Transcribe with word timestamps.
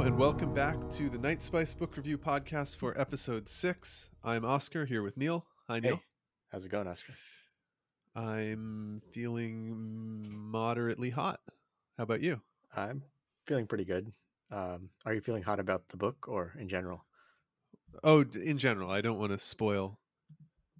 Hello, 0.00 0.08
and 0.08 0.18
welcome 0.18 0.54
back 0.54 0.88
to 0.92 1.10
the 1.10 1.18
Night 1.18 1.42
Spice 1.42 1.74
Book 1.74 1.94
Review 1.94 2.16
Podcast 2.16 2.78
for 2.78 2.98
episode 2.98 3.50
six. 3.50 4.08
I'm 4.24 4.46
Oscar 4.46 4.86
here 4.86 5.02
with 5.02 5.18
Neil. 5.18 5.44
Hi, 5.68 5.78
Neil. 5.78 5.96
Hey, 5.96 6.02
how's 6.50 6.64
it 6.64 6.70
going, 6.70 6.86
Oscar? 6.86 7.12
I'm 8.16 9.02
feeling 9.12 10.26
moderately 10.34 11.10
hot. 11.10 11.40
How 11.98 12.04
about 12.04 12.22
you? 12.22 12.40
I'm 12.74 13.02
feeling 13.44 13.66
pretty 13.66 13.84
good. 13.84 14.10
Um, 14.50 14.88
are 15.04 15.12
you 15.12 15.20
feeling 15.20 15.42
hot 15.42 15.60
about 15.60 15.86
the 15.90 15.98
book 15.98 16.26
or 16.28 16.54
in 16.58 16.70
general? 16.70 17.04
Oh, 18.02 18.24
in 18.42 18.56
general, 18.56 18.90
I 18.90 19.02
don't 19.02 19.18
want 19.18 19.32
to 19.32 19.38
spoil 19.38 19.98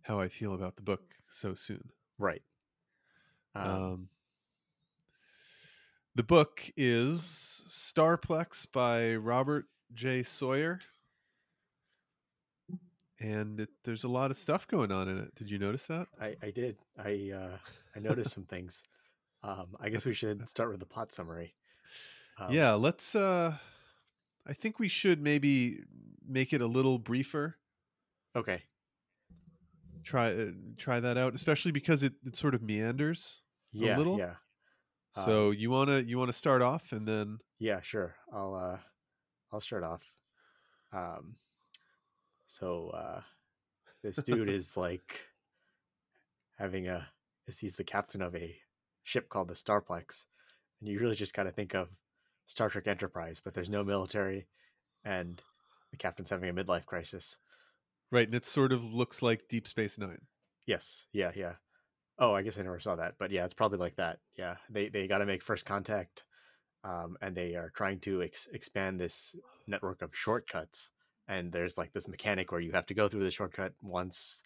how 0.00 0.18
I 0.18 0.28
feel 0.28 0.54
about 0.54 0.76
the 0.76 0.82
book 0.82 1.02
so 1.28 1.52
soon. 1.52 1.90
Right. 2.18 2.40
Um, 3.54 3.68
Um, 3.70 4.08
the 6.14 6.22
book 6.22 6.70
is 6.76 7.62
Starplex 7.68 8.66
by 8.72 9.14
Robert 9.14 9.66
J. 9.92 10.22
Sawyer. 10.22 10.80
And 13.18 13.60
it, 13.60 13.68
there's 13.84 14.04
a 14.04 14.08
lot 14.08 14.30
of 14.30 14.38
stuff 14.38 14.66
going 14.66 14.90
on 14.90 15.08
in 15.08 15.18
it. 15.18 15.34
Did 15.34 15.50
you 15.50 15.58
notice 15.58 15.84
that? 15.86 16.06
I, 16.20 16.36
I 16.42 16.50
did. 16.50 16.78
I 16.98 17.32
uh, 17.34 17.56
I 17.94 17.98
noticed 18.00 18.32
some 18.32 18.44
things. 18.44 18.82
Um, 19.42 19.76
I 19.78 19.88
guess 19.90 20.04
we 20.04 20.14
should 20.14 20.48
start 20.48 20.70
with 20.70 20.80
the 20.80 20.86
plot 20.86 21.12
summary. 21.12 21.54
Um, 22.38 22.52
yeah, 22.52 22.72
let's 22.72 23.14
uh 23.14 23.56
I 24.46 24.52
think 24.54 24.78
we 24.78 24.88
should 24.88 25.22
maybe 25.22 25.80
make 26.26 26.52
it 26.52 26.60
a 26.60 26.66
little 26.66 26.98
briefer. 26.98 27.56
Okay. 28.34 28.62
Try 30.02 30.32
uh, 30.32 30.46
try 30.78 31.00
that 31.00 31.18
out, 31.18 31.34
especially 31.34 31.72
because 31.72 32.02
it, 32.02 32.14
it 32.24 32.36
sort 32.36 32.54
of 32.54 32.62
meanders. 32.62 33.42
Yeah. 33.72 33.98
little? 33.98 34.18
Yeah. 34.18 34.34
Um, 35.16 35.24
So 35.24 35.50
you 35.50 35.70
want 35.70 35.90
to 35.90 36.04
you 36.04 36.18
want 36.18 36.28
to 36.30 36.38
start 36.38 36.62
off 36.62 36.92
and 36.92 37.06
then 37.06 37.38
Yeah, 37.58 37.80
sure. 37.80 38.14
I'll 38.32 38.54
uh 38.54 38.78
I'll 39.52 39.60
start 39.60 39.84
off. 39.84 40.02
Um 40.92 41.36
so 42.46 42.90
uh 42.90 43.22
this 44.02 44.16
dude 44.22 44.48
is 44.58 44.76
like 44.76 45.20
having 46.58 46.88
a 46.88 47.08
is 47.46 47.58
he's 47.58 47.76
the 47.76 47.84
captain 47.84 48.22
of 48.22 48.34
a 48.36 48.56
ship 49.02 49.28
called 49.28 49.48
the 49.48 49.54
Starplex. 49.54 50.26
And 50.80 50.88
you 50.88 50.98
really 50.98 51.16
just 51.16 51.34
gotta 51.34 51.50
think 51.50 51.74
of 51.74 51.96
Star 52.46 52.68
Trek 52.68 52.86
Enterprise, 52.86 53.40
but 53.42 53.54
there's 53.54 53.70
no 53.70 53.84
military 53.84 54.46
and 55.04 55.42
the 55.90 55.96
captain's 55.96 56.30
having 56.30 56.48
a 56.48 56.54
midlife 56.54 56.86
crisis. 56.86 57.38
right, 58.10 58.26
and 58.26 58.34
it 58.34 58.46
sort 58.46 58.72
of 58.72 58.84
looks 58.84 59.22
like 59.22 59.48
Deep 59.48 59.66
Space 59.66 59.98
9. 59.98 60.18
Yes, 60.66 61.06
yeah, 61.12 61.32
yeah. 61.34 61.54
Oh, 62.20 62.34
I 62.34 62.42
guess 62.42 62.58
I 62.58 62.62
never 62.62 62.78
saw 62.80 62.96
that, 62.96 63.16
but 63.18 63.30
yeah, 63.30 63.44
it's 63.44 63.54
probably 63.54 63.78
like 63.78 63.96
that. 63.96 64.20
Yeah, 64.36 64.58
they 64.68 64.88
they 64.88 65.06
got 65.08 65.18
to 65.18 65.26
make 65.26 65.42
first 65.42 65.64
contact, 65.64 66.24
um, 66.84 67.18
and 67.22 67.36
they 67.36 67.56
are 67.56 67.70
trying 67.70 68.00
to 68.02 68.22
ex- 68.22 68.48
expand 68.48 69.00
this 69.00 69.36
network 69.66 70.02
of 70.02 70.16
shortcuts. 70.16 70.90
And 71.28 71.52
there's 71.52 71.78
like 71.78 71.92
this 71.92 72.08
mechanic 72.08 72.52
where 72.52 72.60
you 72.60 72.72
have 72.72 72.86
to 72.86 72.94
go 72.94 73.08
through 73.08 73.24
the 73.24 73.30
shortcut 73.32 73.74
once, 73.82 74.44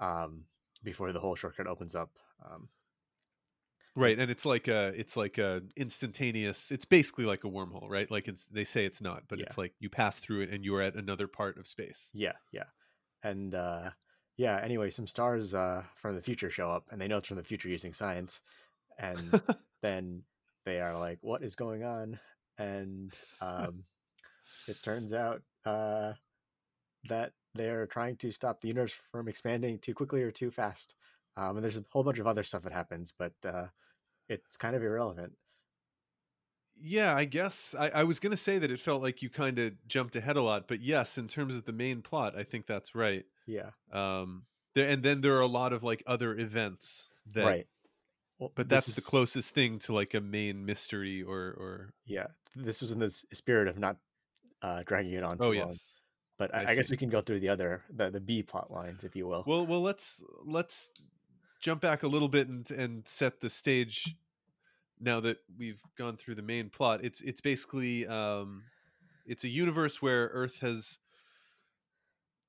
um, 0.00 0.46
before 0.82 1.12
the 1.12 1.20
whole 1.20 1.36
shortcut 1.36 1.66
opens 1.68 1.94
up. 1.96 2.12
Um, 2.44 2.70
Right, 3.94 4.18
and 4.18 4.30
it's 4.30 4.44
like 4.44 4.68
a 4.68 4.88
it's 4.88 5.16
like 5.16 5.38
a 5.38 5.62
instantaneous. 5.74 6.70
It's 6.70 6.84
basically 6.84 7.24
like 7.24 7.44
a 7.44 7.48
wormhole, 7.48 7.88
right? 7.88 8.10
Like 8.10 8.28
it's 8.28 8.44
they 8.46 8.64
say 8.64 8.84
it's 8.84 9.00
not, 9.00 9.26
but 9.26 9.40
Yeah. 9.40 9.40
it's 9.40 9.56
like 9.56 9.74
you 9.78 9.88
pass 9.88 10.18
through 10.20 10.42
it 10.42 10.50
and 10.50 10.64
you're 10.64 10.82
at 10.82 10.94
another 10.96 11.26
part 11.28 11.56
of 11.56 11.66
space. 11.66 12.12
yeah, 12.12 12.36
yeah, 12.52 12.70
and 13.22 13.54
uh, 13.54 13.92
yeah. 14.36 14.60
Anyway, 14.62 14.90
some 14.90 15.06
stars 15.06 15.54
uh, 15.54 15.82
from 15.96 16.14
the 16.14 16.22
future 16.22 16.50
show 16.50 16.68
up, 16.68 16.84
and 16.90 17.00
they 17.00 17.08
know 17.08 17.18
it's 17.18 17.28
from 17.28 17.36
the 17.36 17.44
future 17.44 17.68
using 17.68 17.92
science, 17.92 18.42
and 18.98 19.40
then 19.82 20.22
they 20.64 20.80
are 20.80 20.96
like, 20.98 21.18
"What 21.22 21.42
is 21.42 21.54
going 21.54 21.84
on?" 21.84 22.18
And 22.58 23.12
um, 23.40 23.84
it 24.68 24.82
turns 24.82 25.12
out 25.12 25.42
uh, 25.64 26.12
that 27.08 27.32
they're 27.54 27.86
trying 27.86 28.16
to 28.16 28.30
stop 28.30 28.60
the 28.60 28.68
universe 28.68 28.98
from 29.10 29.28
expanding 29.28 29.78
too 29.78 29.94
quickly 29.94 30.22
or 30.22 30.30
too 30.30 30.50
fast. 30.50 30.94
Um, 31.36 31.56
and 31.56 31.64
there's 31.64 31.76
a 31.76 31.84
whole 31.90 32.04
bunch 32.04 32.18
of 32.18 32.26
other 32.26 32.42
stuff 32.42 32.62
that 32.62 32.72
happens, 32.72 33.12
but 33.18 33.32
uh, 33.44 33.66
it's 34.28 34.56
kind 34.56 34.74
of 34.74 34.82
irrelevant. 34.82 35.32
Yeah, 36.78 37.14
I 37.14 37.24
guess 37.24 37.74
I, 37.78 37.88
I 37.88 38.04
was 38.04 38.18
gonna 38.18 38.36
say 38.36 38.58
that 38.58 38.70
it 38.70 38.80
felt 38.80 39.02
like 39.02 39.22
you 39.22 39.30
kind 39.30 39.58
of 39.58 39.72
jumped 39.88 40.14
ahead 40.14 40.36
a 40.36 40.42
lot, 40.42 40.68
but 40.68 40.80
yes, 40.80 41.16
in 41.16 41.26
terms 41.26 41.56
of 41.56 41.64
the 41.64 41.72
main 41.72 42.02
plot, 42.02 42.36
I 42.36 42.42
think 42.42 42.66
that's 42.66 42.94
right. 42.94 43.24
Yeah, 43.46 43.70
Um, 43.92 44.44
there 44.74 44.88
and 44.88 45.02
then 45.02 45.20
there 45.20 45.36
are 45.36 45.40
a 45.40 45.46
lot 45.46 45.72
of 45.72 45.82
like 45.82 46.02
other 46.06 46.36
events 46.36 47.08
that, 47.32 47.44
right. 47.44 47.66
Well, 48.38 48.52
but 48.54 48.68
that's 48.68 48.94
the 48.94 49.00
closest 49.00 49.54
thing 49.54 49.78
to 49.80 49.94
like 49.94 50.12
a 50.14 50.20
main 50.20 50.66
mystery 50.66 51.22
or 51.22 51.38
or 51.38 51.94
Yeah, 52.04 52.26
this 52.54 52.82
was 52.82 52.92
in 52.92 52.98
the 52.98 53.10
spirit 53.10 53.68
of 53.68 53.78
not 53.78 53.96
uh, 54.62 54.82
dragging 54.84 55.12
it 55.12 55.22
on 55.22 55.38
too 55.38 55.44
oh 55.44 55.50
long. 55.52 55.68
yes. 55.68 56.02
But 56.38 56.54
I 56.54 56.64
I, 56.64 56.66
I 56.68 56.74
guess 56.74 56.90
we 56.90 56.98
can 56.98 57.08
go 57.08 57.22
through 57.22 57.40
the 57.40 57.48
other 57.48 57.82
the, 57.88 58.10
the 58.10 58.20
B 58.20 58.42
plot 58.42 58.70
lines, 58.70 59.04
if 59.04 59.16
you 59.16 59.26
will. 59.26 59.44
Well, 59.46 59.66
well, 59.66 59.80
let's 59.80 60.22
let's 60.44 60.90
jump 61.62 61.80
back 61.80 62.02
a 62.02 62.08
little 62.08 62.28
bit 62.28 62.48
and 62.48 62.70
and 62.70 63.08
set 63.08 63.40
the 63.40 63.48
stage. 63.48 64.14
Now 65.00 65.20
that 65.20 65.38
we've 65.58 65.80
gone 65.96 66.16
through 66.16 66.34
the 66.34 66.42
main 66.42 66.68
plot, 66.68 67.00
it's 67.02 67.20
it's 67.22 67.40
basically 67.40 68.06
um, 68.06 68.64
it's 69.26 69.44
a 69.44 69.48
universe 69.48 70.02
where 70.02 70.28
Earth 70.28 70.60
has 70.60 70.98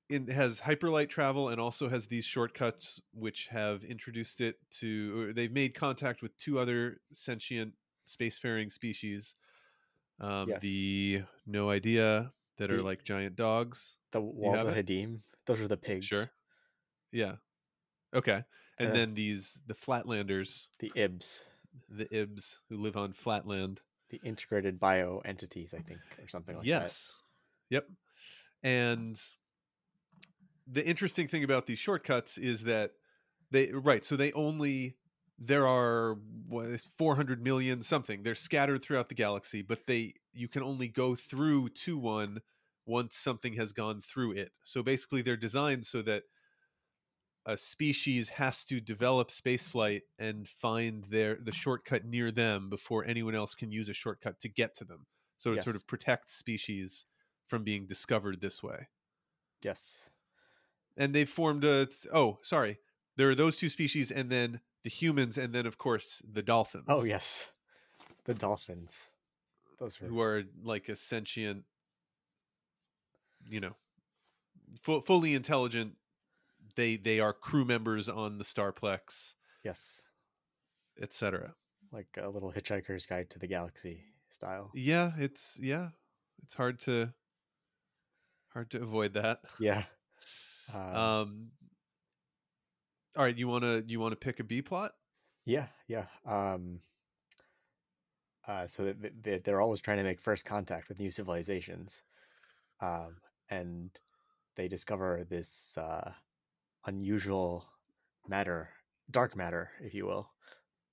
it 0.08 0.28
has 0.30 0.60
hyperlight 0.60 1.08
travel 1.08 1.48
and 1.50 1.60
also 1.60 1.88
has 1.88 2.06
these 2.06 2.24
shortcuts 2.24 3.00
which 3.12 3.46
have 3.50 3.84
introduced 3.84 4.40
it 4.40 4.56
to 4.70 5.20
or 5.28 5.32
they've 5.32 5.52
made 5.52 5.74
contact 5.74 6.22
with 6.22 6.36
two 6.38 6.58
other 6.58 7.00
sentient 7.12 7.72
spacefaring 8.06 8.70
species 8.72 9.34
um, 10.20 10.48
Yes. 10.48 10.60
the 10.62 11.22
no 11.46 11.70
idea 11.70 12.32
that 12.56 12.70
are 12.70 12.82
like 12.82 13.04
giant 13.04 13.36
dogs 13.36 13.96
the 14.12 14.20
Walter? 14.20 14.72
Hadim, 14.72 15.20
those 15.46 15.60
are 15.60 15.68
the 15.68 15.76
pigs. 15.76 16.06
Sure. 16.06 16.30
Yeah. 17.12 17.34
Okay. 18.14 18.42
And 18.78 18.88
Uh, 18.90 18.94
then 18.94 19.14
these 19.14 19.58
the 19.66 19.74
Flatlanders, 19.74 20.66
The 20.78 20.90
Ibs, 20.96 21.40
the 21.90 22.06
Ibs 22.06 22.56
who 22.68 22.78
live 22.78 22.96
on 22.96 23.12
Flatland. 23.12 23.80
the 24.10 24.20
integrated 24.24 24.80
bio 24.80 25.20
entities, 25.26 25.74
I 25.74 25.80
think, 25.80 26.00
or 26.22 26.26
something 26.28 26.56
like 26.56 26.64
that. 26.64 26.68
yes. 26.68 27.12
Yep. 27.68 27.88
And 28.62 29.20
the 30.70 30.86
interesting 30.86 31.28
thing 31.28 31.44
about 31.44 31.66
these 31.66 31.78
shortcuts 31.78 32.38
is 32.38 32.62
that 32.64 32.92
they 33.50 33.72
right, 33.72 34.04
so 34.04 34.16
they 34.16 34.32
only 34.32 34.96
there 35.38 35.66
are 35.66 36.18
what 36.48 36.66
is 36.66 36.84
400 36.96 37.42
million 37.42 37.82
something. 37.82 38.22
They're 38.22 38.34
scattered 38.34 38.82
throughout 38.82 39.08
the 39.08 39.14
galaxy, 39.14 39.62
but 39.62 39.86
they 39.86 40.14
you 40.32 40.48
can 40.48 40.62
only 40.62 40.88
go 40.88 41.14
through 41.14 41.70
to 41.70 41.96
one 41.96 42.40
once 42.86 43.16
something 43.16 43.54
has 43.54 43.72
gone 43.72 44.00
through 44.00 44.32
it. 44.32 44.52
So 44.64 44.82
basically 44.82 45.22
they're 45.22 45.36
designed 45.36 45.86
so 45.86 46.02
that 46.02 46.24
a 47.46 47.56
species 47.56 48.28
has 48.30 48.64
to 48.64 48.80
develop 48.80 49.30
spaceflight 49.30 50.02
and 50.18 50.48
find 50.48 51.04
their 51.04 51.36
the 51.40 51.52
shortcut 51.52 52.04
near 52.04 52.30
them 52.30 52.68
before 52.68 53.04
anyone 53.04 53.34
else 53.34 53.54
can 53.54 53.70
use 53.70 53.88
a 53.88 53.94
shortcut 53.94 54.40
to 54.40 54.48
get 54.48 54.74
to 54.76 54.84
them. 54.84 55.06
So 55.36 55.52
it 55.52 55.62
sort 55.62 55.76
of 55.76 55.86
protects 55.86 56.34
species 56.34 57.06
from 57.46 57.62
being 57.62 57.86
discovered 57.86 58.40
this 58.40 58.62
way. 58.62 58.88
Yes. 59.62 60.10
And 60.98 61.14
they've 61.14 61.28
formed 61.28 61.64
a 61.64 61.88
oh, 62.12 62.38
sorry. 62.42 62.78
There 63.16 63.30
are 63.30 63.34
those 63.34 63.56
two 63.56 63.70
species 63.70 64.10
and 64.10 64.28
then 64.28 64.60
the 64.84 64.90
humans 64.90 65.38
and 65.38 65.54
then 65.54 65.64
of 65.64 65.78
course 65.78 66.20
the 66.30 66.40
oh, 66.40 66.44
dolphins. 66.44 66.84
Oh 66.88 67.04
yes, 67.04 67.50
the 68.24 68.34
dolphins. 68.34 69.08
Those 69.78 70.00
were 70.00 70.08
Who 70.08 70.20
are 70.20 70.42
like 70.62 70.88
a 70.88 70.96
sentient 70.96 71.64
you 73.48 73.60
know 73.60 73.76
fu- 74.82 75.00
fully 75.00 75.34
intelligent 75.34 75.94
they 76.76 76.96
they 76.96 77.20
are 77.20 77.32
crew 77.32 77.64
members 77.64 78.08
on 78.08 78.38
the 78.38 78.44
Starplex, 78.44 79.34
yes, 79.64 80.02
etc. 81.00 81.54
like 81.92 82.08
a 82.20 82.28
little 82.28 82.52
Hitchhiker's 82.52 83.06
Guide 83.06 83.30
to 83.30 83.38
the 83.38 83.46
Galaxy 83.46 84.04
style. 84.28 84.70
Yeah, 84.74 85.12
it's 85.18 85.58
yeah, 85.60 85.88
it's 86.42 86.54
hard 86.54 86.80
to 86.80 87.12
hard 88.52 88.70
to 88.70 88.82
avoid 88.82 89.14
that. 89.14 89.40
Yeah. 89.58 89.84
Um, 90.72 90.94
Um 90.94 91.50
all 93.16 93.24
right, 93.24 93.36
you 93.36 93.48
want 93.48 93.64
to 93.64 93.84
you 93.86 94.00
want 94.00 94.12
to 94.12 94.16
pick 94.16 94.40
a 94.40 94.44
B 94.44 94.62
plot? 94.62 94.92
yeah, 95.44 95.68
yeah. 95.86 96.06
Um, 96.24 96.80
uh, 98.46 98.66
so 98.66 98.84
that 98.84 99.00
th- 99.02 99.14
th- 99.22 99.42
they're 99.44 99.60
always 99.60 99.80
trying 99.80 99.98
to 99.98 100.04
make 100.04 100.20
first 100.20 100.44
contact 100.44 100.88
with 100.88 100.98
new 100.98 101.10
civilizations, 101.10 102.02
um, 102.80 103.16
and 103.50 103.90
they 104.56 104.68
discover 104.68 105.24
this 105.28 105.76
uh, 105.78 106.12
unusual 106.86 107.66
matter, 108.28 108.70
dark 109.10 109.36
matter, 109.36 109.70
if 109.82 109.94
you 109.94 110.06
will, 110.06 110.30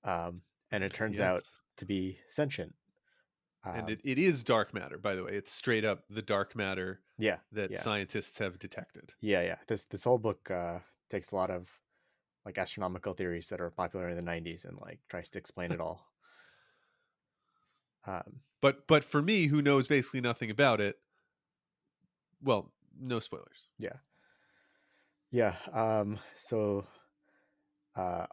um, 0.04 0.42
and 0.72 0.84
it 0.84 0.92
turns 0.92 1.20
out 1.20 1.44
to 1.76 1.86
be 1.86 2.18
sentient. 2.28 2.74
And 3.72 3.88
Um, 3.88 3.90
it, 3.90 4.00
it 4.04 4.18
is 4.18 4.42
dark 4.42 4.72
matter, 4.74 4.98
by 4.98 5.14
the 5.14 5.22
way. 5.24 5.32
It's 5.36 5.52
straight 5.52 5.84
up 5.84 6.06
the 6.08 6.22
dark 6.22 6.56
matter 6.56 7.02
yeah, 7.18 7.40
that 7.52 7.70
Yeah. 7.70 7.78
scientists 7.78 8.38
have 8.38 8.58
detected. 8.58 9.14
Yeah, 9.20 9.42
yeah. 9.42 9.58
This 9.68 9.86
this 9.86 10.04
whole 10.04 10.18
book 10.18 10.50
uh, 10.50 10.80
takes 11.10 11.32
a 11.32 11.36
lot 11.36 11.50
of 11.50 11.80
like 12.44 12.58
astronomical 12.58 13.14
theories 13.14 13.48
that 13.50 13.60
are 13.62 13.70
popular 13.70 14.08
in 14.08 14.16
the 14.16 14.22
'90s 14.22 14.64
and 14.66 14.78
like 14.80 15.00
tries 15.08 15.30
to 15.30 15.38
explain 15.38 15.72
it 15.72 15.80
all. 15.80 16.12
Um, 18.06 18.42
But 18.60 18.86
but 18.86 19.04
for 19.04 19.22
me, 19.22 19.46
who 19.46 19.62
knows 19.62 19.86
basically 19.88 20.20
nothing 20.20 20.50
about 20.50 20.80
it, 20.80 21.00
well, 22.40 22.72
no 22.98 23.20
spoilers. 23.20 23.68
Yeah, 23.78 23.98
yeah. 25.30 25.56
Um, 25.72 26.18
so, 26.34 26.86
uh, 27.94 28.26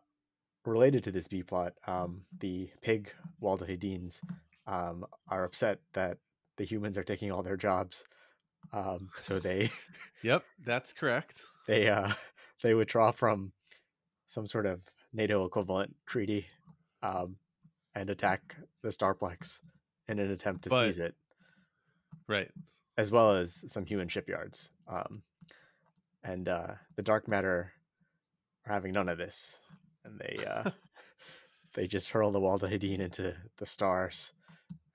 related 0.66 1.04
to 1.06 1.12
this 1.12 1.28
B 1.30 1.44
plot, 1.44 1.76
um, 1.88 2.26
the 2.40 2.72
pig 2.82 3.14
Waldahudins 3.42 4.24
um, 4.68 5.06
are 5.30 5.44
upset 5.44 5.80
that 5.94 6.18
the 6.58 6.64
humans 6.64 6.98
are 6.98 7.04
taking 7.04 7.32
all 7.32 7.44
their 7.44 7.58
jobs. 7.58 8.04
Um, 8.72 9.10
so 9.16 9.40
they 9.40 9.70
Yep, 10.24 10.44
that's 10.66 10.94
correct. 10.94 11.42
they 11.68 11.90
uh, 11.90 12.12
they 12.64 12.74
withdraw 12.74 13.12
from 13.12 13.52
some 14.28 14.48
sort 14.48 14.66
of 14.66 14.82
NATO 15.14 15.46
equivalent 15.46 15.96
treaty 16.08 16.48
um, 17.04 17.36
and 17.96 18.10
attack 18.10 18.56
the 18.82 18.90
Starplex 18.90 19.60
in 20.08 20.20
an 20.20 20.32
attempt 20.32 20.64
to 20.64 20.70
But- 20.70 20.86
seize 20.86 21.00
it, 21.00 21.16
Right. 22.28 22.50
as 22.98 23.12
well 23.12 23.36
as 23.36 23.64
some 23.72 23.86
human 23.86 24.08
shipyards. 24.08 24.70
Um, 24.88 25.24
and 26.24 26.48
uh, 26.48 26.76
the 26.96 27.02
dark 27.04 27.28
matter 27.28 27.74
are 28.66 28.74
having 28.74 28.94
none 28.94 29.10
of 29.10 29.18
this, 29.18 29.60
and 30.06 30.18
they 30.20 30.44
uh, 30.46 30.72
they 31.76 31.86
just 31.86 32.10
hurl 32.10 32.32
the 32.32 32.40
Waldahudin 32.40 33.00
into 33.00 33.36
the 33.58 33.66
stars, 33.66 34.32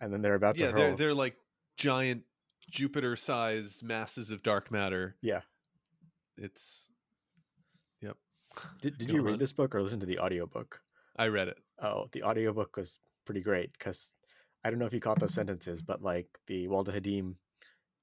and 0.01 0.13
then 0.13 0.23
they're 0.23 0.35
about 0.35 0.57
to 0.57 0.65
Yeah, 0.65 0.71
hurl. 0.71 0.81
they're 0.81 0.97
they're 0.97 1.15
like 1.15 1.37
giant 1.77 2.23
Jupiter-sized 2.71 3.83
masses 3.83 4.31
of 4.31 4.43
dark 4.43 4.71
matter. 4.71 5.17
Yeah. 5.23 5.41
It's 6.37 6.91
Yep. 8.01 8.17
Did, 8.81 8.99
did 8.99 9.09
Go 9.09 9.15
you 9.15 9.23
read 9.23 9.33
on. 9.35 9.39
this 9.39 9.53
book 9.53 9.75
or 9.75 9.83
listen 9.83 10.01
to 10.01 10.07
the 10.07 10.19
audiobook? 10.19 10.81
I 11.17 11.27
read 11.29 11.49
it. 11.49 11.59
Oh, 11.83 12.09
the 12.13 12.23
audiobook 12.23 12.77
was 12.77 12.99
pretty 13.25 13.41
great 13.41 13.73
because 13.73 14.15
I 14.65 14.71
don't 14.71 14.79
know 14.79 14.87
if 14.87 14.93
you 14.93 15.01
caught 15.01 15.19
those 15.21 15.35
sentences, 15.35 15.83
but 15.83 16.03
like 16.03 16.27
the 16.47 16.69
Waldahudin 16.69 17.35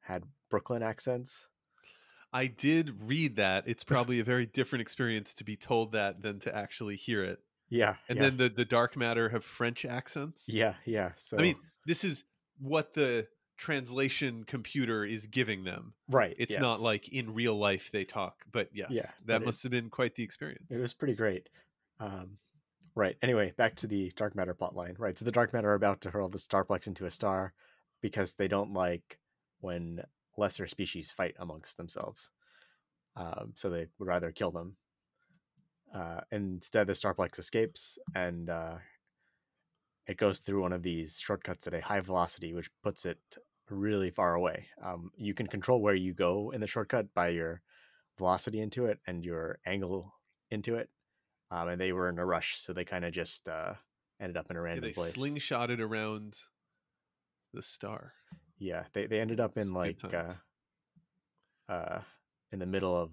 had 0.02 0.24
Brooklyn 0.50 0.84
accents. 0.84 1.48
I 2.34 2.48
did 2.48 3.02
read 3.08 3.38
that. 3.38 3.64
It's 3.68 3.84
probably 3.86 4.20
a 4.20 4.24
very 4.24 4.46
different 4.46 4.82
experience 4.82 5.34
to 5.36 5.44
be 5.46 5.56
told 5.56 5.94
that 5.94 6.22
than 6.22 6.40
to 6.42 6.54
actually 6.56 6.98
hear 6.98 7.24
it. 7.24 7.40
Yeah. 7.70 7.96
And 8.10 8.18
yeah, 8.18 8.24
then 8.24 8.38
the 8.38 8.50
the 8.50 8.66
dark 8.66 8.98
matter 8.98 9.30
have 9.30 9.44
French 9.44 9.86
accents. 9.86 10.46
yeah, 10.50 10.74
yeah. 10.86 11.12
So 11.16 11.38
I 11.38 11.42
mean, 11.42 11.56
this 11.86 12.04
is 12.04 12.24
what 12.60 12.94
the 12.94 13.28
translation 13.58 14.44
computer 14.46 15.06
is 15.06 15.28
giving 15.28 15.64
them. 15.64 15.94
right. 16.10 16.36
It's 16.38 16.58
not 16.60 16.82
like 16.82 17.10
in 17.10 17.34
real 17.34 17.56
life 17.56 17.90
they 17.92 18.04
talk, 18.06 18.44
but 18.52 18.70
yes, 18.74 18.90
Yeah, 18.92 19.04
that 19.26 19.40
but 19.40 19.42
it- 19.42 19.46
must 19.46 19.64
have 19.64 19.72
been 19.72 19.90
quite 19.90 20.16
the 20.16 20.24
experience. 20.24 20.70
it 20.72 20.80
was 20.82 20.94
pretty 20.94 21.16
great. 21.16 21.48
Um, 22.00 22.38
right. 22.96 23.16
Anyway, 23.22 23.54
back 23.56 23.76
to 23.78 23.88
the 23.88 24.12
dark 24.16 24.36
matter 24.36 24.54
plotline. 24.54 24.96
Right. 25.00 25.18
So 25.18 25.24
the 25.26 25.32
dark 25.32 25.54
matter 25.54 25.70
are 25.70 25.76
about 25.76 26.02
to 26.02 26.12
hurl 26.12 26.28
the 26.30 26.38
Starplex 26.38 26.88
into 26.88 27.06
a 27.06 27.12
star 27.12 27.54
because 28.02 28.34
they 28.36 28.48
don't 28.50 28.74
like 28.74 29.20
when 29.62 30.02
lesser 30.38 30.68
species 30.68 31.12
fight 31.12 31.36
amongst 31.40 31.78
themselves. 31.78 32.30
Um, 33.16 33.54
so 33.56 33.70
they 33.70 33.88
would 34.00 34.08
rather 34.08 34.32
kill 34.34 34.52
them. 34.52 34.76
Uh, 35.94 36.20
instead, 36.32 36.88
the 36.88 36.94
Starplex 36.94 37.40
escapes 37.40 37.98
and 38.14 38.50
uh, 38.50 38.76
it 40.08 40.18
goes 40.18 40.40
through 40.40 40.62
one 40.62 40.74
of 40.74 40.84
these 40.84 41.20
shortcuts 41.20 41.68
at 41.68 41.74
a 41.74 41.82
high 41.82 42.00
velocity, 42.00 42.54
which 42.54 42.70
puts 42.84 43.06
it 43.06 43.20
really 43.70 44.12
far 44.12 44.36
away. 44.36 44.68
Um, 44.82 45.12
you 45.16 45.34
can 45.34 45.48
control 45.48 45.82
where 45.82 45.96
you 45.96 46.14
go 46.14 46.52
in 46.52 46.62
the 46.62 46.68
shortcut 46.68 47.14
by 47.14 47.30
your 47.30 47.62
velocity 48.18 48.60
into 48.60 48.86
it 48.86 49.00
and 49.08 49.26
your 49.26 49.60
angle 49.66 50.14
into 50.52 50.76
it. 50.76 50.90
Um, 51.52 51.70
and 51.70 51.82
they 51.82 51.92
were 51.94 52.10
in 52.10 52.20
a 52.20 52.26
rush, 52.26 52.62
so 52.62 52.74
they 52.74 52.86
kind 52.86 53.06
of 53.06 53.14
just 53.14 53.50
uh, 53.50 53.76
ended 54.20 54.38
up 54.38 54.50
in 54.52 54.58
a 54.58 54.62
Yeah, 54.62 54.62
random 54.62 54.82
they 54.82 54.92
place. 54.92 55.14
slingshotted 55.16 55.80
around 55.80 56.46
the 57.54 57.62
star. 57.64 58.14
Yeah, 58.58 58.86
they 58.94 59.08
they 59.08 59.20
ended 59.22 59.40
up 59.40 59.58
in 59.58 59.74
like 59.74 60.14
uh, 60.14 60.34
uh, 61.68 62.02
in 62.52 62.60
the 62.60 62.66
middle 62.66 62.96
of 62.96 63.12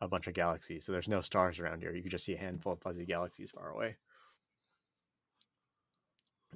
a 0.00 0.08
bunch 0.08 0.26
of 0.26 0.34
galaxies. 0.34 0.84
So 0.84 0.92
there's 0.92 1.08
no 1.08 1.20
stars 1.22 1.58
around 1.58 1.80
here. 1.80 1.94
You 1.94 2.02
could 2.02 2.10
just 2.10 2.24
see 2.24 2.34
a 2.34 2.38
handful 2.38 2.72
of 2.72 2.80
fuzzy 2.80 3.06
galaxies 3.06 3.50
far 3.50 3.70
away. 3.70 3.96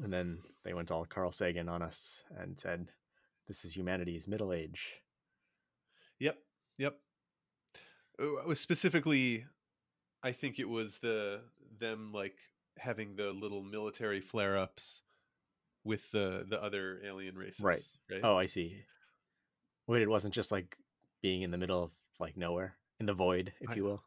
And 0.03 0.13
then 0.13 0.39
they 0.65 0.75
went 0.75 0.91
all 0.91 1.05
Carl 1.05 1.33
Sagan 1.33 1.69
on 1.69 1.83
us 1.83 2.25
and 2.39 2.59
said, 2.59 2.89
"This 3.47 3.65
is 3.65 3.77
humanity's 3.77 4.29
middle 4.29 4.53
age." 4.53 5.03
Yep. 6.19 6.39
Yep. 6.79 6.99
Uh, 8.21 8.37
it 8.41 8.47
was 8.47 8.61
specifically, 8.61 9.47
I 10.23 10.33
think 10.33 10.59
it 10.59 10.69
was 10.69 10.99
the 10.99 11.41
them 11.79 12.13
like 12.13 12.37
having 12.79 13.17
the 13.17 13.31
little 13.31 13.63
military 13.63 14.21
flare 14.21 14.57
ups 14.57 15.03
with 15.85 16.11
the 16.13 16.45
the 16.49 16.63
other 16.63 17.01
alien 17.05 17.37
races. 17.37 17.61
Right. 17.61 17.83
Right. 18.11 18.21
Oh, 18.23 18.37
I 18.37 18.47
see. 18.47 18.83
Wait, 19.87 20.03
it 20.03 20.09
wasn't 20.09 20.35
just 20.35 20.53
like 20.53 20.77
being 21.23 21.43
in 21.43 21.51
the 21.51 21.59
middle 21.59 21.83
of 21.83 21.91
like 22.19 22.37
nowhere 22.37 22.77
in 22.99 23.07
the 23.07 23.15
void, 23.15 23.53
if 23.61 23.71
I- 23.71 23.75
you 23.75 23.85
will. 23.85 24.03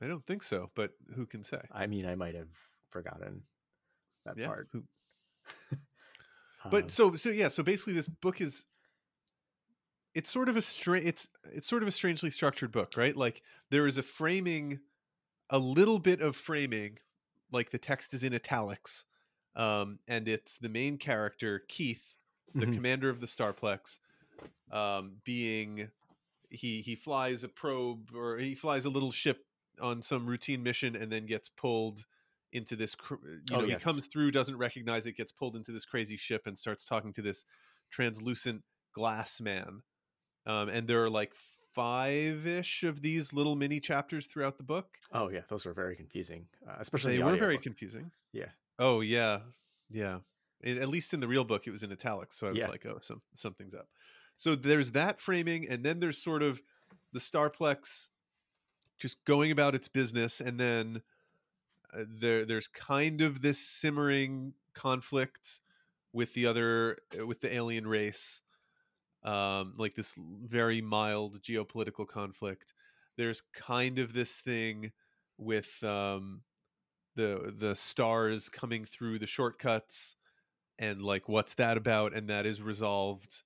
I 0.00 0.08
don't 0.08 0.26
think 0.26 0.42
so, 0.42 0.68
but 0.74 0.90
who 1.14 1.26
can 1.26 1.44
say? 1.44 1.60
I 1.70 1.86
mean, 1.86 2.06
I 2.06 2.16
might 2.16 2.34
have 2.34 2.48
forgotten 2.90 3.44
that 4.24 4.36
yeah. 4.36 4.48
part. 4.48 4.66
Who, 4.72 4.82
Um, 6.64 6.70
but 6.70 6.90
so 6.90 7.16
so 7.16 7.28
yeah. 7.30 7.48
So 7.48 7.62
basically, 7.62 7.94
this 7.94 8.08
book 8.08 8.40
is. 8.40 8.66
It's 10.14 10.30
sort 10.30 10.48
of 10.48 10.56
a 10.56 10.62
strange. 10.62 11.06
It's 11.06 11.28
it's 11.52 11.66
sort 11.66 11.82
of 11.82 11.88
a 11.88 11.92
strangely 11.92 12.30
structured 12.30 12.70
book, 12.70 12.96
right? 12.96 13.16
Like 13.16 13.42
there 13.70 13.86
is 13.86 13.98
a 13.98 14.02
framing, 14.02 14.80
a 15.50 15.58
little 15.58 15.98
bit 15.98 16.20
of 16.20 16.36
framing, 16.36 16.98
like 17.50 17.70
the 17.70 17.78
text 17.78 18.14
is 18.14 18.22
in 18.22 18.34
italics, 18.34 19.04
um, 19.56 19.98
and 20.06 20.28
it's 20.28 20.58
the 20.58 20.68
main 20.68 20.98
character 20.98 21.64
Keith, 21.68 22.16
the 22.54 22.66
Mhm. 22.66 22.74
commander 22.74 23.08
of 23.10 23.20
the 23.20 23.26
Starplex, 23.26 23.98
um, 24.70 25.20
being 25.24 25.90
he 26.50 26.82
he 26.82 26.94
flies 26.94 27.44
a 27.44 27.48
probe 27.48 28.14
or 28.14 28.38
he 28.38 28.54
flies 28.54 28.84
a 28.84 28.90
little 28.90 29.12
ship 29.12 29.46
on 29.80 30.02
some 30.02 30.26
routine 30.26 30.62
mission 30.62 30.94
and 30.96 31.10
then 31.10 31.26
gets 31.26 31.48
pulled 31.48 32.04
into 32.52 32.76
this 32.76 32.94
cr- 32.94 33.14
you 33.24 33.40
Oh, 33.52 33.60
know 33.60 33.64
yes. 33.66 33.82
he 33.82 33.84
comes 33.84 34.06
through 34.06 34.30
doesn't 34.30 34.56
recognize 34.56 35.06
it 35.06 35.16
gets 35.16 35.32
pulled 35.32 35.56
into 35.56 35.72
this 35.72 35.84
crazy 35.84 36.16
ship 36.16 36.42
and 36.46 36.56
starts 36.56 36.84
talking 36.84 37.12
to 37.14 37.22
this 37.22 37.44
translucent 37.90 38.62
glass 38.94 39.40
man 39.40 39.82
um, 40.46 40.68
and 40.68 40.86
there 40.88 41.02
are 41.04 41.10
like 41.10 41.32
five-ish 41.74 42.82
of 42.84 43.00
these 43.02 43.32
little 43.32 43.56
mini 43.56 43.80
chapters 43.80 44.26
throughout 44.26 44.56
the 44.56 44.62
book 44.62 44.86
oh 45.12 45.28
yeah, 45.30 45.40
those 45.48 45.64
were 45.66 45.72
very 45.72 45.96
confusing, 45.96 46.46
uh, 46.68 46.76
especially 46.78 47.12
they 47.16 47.18
the 47.22 47.24
were 47.24 47.30
very 47.36 47.56
audiobook. 47.56 47.62
confusing 47.62 48.10
Yeah. 48.32 48.46
oh 48.78 49.00
yeah 49.00 49.40
yeah 49.90 50.18
A- 50.64 50.78
at 50.80 50.88
least 50.88 51.14
in 51.14 51.20
the 51.20 51.28
real 51.28 51.44
book 51.44 51.66
it 51.66 51.70
was 51.70 51.82
in 51.82 51.92
italics 51.92 52.36
so 52.36 52.46
i 52.46 52.50
was 52.50 52.58
Yeah. 52.58 52.68
like 52.68 52.84
oh 52.86 52.98
some, 53.00 53.20
something's 53.34 53.74
up 53.74 53.88
so 54.36 54.54
there's 54.54 54.90
that 54.92 55.20
framing 55.20 55.68
and 55.68 55.84
then 55.84 56.00
there's 56.00 56.18
sort 56.22 56.42
of 56.42 56.60
the 57.12 57.20
starplex 57.20 58.08
just 58.98 59.24
going 59.24 59.50
about 59.50 59.74
its 59.74 59.88
business 59.88 60.40
and 60.40 60.58
then 60.58 60.96
uh, 60.96 61.00
there 61.92 62.44
there's 62.44 62.68
kind 62.68 63.20
of 63.20 63.42
this 63.42 63.58
simmering 63.58 64.54
conflict 64.74 65.60
with 66.12 66.34
the 66.34 66.46
other 66.46 66.98
uh, 67.18 67.26
with 67.26 67.40
the 67.40 67.54
alien 67.54 67.86
race 67.86 68.40
um 69.24 69.74
like 69.76 69.94
this 69.94 70.14
very 70.16 70.80
mild 70.80 71.42
geopolitical 71.42 72.06
conflict. 72.06 72.74
There's 73.16 73.42
kind 73.54 73.98
of 73.98 74.12
this 74.14 74.36
thing 74.36 74.92
with 75.38 75.82
um 75.82 76.42
the 77.16 77.54
the 77.56 77.74
stars 77.76 78.48
coming 78.48 78.84
through 78.84 79.18
the 79.18 79.26
shortcuts 79.26 80.16
and 80.78 81.02
like 81.02 81.28
what's 81.28 81.54
that 81.54 81.76
about? 81.76 82.14
And 82.14 82.28
that 82.28 82.46
is 82.46 82.62
resolved 82.62 83.42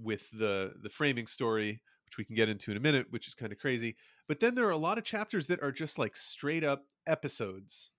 with 0.00 0.30
the 0.32 0.74
the 0.82 0.90
framing 0.90 1.26
story 1.26 1.80
which 2.08 2.18
we 2.18 2.24
can 2.24 2.34
get 2.34 2.48
into 2.48 2.70
in 2.70 2.76
a 2.76 2.80
minute 2.80 3.06
which 3.10 3.28
is 3.28 3.34
kind 3.34 3.52
of 3.52 3.58
crazy 3.58 3.96
but 4.26 4.40
then 4.40 4.54
there 4.54 4.66
are 4.66 4.70
a 4.70 4.76
lot 4.76 4.98
of 4.98 5.04
chapters 5.04 5.46
that 5.46 5.62
are 5.62 5.72
just 5.72 5.98
like 5.98 6.16
straight 6.16 6.64
up 6.64 6.84
episodes 7.06 7.90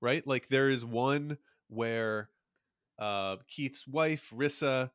right? 0.00 0.26
Like 0.26 0.48
there 0.48 0.70
is 0.70 0.84
one 0.84 1.38
where 1.68 2.30
uh 2.98 3.36
keith's 3.46 3.86
wife 3.86 4.32
rissa 4.34 4.90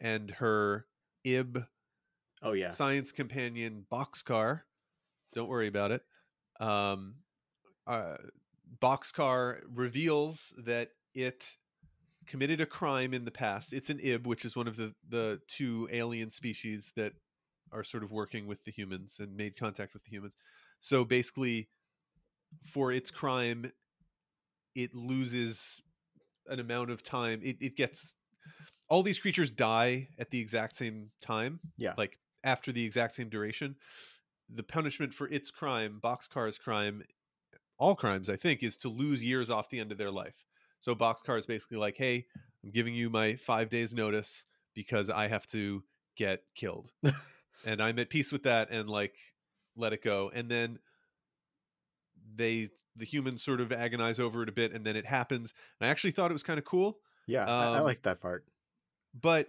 and 0.00 0.30
her 0.30 0.86
ib 1.24 1.64
Oh 2.42 2.52
yeah, 2.52 2.70
science 2.70 3.12
companion 3.12 3.84
boxcar 3.92 4.62
don't 5.34 5.48
worry 5.48 5.68
about 5.68 5.90
it 5.90 6.02
um 6.60 7.16
uh 7.86 8.16
boxcar 8.80 9.60
reveals 9.74 10.54
that 10.64 10.90
it 11.14 11.56
committed 12.26 12.60
a 12.60 12.66
crime 12.66 13.12
in 13.12 13.24
the 13.24 13.30
past. 13.30 13.72
It's 13.72 13.90
an 13.90 14.00
ib 14.00 14.26
which 14.26 14.44
is 14.44 14.56
one 14.56 14.68
of 14.68 14.76
the 14.76 14.94
the 15.08 15.40
two 15.48 15.88
alien 15.92 16.30
species 16.30 16.92
that 16.96 17.12
are 17.72 17.84
sort 17.84 18.02
of 18.02 18.12
working 18.12 18.46
with 18.46 18.64
the 18.64 18.70
humans 18.70 19.18
and 19.20 19.36
made 19.36 19.56
contact 19.56 19.94
with 19.94 20.04
the 20.04 20.10
humans. 20.10 20.36
So 20.80 21.04
basically 21.04 21.70
for 22.64 22.92
its 22.92 23.10
crime 23.10 23.72
it 24.74 24.94
loses 24.94 25.82
an 26.48 26.60
amount 26.60 26.90
of 26.90 27.02
time. 27.02 27.40
It, 27.42 27.56
it 27.60 27.76
gets 27.76 28.16
all 28.88 29.02
these 29.02 29.18
creatures 29.18 29.50
die 29.50 30.08
at 30.18 30.30
the 30.30 30.40
exact 30.40 30.76
same 30.76 31.10
time 31.20 31.60
Yeah. 31.76 31.96
like 31.96 32.18
after 32.44 32.72
the 32.72 32.84
exact 32.84 33.14
same 33.14 33.28
duration. 33.28 33.76
The 34.48 34.62
punishment 34.62 35.14
for 35.14 35.28
its 35.28 35.50
crime 35.50 36.00
boxcar's 36.02 36.58
crime 36.58 37.04
all 37.78 37.96
crimes 37.96 38.30
i 38.30 38.36
think 38.36 38.62
is 38.62 38.76
to 38.76 38.88
lose 38.88 39.24
years 39.24 39.50
off 39.50 39.70
the 39.70 39.80
end 39.80 39.92
of 39.92 39.98
their 39.98 40.10
life. 40.10 40.44
So 40.80 40.94
Boxcar 40.94 41.38
is 41.38 41.46
basically 41.46 41.78
like, 41.78 41.96
"Hey, 41.96 42.26
I'm 42.64 42.70
giving 42.70 42.94
you 42.94 43.10
my 43.10 43.36
five 43.36 43.70
days 43.70 43.94
notice 43.94 44.46
because 44.74 45.10
I 45.10 45.28
have 45.28 45.46
to 45.48 45.84
get 46.16 46.42
killed, 46.56 46.92
and 47.64 47.82
I'm 47.82 47.98
at 47.98 48.10
peace 48.10 48.32
with 48.32 48.44
that, 48.44 48.70
and 48.70 48.88
like 48.88 49.16
let 49.76 49.92
it 49.92 50.02
go." 50.02 50.30
And 50.34 50.50
then 50.50 50.78
they, 52.34 52.70
the 52.96 53.04
humans, 53.04 53.42
sort 53.42 53.60
of 53.60 53.72
agonize 53.72 54.20
over 54.20 54.42
it 54.42 54.48
a 54.48 54.52
bit, 54.52 54.72
and 54.72 54.86
then 54.86 54.96
it 54.96 55.06
happens. 55.06 55.52
And 55.80 55.86
I 55.86 55.90
actually 55.90 56.12
thought 56.12 56.30
it 56.30 56.34
was 56.34 56.42
kind 56.42 56.58
of 56.58 56.64
cool, 56.64 57.00
Yeah, 57.26 57.50
I, 57.58 57.66
I 57.66 57.80
Um, 57.80 57.80
like 57.80 58.02
that 58.02 58.20
part. 58.20 58.46
but 59.14 59.48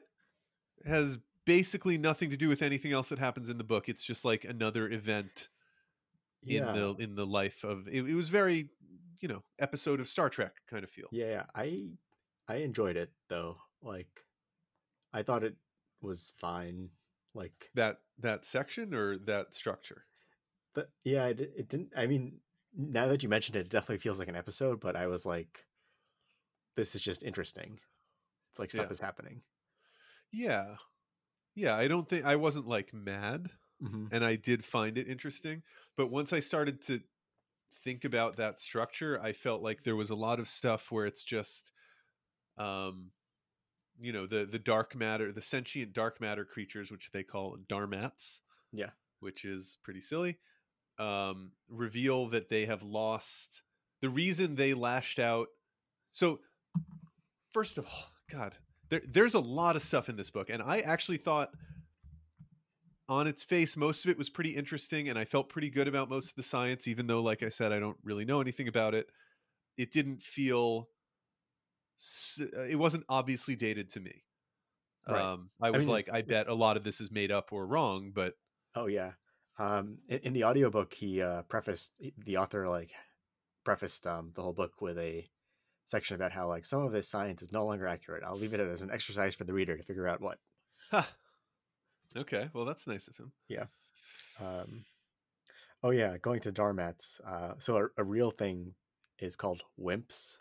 has 0.85 1.17
basically 1.45 1.97
nothing 1.97 2.29
to 2.31 2.37
do 2.37 2.49
with 2.49 2.63
anything 2.63 2.93
else 2.93 3.09
that 3.09 3.19
happens 3.19 3.49
in 3.49 3.57
the 3.57 3.63
book. 3.63 3.89
It's 3.89 4.03
just 4.05 4.25
like 4.25 4.45
another 4.45 4.89
event 4.89 5.49
Yeah, 6.41 6.65
in 6.65 6.73
the 6.73 6.95
in 6.99 7.15
the 7.15 7.27
life 7.27 7.63
of. 7.63 7.87
It, 7.87 8.07
it 8.09 8.15
was 8.15 8.29
very, 8.29 8.69
you 9.21 9.27
know, 9.27 9.43
episode 9.59 9.99
of 9.99 10.09
Star 10.09 10.29
Trek 10.29 10.61
kind 10.67 10.83
of 10.83 10.89
feel. 10.89 11.09
yeah, 11.11 11.25
yeah. 11.27 11.45
I 11.55 11.97
I 12.47 12.57
enjoyed 12.57 12.97
it 12.97 13.13
though. 13.29 13.61
Like, 13.81 14.25
I 15.13 15.23
thought 15.23 15.43
it 15.43 15.57
was 16.01 16.31
fine. 16.37 16.91
Like, 17.33 17.73
That 17.75 18.01
that 18.17 18.45
section 18.45 18.95
or 18.95 19.15
that 19.15 19.53
structure. 19.53 20.07
but 20.73 20.91
yeah, 21.03 21.27
it, 21.27 21.39
it 21.39 21.69
didn't. 21.69 21.93
I 21.95 22.07
mean, 22.07 22.41
now 22.73 23.07
that 23.07 23.23
you 23.23 23.29
mentioned 23.29 23.55
it, 23.55 23.61
it 23.67 23.69
definitely 23.69 23.99
feels 23.99 24.19
like 24.19 24.27
an 24.27 24.35
episode. 24.35 24.79
But 24.79 24.95
I 24.95 25.07
was 25.07 25.25
like, 25.25 25.67
this 26.75 26.95
is 26.95 27.01
just 27.01 27.23
interesting. 27.23 27.79
It's 28.51 28.59
like 28.59 28.71
stuff 28.71 28.91
Yeah. 28.91 28.91
is 28.91 28.99
happening. 28.99 29.43
Yeah. 30.31 30.77
Yeah, 31.55 31.75
I 31.75 31.87
don't 31.87 32.09
think 32.09 32.25
I 32.25 32.37
wasn't 32.37 32.67
like 32.67 32.93
mad 32.93 33.51
hmm 33.81 34.07
and 34.11 34.25
I 34.25 34.37
did 34.37 34.65
find 34.65 34.97
it 34.97 35.09
interesting, 35.09 35.63
but 35.97 36.07
once 36.07 36.33
I 36.33 36.39
started 36.41 36.81
to 36.83 37.01
think 37.75 38.05
about 38.05 38.37
that 38.37 38.59
structure, 38.61 39.21
I 39.21 39.33
felt 39.33 39.63
like 39.63 39.83
there 39.83 39.95
was 39.97 40.11
a 40.11 40.15
lot 40.15 40.39
of 40.39 40.49
stuff 40.49 40.91
where 40.91 41.05
it's 41.07 41.23
just 41.25 41.73
um 42.57 43.11
you 43.99 44.11
know, 44.11 44.25
the 44.25 44.45
the 44.45 44.59
dark 44.59 44.95
matter, 44.95 45.31
the 45.31 45.41
sentient 45.41 45.93
dark 45.93 46.19
matter 46.21 46.45
creatures 46.45 46.91
which 46.91 47.11
they 47.11 47.23
call 47.23 47.57
darmats, 47.69 48.39
Yeah. 48.71 48.89
which 49.19 49.45
is 49.45 49.77
pretty 49.83 50.01
silly. 50.01 50.39
Um 50.99 51.51
reveal 51.69 52.27
that 52.29 52.49
they 52.49 52.65
have 52.65 52.83
lost 52.83 53.61
the 54.01 54.09
reason 54.09 54.55
they 54.55 54.73
lashed 54.73 55.19
out. 55.19 55.47
So 56.11 56.39
first 57.51 57.77
of 57.77 57.85
all, 57.85 58.05
god, 58.29 58.55
there, 58.89 59.01
there's 59.07 59.33
a 59.33 59.39
lot 59.39 59.75
of 59.75 59.81
stuff 59.81 60.09
in 60.09 60.15
this 60.15 60.29
book 60.29 60.49
and 60.49 60.61
i 60.61 60.79
actually 60.79 61.17
thought 61.17 61.49
on 63.09 63.27
its 63.27 63.43
face 63.43 63.75
most 63.75 64.05
of 64.05 64.11
it 64.11 64.17
was 64.17 64.29
pretty 64.29 64.51
interesting 64.51 65.09
and 65.09 65.17
i 65.19 65.25
felt 65.25 65.49
pretty 65.49 65.69
good 65.69 65.87
about 65.87 66.09
most 66.09 66.29
of 66.29 66.35
the 66.35 66.43
science 66.43 66.87
even 66.87 67.05
though 67.07 67.21
like 67.21 67.43
i 67.43 67.49
said 67.49 67.71
i 67.71 67.79
don't 67.79 67.97
really 68.03 68.25
know 68.25 68.39
anything 68.41 68.67
about 68.67 68.93
it 68.93 69.07
it 69.77 69.91
didn't 69.91 70.21
feel 70.21 70.87
it 72.69 72.77
wasn't 72.77 73.03
obviously 73.09 73.55
dated 73.55 73.89
to 73.91 73.99
me 73.99 74.23
Right. 75.07 75.21
um 75.21 75.49
i 75.61 75.69
was 75.69 75.79
mean, 75.85 75.89
like 75.89 76.09
i 76.13 76.21
bet 76.21 76.47
a 76.47 76.53
lot 76.53 76.77
of 76.77 76.83
this 76.83 77.01
is 77.01 77.11
made 77.11 77.31
up 77.31 77.51
or 77.51 77.65
wrong 77.67 78.11
but 78.15 78.35
Oh 78.75 78.87
yeah. 78.87 79.11
Um, 79.59 79.99
in, 80.07 80.19
in 80.19 80.33
the 80.33 80.45
audiobook, 80.45 80.93
he 80.93 81.21
uh, 81.21 81.43
prefaced 81.43 82.01
the 82.25 82.37
author 82.37 82.67
like 82.67 82.91
prefaced 83.63 84.07
um, 84.07 84.31
the 84.35 84.41
whole 84.41 84.53
book 84.53 84.81
with 84.81 84.97
a 84.97 85.29
section 85.85 86.15
about 86.15 86.31
how 86.31 86.47
like 86.47 86.65
some 86.65 86.83
of 86.83 86.91
this 86.91 87.07
science 87.09 87.41
is 87.41 87.51
no 87.51 87.65
longer 87.65 87.87
accurate. 87.87 88.23
I'll 88.25 88.37
leave 88.37 88.53
it 88.53 88.59
as 88.59 88.81
an 88.81 88.91
exercise 88.91 89.35
for 89.35 89.43
the 89.43 89.53
reader 89.53 89.77
to 89.77 89.83
figure 89.83 90.07
out 90.07 90.21
what. 90.21 90.39
huh. 90.89 91.03
okay 92.17 92.49
well 92.53 92.65
that's 92.65 92.87
nice 92.87 93.07
of 93.07 93.17
him 93.17 93.31
Yeah. 93.47 93.65
Um, 94.41 94.85
oh 95.83 95.91
yeah, 95.91 96.17
going 96.17 96.39
to 96.41 96.51
Darmats. 96.51 97.21
Uh, 97.25 97.53
so 97.59 97.77
a, 97.77 98.01
a 98.01 98.03
real 98.03 98.31
thing 98.31 98.73
is 99.19 99.35
called 99.35 99.61
WIMPs, 99.79 100.37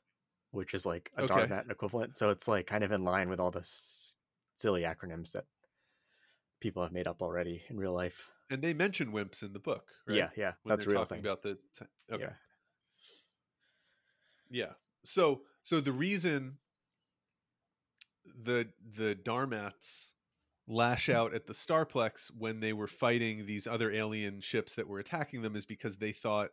which 0.52 0.72
is 0.74 0.86
like 0.86 1.10
a 1.18 1.22
Okay. 1.24 1.34
Darmat 1.34 1.70
equivalent. 1.70 2.16
So 2.16 2.30
it's 2.30 2.46
like 2.48 2.66
kind 2.66 2.84
of 2.84 2.92
in 2.92 3.02
line 3.04 3.28
with 3.28 3.40
all 3.40 3.50
the 3.50 3.60
s- 3.60 4.16
silly 4.56 4.82
acronyms 4.82 5.32
that 5.32 5.44
people 6.60 6.82
have 6.82 6.92
made 6.92 7.06
up 7.08 7.20
already 7.22 7.62
in 7.68 7.76
real 7.76 7.92
life. 7.92 8.30
and 8.50 8.62
they 8.62 8.72
mention 8.74 9.12
wimps 9.12 9.42
in 9.42 9.52
the 9.52 9.58
book 9.58 9.88
right 10.06 10.16
Yeah, 10.18 10.30
yeah, 10.36 10.52
when 10.62 10.70
that's 10.70 10.84
they're 10.84 10.92
real 10.92 11.02
talking 11.04 11.16
thing. 11.22 11.26
about 11.26 11.42
the 11.42 11.54
ti- 11.78 11.86
okay 12.12 12.22
Yeah. 12.24 12.32
Yeah. 14.50 14.72
So 15.04 15.42
so 15.62 15.80
the 15.80 15.92
reason 15.92 16.58
the 18.44 18.68
the 18.96 19.16
Darmats 19.16 20.10
lash 20.68 21.06
hmm. 21.06 21.12
out 21.12 21.34
at 21.34 21.46
the 21.46 21.52
Starplex 21.54 22.30
when 22.38 22.60
they 22.60 22.72
were 22.72 22.86
fighting 22.86 23.46
these 23.46 23.66
other 23.66 23.90
alien 23.90 24.40
ships 24.40 24.74
that 24.76 24.86
were 24.86 24.98
attacking 25.00 25.42
them 25.42 25.56
is 25.56 25.66
because 25.66 25.96
they 25.96 26.12
thought 26.12 26.50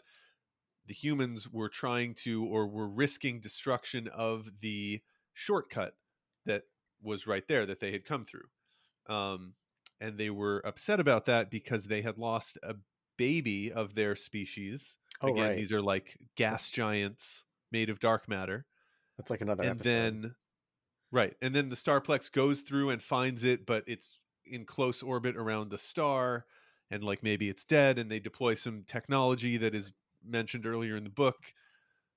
the 0.90 0.96
humans 0.96 1.48
were 1.48 1.70
trying 1.70 2.16
to 2.16 2.44
or 2.46 2.68
were 2.68 2.90
risking 2.90 3.40
destruction 3.40 4.08
of 4.08 4.50
the 4.60 5.00
shortcut 5.34 5.94
that 6.48 6.64
was 7.02 7.28
right 7.28 7.48
there 7.48 7.64
that 7.68 7.80
they 7.80 7.92
had 7.92 8.04
come 8.04 8.26
through. 8.26 8.48
Um, 9.08 9.54
and 10.02 10.18
they 10.18 10.32
were 10.32 10.66
upset 10.66 11.00
about 11.00 11.28
that 11.28 11.52
because 11.52 11.86
they 11.86 12.02
had 12.02 12.18
lost 12.18 12.58
a 12.64 12.74
baby 13.18 13.72
of 13.72 13.94
their 13.94 14.16
species. 14.16 14.98
Oh 15.22 15.28
Again, 15.30 15.50
right, 15.50 15.58
these 15.58 15.72
are 15.72 15.82
like 15.82 16.18
gas 16.36 16.72
giants 16.72 17.44
made 17.72 17.92
of 17.92 18.00
dark 18.00 18.28
matter. 18.28 18.66
that's 19.16 19.30
like 19.30 19.42
another 19.42 19.62
and 19.62 19.80
episode. 19.80 19.90
then 19.92 20.36
right, 21.12 21.36
and 21.40 21.56
then 21.56 21.70
the 21.70 21.76
Starplex 21.76 22.32
goes 22.32 22.62
through 22.62 22.90
and 22.90 23.04
finds 23.04 23.44
it, 23.44 23.68
but 23.68 23.84
it's 23.86 24.18
in 24.44 24.66
close 24.66 25.04
orbit 25.04 25.38
around 25.38 25.70
the 25.70 25.78
star 25.78 26.46
and 26.90 27.04
like 27.04 27.22
maybe 27.22 27.48
it's 27.48 27.64
dead 27.64 28.00
and 28.00 28.10
they 28.10 28.20
deploy 28.20 28.56
some 28.56 28.84
technology 28.88 29.58
that 29.58 29.76
is 29.76 29.92
mentioned 30.26 30.66
earlier 30.66 30.96
in 30.96 31.04
the 31.04 31.10
book 31.10 31.54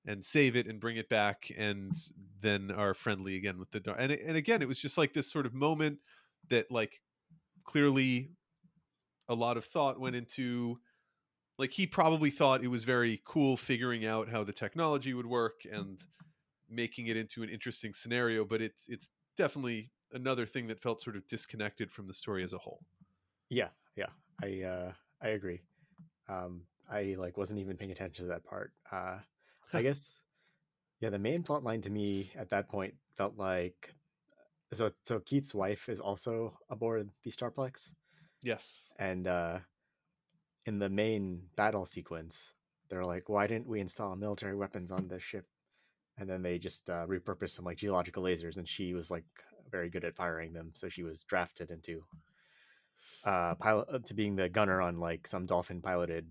and 0.05 0.23
save 0.23 0.55
it 0.55 0.67
and 0.67 0.79
bring 0.81 0.97
it 0.97 1.09
back 1.09 1.49
and 1.57 1.93
then 2.41 2.71
are 2.71 2.93
friendly 2.93 3.35
again 3.35 3.57
with 3.57 3.71
the 3.71 3.79
dark 3.79 3.97
and, 3.99 4.11
and 4.11 4.35
again 4.35 4.61
it 4.61 4.67
was 4.67 4.79
just 4.79 4.97
like 4.97 5.13
this 5.13 5.31
sort 5.31 5.45
of 5.45 5.53
moment 5.53 5.99
that 6.49 6.69
like 6.69 7.01
clearly 7.63 8.31
a 9.29 9.35
lot 9.35 9.57
of 9.57 9.65
thought 9.65 9.99
went 9.99 10.15
into 10.15 10.77
like 11.57 11.71
he 11.71 11.87
probably 11.87 12.29
thought 12.29 12.63
it 12.63 12.67
was 12.67 12.83
very 12.83 13.21
cool 13.25 13.55
figuring 13.55 14.05
out 14.05 14.29
how 14.29 14.43
the 14.43 14.53
technology 14.53 15.13
would 15.13 15.27
work 15.27 15.61
and 15.71 16.01
making 16.69 17.07
it 17.07 17.17
into 17.17 17.43
an 17.43 17.49
interesting 17.49 17.93
scenario 17.93 18.43
but 18.43 18.61
it's 18.61 18.85
it's 18.89 19.09
definitely 19.37 19.91
another 20.11 20.45
thing 20.45 20.67
that 20.67 20.79
felt 20.79 21.01
sort 21.01 21.15
of 21.15 21.25
disconnected 21.27 21.91
from 21.91 22.07
the 22.07 22.13
story 22.13 22.43
as 22.43 22.53
a 22.53 22.57
whole 22.57 22.81
Yeah, 23.49 23.69
yeah, 23.95 24.09
I 24.41 24.61
uh, 24.63 24.93
I 25.21 25.29
agree. 25.29 25.61
Um, 26.27 26.65
I 26.91 27.15
like 27.17 27.37
wasn't 27.37 27.59
even 27.59 27.77
paying 27.77 27.91
attention 27.91 28.25
to 28.25 28.29
that 28.29 28.43
part. 28.43 28.71
Uh, 28.91 29.17
I 29.73 29.81
guess, 29.81 30.19
yeah, 30.99 31.09
the 31.09 31.19
main 31.19 31.43
plot 31.43 31.63
line 31.63 31.81
to 31.81 31.89
me 31.89 32.31
at 32.35 32.49
that 32.51 32.69
point 32.69 32.93
felt 33.15 33.37
like 33.37 33.93
so 34.73 34.91
so 35.03 35.19
Keith's 35.19 35.53
wife 35.53 35.89
is 35.89 35.99
also 35.99 36.57
aboard 36.69 37.09
the 37.23 37.31
Starplex, 37.31 37.91
yes 38.41 38.91
and 38.99 39.27
uh, 39.27 39.59
in 40.65 40.79
the 40.79 40.89
main 40.89 41.41
battle 41.55 41.85
sequence, 41.85 42.53
they're 42.89 43.05
like, 43.05 43.29
"Why 43.29 43.47
didn't 43.47 43.67
we 43.67 43.79
install 43.79 44.15
military 44.15 44.55
weapons 44.55 44.91
on 44.91 45.07
this 45.07 45.23
ship?" 45.23 45.45
And 46.17 46.29
then 46.29 46.41
they 46.41 46.59
just 46.59 46.89
uh, 46.89 47.05
repurposed 47.07 47.51
some 47.51 47.65
like 47.65 47.77
geological 47.77 48.23
lasers, 48.23 48.57
and 48.57 48.67
she 48.67 48.93
was 48.93 49.09
like 49.11 49.25
very 49.71 49.89
good 49.89 50.05
at 50.05 50.15
firing 50.15 50.53
them, 50.53 50.71
so 50.75 50.89
she 50.89 51.03
was 51.03 51.23
drafted 51.23 51.71
into 51.71 52.03
uh 53.25 53.55
pilot 53.55 53.87
uh, 53.91 53.99
to 53.99 54.13
being 54.13 54.35
the 54.35 54.49
gunner 54.49 54.81
on 54.81 54.99
like 54.99 55.27
some 55.27 55.45
dolphin 55.45 55.81
piloted 55.81 56.27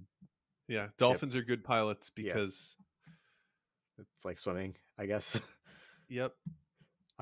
yeah 0.72 0.88
dolphins 0.98 1.36
are 1.36 1.42
good 1.42 1.62
pilots 1.64 2.10
Yeah. 2.16 2.32
because 2.34 2.76
it's 3.98 4.24
like 4.24 4.38
swimming 4.38 4.74
i 4.98 5.06
guess. 5.06 5.40
Yep, 6.08 6.34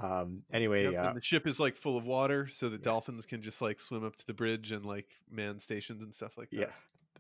um 0.03 0.43
anyway 0.53 0.91
yep, 0.91 0.95
uh, 1.05 1.13
the 1.13 1.23
ship 1.23 1.47
is 1.47 1.61
like 1.61 1.77
full 1.77 1.97
of 1.97 2.05
water 2.05 2.49
so 2.51 2.69
that 2.69 2.81
Yeah. 2.81 2.85
dolphins 2.87 3.25
can 3.25 3.41
just 3.41 3.63
like 3.63 3.79
swim 3.79 4.05
up 4.05 4.17
to 4.17 4.27
the 4.27 4.35
bridge 4.35 4.73
and 4.73 4.85
like 4.85 5.07
man 5.31 5.61
stations 5.61 6.03
and 6.03 6.13
stuff 6.13 6.37
like 6.37 6.51
that. 6.51 6.59
Yeah 6.61 6.73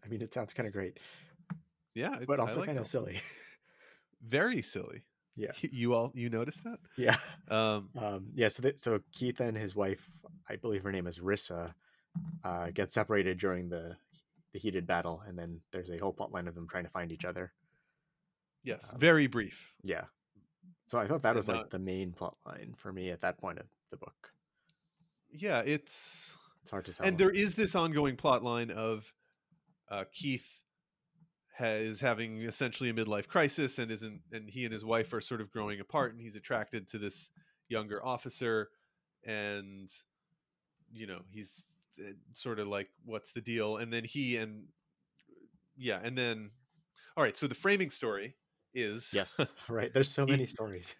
i 0.04 0.08
mean 0.08 0.20
it 0.20 0.34
sounds 0.34 0.52
kind 0.52 0.66
of 0.66 0.72
great. 0.72 0.98
Yeah 1.94 2.16
it- 2.20 2.26
but 2.26 2.40
also 2.40 2.60
like 2.60 2.66
kind 2.68 2.78
of 2.78 2.86
silly. 2.88 3.20
Very 4.22 4.62
silly. 4.62 5.02
Yeah. 5.36 5.52
you 5.62 5.94
all 5.94 6.10
you 6.14 6.28
noticed 6.28 6.64
that? 6.64 6.78
Yeah. 6.96 7.16
Um 7.48 7.90
um 7.96 8.26
yeah 8.34 8.48
so 8.48 8.62
that, 8.62 8.80
so 8.80 9.00
keith 9.12 9.38
and 9.40 9.56
his 9.56 9.76
wife 9.76 10.10
i 10.48 10.56
believe 10.56 10.82
her 10.82 10.90
name 10.92 11.06
is 11.06 11.18
rissa 11.20 11.72
uh 12.42 12.70
get 12.74 12.92
separated 12.92 13.38
during 13.38 13.68
the 13.68 13.96
the 14.52 14.58
heated 14.58 14.86
battle 14.86 15.22
and 15.26 15.38
then 15.38 15.60
there's 15.72 15.90
a 15.90 15.98
whole 15.98 16.12
plot 16.12 16.32
line 16.32 16.48
of 16.48 16.54
them 16.54 16.66
trying 16.68 16.84
to 16.84 16.90
find 16.90 17.12
each 17.12 17.24
other. 17.24 17.52
Yes 18.64 18.90
Um, 18.92 18.98
very 18.98 19.26
brief. 19.26 19.74
yeah. 19.82 20.04
So 20.86 20.98
i 20.98 21.06
thought 21.06 21.22
that 21.22 21.36
was 21.36 21.48
like 21.48 21.70
the 21.70 21.78
main 21.78 22.12
plot 22.12 22.36
line 22.44 22.74
for 22.76 22.92
me 22.92 23.10
at 23.10 23.20
that 23.20 23.38
point 23.38 23.58
of 23.58 23.66
the 23.90 23.96
book. 23.96 24.32
Yeah 25.30 25.60
it's 25.60 26.36
it's 26.62 26.70
hard 26.70 26.84
to 26.86 26.92
tell. 26.92 27.06
and 27.06 27.16
there 27.16 27.30
is 27.30 27.54
this 27.54 27.74
ongoing 27.74 28.16
plot 28.16 28.42
line 28.42 28.70
of 28.70 29.12
uh, 29.90 30.04
Keith 30.12 30.60
has 31.56 32.00
having 32.00 32.42
essentially 32.42 32.90
a 32.90 32.92
midlife 32.94 33.28
crisis 33.28 33.78
and 33.78 33.90
isn't 33.90 34.20
and 34.32 34.48
he 34.50 34.64
and 34.64 34.72
his 34.72 34.84
wife 34.84 35.12
are 35.12 35.20
sort 35.20 35.40
of 35.40 35.50
growing 35.50 35.78
apart 35.80 36.12
and 36.12 36.20
he's 36.20 36.36
attracted 36.36 36.88
to 36.88 36.98
this 36.98 37.30
younger 37.68 38.04
officer 38.04 38.70
and 39.24 39.90
you 40.92 41.06
know 41.06 41.20
he's 41.30 41.62
sort 42.32 42.58
of 42.58 42.66
like 42.68 42.88
what's 43.04 43.32
the 43.32 43.40
deal 43.40 43.76
and 43.76 43.92
then 43.92 44.04
he 44.04 44.36
and 44.36 44.64
yeah 45.76 45.98
and 46.02 46.16
then 46.16 46.50
all 47.16 47.24
right 47.24 47.36
so 47.36 47.46
the 47.46 47.54
framing 47.54 47.90
story 47.90 48.36
is 48.74 49.10
yes 49.14 49.40
right 49.68 49.92
there's 49.94 50.10
so 50.10 50.24
He- 50.26 50.32
many 50.32 50.46
stories 50.46 50.96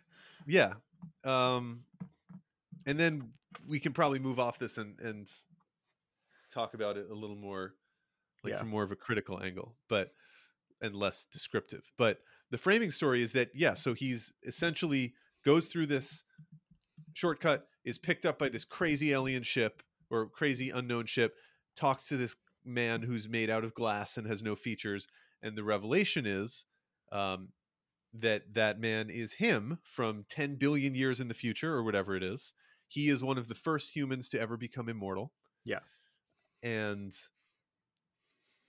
yeah. 0.46 0.72
Um, 1.22 1.84
and 2.86 2.98
then 2.98 3.30
we 3.68 3.78
can 3.78 3.92
probably 3.92 4.18
move 4.18 4.40
off 4.40 4.58
this 4.58 4.78
and 4.78 4.98
and 5.00 5.28
talk 6.52 6.72
about 6.72 6.96
it 6.96 7.08
a 7.10 7.14
little 7.14 7.36
more, 7.36 7.74
like 8.42 8.52
Yeah. 8.52 8.58
from 8.60 8.68
more 8.68 8.82
of 8.82 8.90
a 8.90 8.96
critical 8.96 9.42
angle, 9.42 9.76
but 9.88 10.12
and 10.80 10.96
less 10.96 11.26
descriptive. 11.30 11.82
But 11.98 12.20
the 12.50 12.56
framing 12.58 12.90
story 12.90 13.22
is 13.22 13.32
that 13.32 13.50
yeah, 13.54 13.74
so 13.74 13.92
he's 13.92 14.32
essentially 14.44 15.12
goes 15.44 15.66
through 15.66 15.86
this 15.86 16.24
shortcut, 17.12 17.66
is 17.84 17.98
picked 17.98 18.24
up 18.24 18.38
by 18.38 18.48
this 18.48 18.64
crazy 18.64 19.12
alien 19.12 19.42
ship 19.42 19.82
or 20.10 20.28
crazy 20.28 20.70
unknown 20.70 21.06
ship, 21.06 21.34
talks 21.76 22.08
to 22.08 22.16
this 22.16 22.36
man 22.64 23.02
who's 23.02 23.28
made 23.28 23.50
out 23.50 23.64
of 23.64 23.74
glass 23.74 24.16
and 24.16 24.26
has 24.26 24.42
no 24.42 24.54
features, 24.54 25.06
and 25.42 25.56
the 25.56 25.64
revelation 25.64 26.26
is 26.26 26.64
um, 27.12 27.48
that 28.12 28.54
that 28.54 28.80
man 28.80 29.10
is 29.10 29.34
him 29.34 29.78
from 29.82 30.24
10 30.28 30.56
billion 30.56 30.94
years 30.94 31.20
in 31.20 31.28
the 31.28 31.34
future 31.34 31.74
or 31.74 31.82
whatever 31.82 32.16
it 32.16 32.22
is. 32.22 32.52
He 32.88 33.08
is 33.08 33.22
one 33.22 33.38
of 33.38 33.48
the 33.48 33.54
first 33.54 33.94
humans 33.94 34.28
to 34.30 34.40
ever 34.40 34.56
become 34.56 34.88
immortal. 34.88 35.32
Yeah. 35.64 35.80
And 36.62 37.12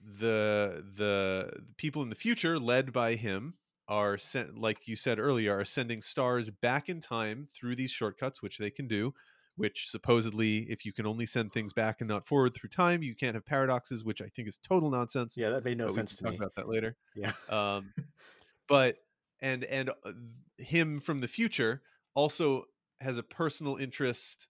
the 0.00 0.84
the 0.96 1.62
people 1.76 2.02
in 2.02 2.08
the 2.08 2.14
future 2.14 2.58
led 2.58 2.92
by 2.92 3.14
him 3.14 3.54
are 3.88 4.18
sent 4.18 4.58
like 4.58 4.88
you 4.88 4.96
said 4.96 5.18
earlier 5.18 5.58
are 5.58 5.64
sending 5.64 6.02
stars 6.02 6.50
back 6.50 6.88
in 6.88 7.00
time 7.00 7.48
through 7.54 7.76
these 7.76 7.90
shortcuts 7.90 8.42
which 8.42 8.58
they 8.58 8.70
can 8.70 8.88
do 8.88 9.14
which 9.56 9.88
supposedly 9.88 10.70
if 10.70 10.84
you 10.84 10.92
can 10.92 11.06
only 11.06 11.26
send 11.26 11.52
things 11.52 11.72
back 11.72 12.00
and 12.00 12.08
not 12.08 12.26
forward 12.26 12.54
through 12.54 12.70
time 12.70 13.02
you 13.02 13.14
can't 13.14 13.34
have 13.34 13.44
paradoxes 13.46 14.04
which 14.04 14.22
i 14.22 14.28
think 14.28 14.48
is 14.48 14.58
total 14.58 14.90
nonsense 14.90 15.36
Yeah, 15.36 15.50
that 15.50 15.64
made 15.64 15.78
no 15.78 15.88
sense 15.88 16.16
to 16.16 16.24
talk 16.24 16.34
me. 16.34 16.38
about 16.38 16.54
that 16.56 16.68
later 16.68 16.96
Yeah. 17.14 17.34
um, 17.48 17.94
but 18.68 18.98
and 19.40 19.64
and 19.64 19.90
uh, 19.90 20.12
him 20.58 21.00
from 21.00 21.20
the 21.20 21.28
future 21.28 21.82
also 22.14 22.66
has 23.00 23.18
a 23.18 23.22
personal 23.22 23.76
interest 23.76 24.48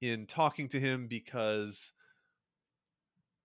in 0.00 0.26
talking 0.26 0.68
to 0.68 0.80
him 0.80 1.08
because 1.08 1.92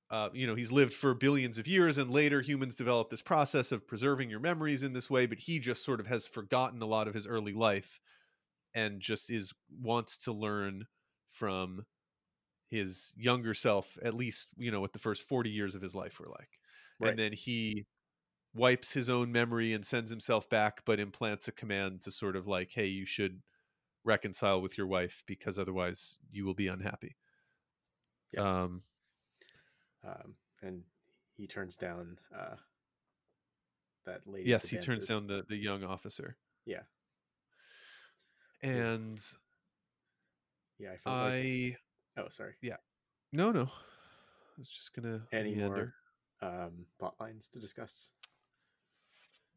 uh, 0.10 0.30
you 0.34 0.46
know 0.46 0.56
he's 0.56 0.72
lived 0.72 0.94
for 0.94 1.14
billions 1.14 1.58
of 1.58 1.68
years 1.68 1.98
and 1.98 2.12
later 2.12 2.42
humans 2.42 2.76
develop 2.76 3.10
this 3.10 3.22
process 3.22 3.72
of 3.72 3.88
preserving 3.88 4.30
your 4.30 4.40
memories 4.40 4.84
in 4.84 4.94
this 4.94 5.10
way 5.10 5.26
but 5.26 5.40
he 5.40 5.60
just 5.60 5.86
sort 5.86 6.00
of 6.00 6.08
has 6.08 6.26
forgotten 6.26 6.82
a 6.82 6.86
lot 6.86 7.08
of 7.08 7.14
his 7.14 7.26
early 7.26 7.54
life 7.54 8.02
and 8.74 9.02
just 9.02 9.30
is 9.30 9.54
wants 9.70 10.18
to 10.18 10.34
learn 10.34 10.86
from 11.30 11.86
his 12.70 13.14
younger 13.18 13.54
self 13.54 13.98
at 14.04 14.14
least 14.16 14.50
you 14.58 14.72
know 14.72 14.82
what 14.82 14.94
the 14.94 15.00
first 15.00 15.24
40 15.24 15.50
years 15.50 15.76
of 15.76 15.82
his 15.82 15.96
life 15.96 16.20
were 16.20 16.28
like 16.30 16.60
Right. 17.00 17.10
and 17.10 17.20
then 17.20 17.34
he 17.34 17.86
wipes 18.54 18.92
his 18.94 19.10
own 19.10 19.32
memory 19.32 19.74
and 19.74 19.86
sends 19.86 20.10
himself 20.12 20.50
back 20.50 20.84
but 20.86 21.00
implants 21.00 21.48
a 21.48 21.52
command 21.54 22.02
to 22.04 22.12
sort 22.12 22.36
of 22.36 22.48
like 22.48 22.72
hey 22.74 22.88
you 22.88 23.06
should 23.06 23.42
reconcile 24.06 24.62
with 24.62 24.78
your 24.78 24.88
wife 24.88 25.24
because 25.28 25.60
otherwise 25.60 26.20
you 26.32 26.46
will 26.46 26.54
be 26.56 26.68
unhappy 26.68 27.18
Yes. 28.32 28.42
um 28.44 28.84
um, 30.04 30.36
and 30.62 30.84
he 31.36 31.48
turns 31.48 31.78
down 31.78 32.18
uh, 32.36 32.56
that 34.06 34.26
lady. 34.28 34.50
yes 34.50 34.68
he 34.70 34.78
turns 34.78 35.06
down 35.06 35.28
the 35.28 35.44
the 35.48 35.56
young 35.58 35.84
officer 35.84 36.38
Yeah. 36.66 36.84
And 38.64 39.20
Yeah, 40.80 40.92
I 40.92 40.98
felt 40.98 41.20
like. 41.20 41.36
i 41.36 41.76
Oh, 42.18 42.30
sorry. 42.30 42.56
Yeah, 42.62 42.78
no 43.32 43.52
no 43.52 43.64
i 43.66 44.60
was 44.60 44.70
just 44.72 44.94
gonna 44.94 45.28
Any 45.32 45.56
meander. 45.56 45.56
more 45.56 45.94
um, 46.42 46.86
plot 47.00 47.20
lines 47.20 47.50
to 47.50 47.60
discuss? 47.60 48.12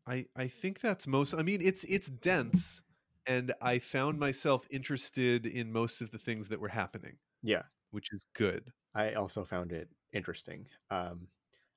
I 0.07 0.27
I 0.37 0.49
think 0.49 0.81
that's 0.81 1.07
most. 1.07 1.35
I 1.35 1.43
mean, 1.43 1.61
it's 1.63 1.85
it's 1.85 2.09
dense, 2.09 2.83
and 3.27 3.55
I 3.61 3.79
found 3.79 4.19
myself 4.19 4.67
interested 4.71 5.47
in 5.47 5.73
most 5.73 6.01
of 6.01 6.11
the 6.11 6.19
things 6.19 6.49
that 6.49 6.61
were 6.61 6.69
happening, 6.69 7.19
Yeah, 7.43 7.65
which 7.91 8.13
is 8.13 8.25
good. 8.35 8.73
I 8.95 9.15
also 9.15 9.45
found 9.45 9.73
it 9.73 9.89
interesting. 10.13 10.69
Um, 10.91 11.29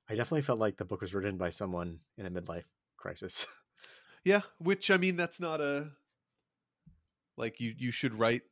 I 0.08 0.14
definitely 0.14 0.42
felt 0.42 0.58
like 0.58 0.76
the 0.76 0.84
book 0.84 1.00
was 1.02 1.14
written 1.14 1.36
by 1.36 1.50
someone 1.50 2.00
in 2.16 2.26
a 2.26 2.30
midlife 2.30 2.64
crisis. 2.96 3.46
Yeah, 4.24 4.42
which 4.58 4.90
I 4.90 4.96
mean, 4.96 5.16
that's 5.16 5.40
not 5.40 5.60
a 5.60 5.92
like 7.38 7.60
you 7.60 7.74
you 7.76 7.90
should 7.90 8.18
write 8.18 8.42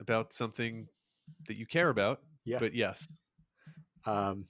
about 0.00 0.32
something 0.32 0.86
that 1.46 1.56
you 1.56 1.66
care 1.66 1.88
about. 1.88 2.20
Yeah. 2.44 2.58
but 2.58 2.74
yes, 2.74 3.06
um, 4.06 4.46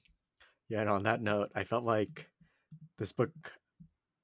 yeah, 0.68 0.80
and 0.80 0.88
on 0.88 1.02
that 1.04 1.20
note, 1.20 1.50
I 1.54 1.64
felt 1.64 1.84
like 1.84 2.28
this 2.98 3.12
book, 3.12 3.30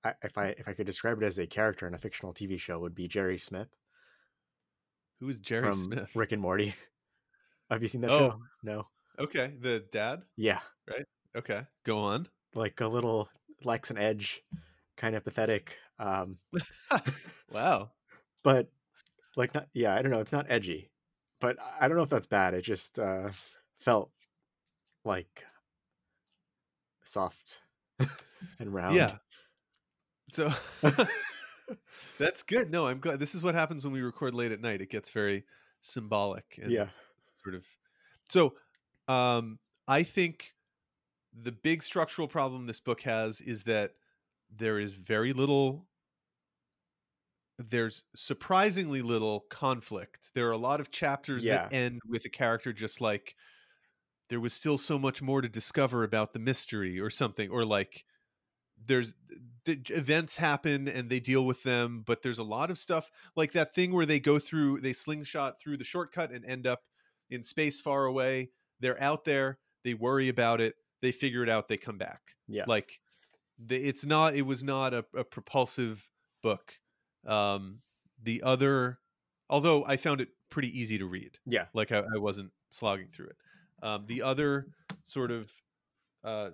I, 0.05 0.14
if 0.22 0.38
I 0.38 0.46
if 0.59 0.66
I 0.68 0.72
could 0.72 0.87
describe 0.87 1.20
it 1.22 1.27
as 1.27 1.38
a 1.38 1.46
character 1.46 1.87
in 1.87 1.94
a 1.94 1.99
fictional 1.99 2.33
TV 2.33 2.59
show, 2.59 2.79
would 2.79 2.94
be 2.94 3.09
Jerry 3.09 3.38
Smith 3.38 3.68
who 5.18 5.29
is 5.31 5.38
Jerry 5.38 5.62
from 5.62 5.72
Smith? 5.79 6.11
Rick 6.14 6.33
and 6.33 6.42
Morty. 6.42 6.75
Have 7.70 7.81
you 7.83 7.88
seen 7.88 8.03
that 8.03 8.11
Oh. 8.11 8.18
show? 8.18 8.40
No. 8.62 8.87
Okay, 9.18 9.55
the 9.61 9.81
dad. 9.90 10.22
Yeah, 10.37 10.61
Right? 10.88 11.07
Okay, 11.35 11.62
go 11.85 11.99
on. 11.99 12.29
like 12.55 12.81
a 12.83 12.87
little 12.87 13.29
Lex 13.64 13.88
and 13.90 13.99
Edge, 13.99 14.42
kind 14.99 15.16
of 15.16 15.25
pathetic. 15.25 15.79
Um, 15.99 16.37
Wow. 17.51 17.92
but 18.44 18.70
like 19.37 19.55
not 19.55 19.68
yeah 19.75 19.94
i 19.94 20.03
don't 20.03 20.11
know 20.11 20.20
it's 20.20 20.33
not 20.33 20.46
edgy 20.49 20.90
but 21.40 21.57
i 21.81 21.87
don't 21.88 21.96
know 21.96 22.03
if 22.03 22.09
that's 22.09 22.27
bad 22.27 22.55
it 22.55 22.62
just 22.62 22.99
uh 22.99 23.29
felt 23.79 24.11
like 25.05 25.44
soft 27.05 27.61
and 28.59 28.75
round 28.75 28.96
Yeah. 28.96 29.18
So 30.29 30.51
that's 32.18 32.42
good. 32.42 32.70
No, 32.70 32.87
I'm 32.87 32.99
glad. 33.01 33.20
This 33.20 33.35
is 33.35 33.42
what 33.42 33.55
happens 33.55 33.85
when 33.85 33.92
we 33.92 34.01
record 34.01 34.35
late 34.35 34.53
at 34.53 34.61
night. 34.61 34.81
It 34.81 34.90
gets 34.90 35.11
very 35.11 35.44
symbolic 35.81 36.59
and 36.62 36.70
Yeah. 36.72 36.88
sort 37.42 37.55
of. 37.55 37.66
So, 38.29 38.57
um, 39.09 39.59
I 39.88 40.03
think 40.03 40.55
the 41.33 41.53
big 41.53 41.83
structural 41.83 42.29
problem 42.29 42.66
this 42.66 42.81
book 42.81 43.03
has 43.03 43.40
is 43.40 43.64
that 43.64 43.92
there 44.51 44.79
is 44.79 44.96
very 44.96 45.33
little. 45.33 45.87
There's 47.59 48.05
surprisingly 48.14 49.03
little 49.03 49.47
conflict. 49.51 50.31
There 50.35 50.49
are 50.49 50.53
a 50.53 50.59
lot 50.59 50.81
of 50.81 50.90
chapters 50.90 51.45
that 51.45 51.73
end 51.73 52.01
with 52.07 52.25
a 52.25 52.29
character 52.29 52.73
just 52.73 53.01
like 53.01 53.35
there 54.29 54.40
was 54.40 54.53
still 54.53 54.77
so 54.77 54.99
much 54.99 55.23
more 55.23 55.40
to 55.40 55.49
discover 55.49 56.03
about 56.03 56.33
the 56.33 56.38
mystery 56.38 57.01
or 57.01 57.11
something, 57.11 57.51
or 57.51 57.64
like 57.64 58.05
there's 58.85 59.14
the 59.64 59.81
events 59.90 60.37
happen 60.37 60.87
and 60.87 61.09
they 61.09 61.19
deal 61.19 61.47
with 61.47 61.62
them 61.62 62.05
but 62.07 62.23
there's 62.23 62.38
a 62.38 62.45
lot 62.45 62.71
of 62.71 62.79
stuff 62.79 63.11
like 63.35 63.53
that 63.53 63.75
thing 63.75 63.90
where 63.90 64.07
they 64.07 64.21
go 64.21 64.38
through 64.38 64.79
they 64.81 64.92
slingshot 64.92 65.59
through 65.59 65.77
the 65.77 65.85
shortcut 65.85 66.31
and 66.31 66.45
end 66.45 66.66
up 66.66 66.81
in 67.31 67.42
space 67.42 67.81
far 67.81 68.05
away. 68.05 68.51
They're 68.81 69.03
out 69.03 69.25
there 69.25 69.59
they 69.83 69.95
worry 69.95 70.29
about 70.29 70.61
it 70.61 70.75
they 71.01 71.12
figure 71.12 71.42
it 71.42 71.49
out 71.49 71.69
they 71.69 71.77
come 71.77 71.99
back. 71.99 72.21
Yeah. 72.49 72.64
Like 72.66 73.01
the, 73.59 73.77
it's 73.77 74.05
not 74.05 74.35
it 74.35 74.42
was 74.42 74.62
not 74.62 74.92
a, 74.92 75.05
a 75.14 75.25
propulsive 75.25 76.11
book 76.42 76.75
um 77.27 77.81
the 78.23 78.43
other 78.43 78.99
although 79.51 79.85
i 79.87 79.97
found 79.97 80.21
it 80.21 80.29
pretty 80.51 80.79
easy 80.79 80.97
to 80.99 81.07
read 81.07 81.39
yeah 81.45 81.67
like 81.75 81.93
I, 81.93 81.99
I 81.99 82.19
wasn't 82.19 82.51
slogging 82.71 83.09
through 83.12 83.29
it. 83.29 83.37
Um, 83.83 84.05
the 84.07 84.23
other 84.23 84.69
sort 85.05 85.31
of 85.31 85.51
uh, 86.25 86.51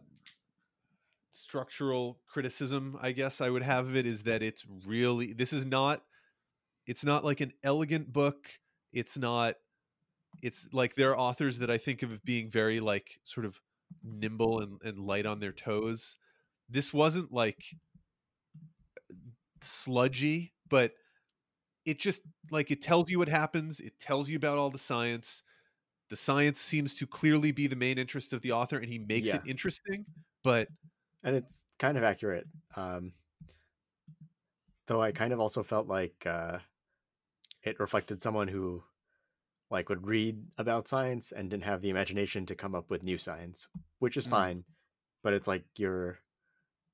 structural 1.31 2.19
criticism, 2.27 2.99
I 3.01 3.13
guess 3.13 3.41
I 3.41 3.51
would 3.51 3.63
have 3.63 3.89
of 3.89 3.97
it 3.97 4.07
is 4.07 4.25
that 4.25 4.43
it's 4.43 4.65
really 4.87 5.33
this 5.33 5.53
is 5.53 5.65
not 5.65 6.03
it's 6.87 7.05
not 7.05 7.25
like 7.25 7.41
an 7.41 7.53
elegant 7.63 8.13
book. 8.13 8.49
It's 8.93 9.19
not 9.19 9.57
it's 10.43 10.69
like 10.73 10.95
there 10.95 11.11
are 11.11 11.19
authors 11.19 11.59
that 11.59 11.71
I 11.71 11.79
think 11.79 12.03
of 12.03 12.25
being 12.25 12.51
very 12.51 12.81
like 12.81 13.21
sort 13.23 13.47
of 13.47 13.61
nimble 14.03 14.61
and, 14.61 14.81
and 14.83 14.99
light 14.99 15.27
on 15.27 15.41
their 15.41 15.53
toes. 15.53 16.17
This 16.69 16.93
wasn't 16.93 17.33
like 17.33 17.63
sludgy, 19.61 20.52
but 20.73 20.95
it 21.85 22.01
just 22.01 22.23
like 22.51 22.71
it 22.73 22.83
tells 22.83 23.11
you 23.11 23.19
what 23.21 23.29
happens 23.29 23.81
it 23.81 23.99
tells 23.99 24.31
you 24.31 24.37
about 24.37 24.59
all 24.59 24.71
the 24.71 24.79
science. 24.79 25.43
The 26.11 26.17
science 26.17 26.61
seems 26.61 26.95
to 26.97 27.07
clearly 27.07 27.53
be 27.53 27.69
the 27.69 27.77
main 27.77 27.99
interest 27.99 28.33
of 28.35 28.43
the 28.43 28.53
author 28.53 28.79
and 28.79 28.93
he 28.93 28.99
makes 28.99 29.35
it 29.35 29.43
interesting 29.47 30.07
but 30.43 30.69
and 31.25 31.37
it's 31.37 31.65
kind 31.79 31.99
of 31.99 32.05
accurate 32.05 32.47
um 32.77 33.15
though 34.87 35.01
i 35.01 35.13
kind 35.13 35.33
of 35.33 35.41
also 35.41 35.63
felt 35.63 35.87
like 35.87 36.27
uh 36.27 36.59
it 37.63 37.79
reflected 37.81 38.21
someone 38.21 38.49
who 38.49 38.83
like 39.71 39.89
would 39.89 40.07
read 40.07 40.45
about 40.59 40.89
science 40.89 41.33
and 41.33 41.51
didn't 41.51 41.65
have 41.65 41.83
the 41.83 41.91
imagination 41.91 42.47
to 42.47 42.55
come 42.55 42.75
up 42.75 42.91
with 42.91 43.03
new 43.03 43.19
science 43.19 43.69
which 44.01 44.17
is 44.17 44.27
Mm. 44.27 44.31
fine 44.31 44.65
but 45.23 45.33
it's 45.35 45.49
like 45.49 45.65
you're 45.79 46.19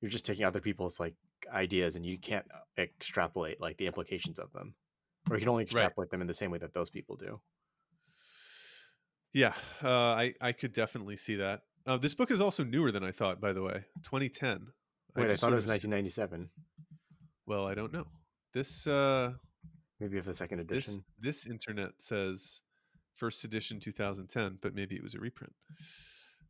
you're 0.00 0.10
just 0.10 0.26
taking 0.26 0.44
other 0.44 0.60
people's 0.60 1.00
like 1.00 1.16
ideas 1.52 1.96
and 1.96 2.04
you 2.06 2.18
can't 2.18 2.46
extrapolate 2.76 3.60
like 3.60 3.76
the 3.78 3.86
implications 3.86 4.38
of 4.38 4.52
them 4.52 4.74
or 5.30 5.36
you 5.36 5.40
can 5.40 5.48
only 5.48 5.62
Right. 5.64 5.72
extrapolate 5.72 6.10
them 6.10 6.20
in 6.20 6.26
the 6.26 6.34
same 6.34 6.50
way 6.50 6.58
that 6.58 6.72
those 6.74 6.90
people 6.90 7.16
do 7.16 7.40
yeah 9.32 9.52
uh, 9.82 9.88
i 9.90 10.34
i 10.40 10.52
could 10.52 10.72
definitely 10.72 11.16
see 11.16 11.36
that 11.36 11.62
uh, 11.86 11.96
this 11.96 12.14
book 12.14 12.30
is 12.30 12.40
also 12.40 12.64
newer 12.64 12.90
than 12.90 13.04
i 13.04 13.10
thought 13.10 13.40
by 13.40 13.52
the 13.52 13.62
way 13.62 13.84
2010 14.04 14.68
wait 15.16 15.24
i, 15.24 15.28
just 15.28 15.40
thought 15.40 15.52
it 15.52 15.54
was 15.54 15.66
1997 15.66 16.48
well 17.46 17.66
i 17.66 17.74
don't 17.74 17.92
know 17.92 18.06
this 18.54 18.86
uh 18.86 19.32
Maybe 20.00 20.16
of 20.18 20.26
the 20.26 20.34
second 20.34 20.60
edition. 20.60 21.04
this 21.18 21.44
internet 21.48 21.90
says 21.98 22.62
first 23.16 23.42
edition 23.42 23.80
2010, 23.80 24.58
but 24.62 24.72
maybe 24.72 24.94
it 24.94 25.02
was 25.02 25.16
a 25.16 25.18
reprint. 25.18 25.52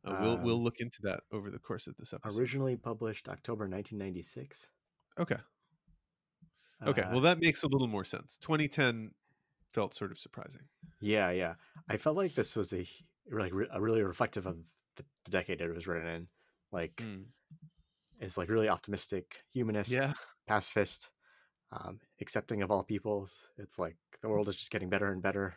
Uh, 0.06 0.14
we'll 0.20 0.36
we'll 0.44 0.56
Um, 0.56 0.62
look 0.64 0.80
into 0.80 0.98
that 1.04 1.20
over 1.32 1.50
the 1.50 1.58
course 1.58 1.86
of 1.86 1.96
this 1.96 2.12
episode. 2.12 2.38
Originally 2.38 2.76
published 2.76 3.26
October 3.26 3.64
1996. 3.66 4.68
Okay. 5.18 5.36
Okay. 6.86 7.02
Uh, 7.02 7.10
well, 7.12 7.20
that 7.22 7.40
makes 7.40 7.62
a 7.62 7.68
little 7.68 7.88
more 7.88 8.04
sense. 8.04 8.38
2010 8.38 9.10
felt 9.72 9.94
sort 9.94 10.10
of 10.10 10.18
surprising. 10.18 10.62
yeah, 11.00 11.30
yeah. 11.30 11.54
I 11.88 11.96
felt 11.96 12.16
like 12.16 12.34
this 12.34 12.54
was 12.56 12.72
a 12.72 12.86
like 13.30 13.52
re- 13.52 13.68
a 13.70 13.80
really 13.80 14.02
reflective 14.02 14.46
of 14.46 14.56
the, 14.96 15.04
the 15.24 15.30
decade 15.30 15.60
it 15.60 15.74
was 15.74 15.86
written 15.86 16.08
in. 16.08 16.28
Like, 16.72 16.96
Mm. 16.96 17.24
it's 18.20 18.38
like 18.38 18.48
really 18.48 18.68
optimistic, 18.68 19.42
humanist, 19.52 19.92
Yeah. 19.92 20.14
pacifist, 20.46 21.10
um, 21.72 22.00
accepting 22.20 22.62
of 22.62 22.70
all 22.70 22.82
peoples. 22.84 23.48
It's 23.58 23.78
like 23.78 23.96
the 24.22 24.28
world 24.28 24.48
is 24.48 24.56
just 24.56 24.70
getting 24.70 24.88
better 24.88 25.12
and 25.12 25.20
better. 25.22 25.54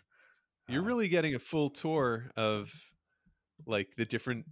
You're 0.68 0.84
Uh, 0.84 0.86
really 0.88 1.08
getting 1.08 1.36
a 1.36 1.40
full 1.40 1.70
tour 1.70 2.32
of 2.36 2.74
like 3.66 3.96
the 3.96 4.06
different 4.06 4.46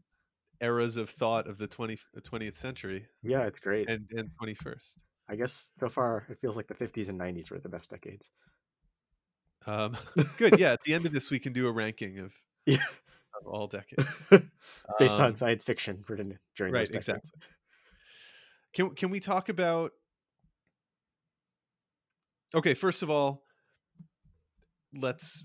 eras 0.61 0.97
of 0.97 1.09
thought 1.09 1.47
of 1.47 1.57
the 1.57 1.67
20, 1.67 1.97
20th 2.17 2.55
century 2.55 3.07
yeah, 3.23 3.43
it's 3.45 3.59
great. 3.59 3.89
and, 3.89 4.07
and 4.11 4.29
21st. 4.41 4.97
I 5.29 5.35
guess 5.35 5.71
so 5.77 5.89
far 5.89 6.25
it 6.29 6.39
feels 6.41 6.55
like 6.57 6.67
the 6.67 6.73
50s 6.73 7.07
and 7.09 7.19
90s 7.19 7.51
were 7.51 7.59
the 7.59 7.69
best 7.69 7.89
decades. 7.91 8.29
Um, 9.67 9.95
good. 10.37 10.59
Yeah. 10.59 10.71
At 10.71 10.83
the 10.83 10.93
end 10.93 11.05
of 11.05 11.11
this, 11.13 11.29
we 11.29 11.39
can 11.39 11.53
do 11.53 11.67
a 11.67 11.71
ranking 11.71 12.19
of, 12.19 12.33
Yeah. 12.65 12.77
of 13.39 13.45
all 13.45 13.67
decades. 13.67 14.07
Based 14.99 15.19
Um, 15.19 15.25
on 15.25 15.35
science 15.35 15.63
fiction 15.63 16.03
written 16.07 16.39
during 16.55 16.73
right, 16.73 16.81
those 16.81 16.89
decades. 17.05 17.29
exactly. 17.29 17.41
Can 18.73 18.95
can 18.95 19.09
we 19.09 19.19
talk 19.19 19.49
about? 19.49 19.91
Okay, 22.55 22.73
first 22.73 23.03
of 23.03 23.09
all, 23.09 23.43
let's 24.93 25.43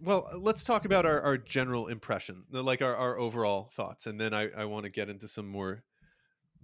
well 0.00 0.28
let's 0.38 0.64
talk 0.64 0.84
about 0.84 1.06
our, 1.06 1.20
our 1.20 1.38
general 1.38 1.88
impression, 1.88 2.44
like 2.50 2.82
our, 2.82 2.94
our 2.94 3.18
overall 3.18 3.70
thoughts, 3.74 4.06
and 4.06 4.20
then 4.20 4.34
I, 4.34 4.50
I 4.50 4.64
want 4.64 4.84
to 4.84 4.90
get 4.90 5.08
into 5.08 5.28
some 5.28 5.46
more 5.48 5.82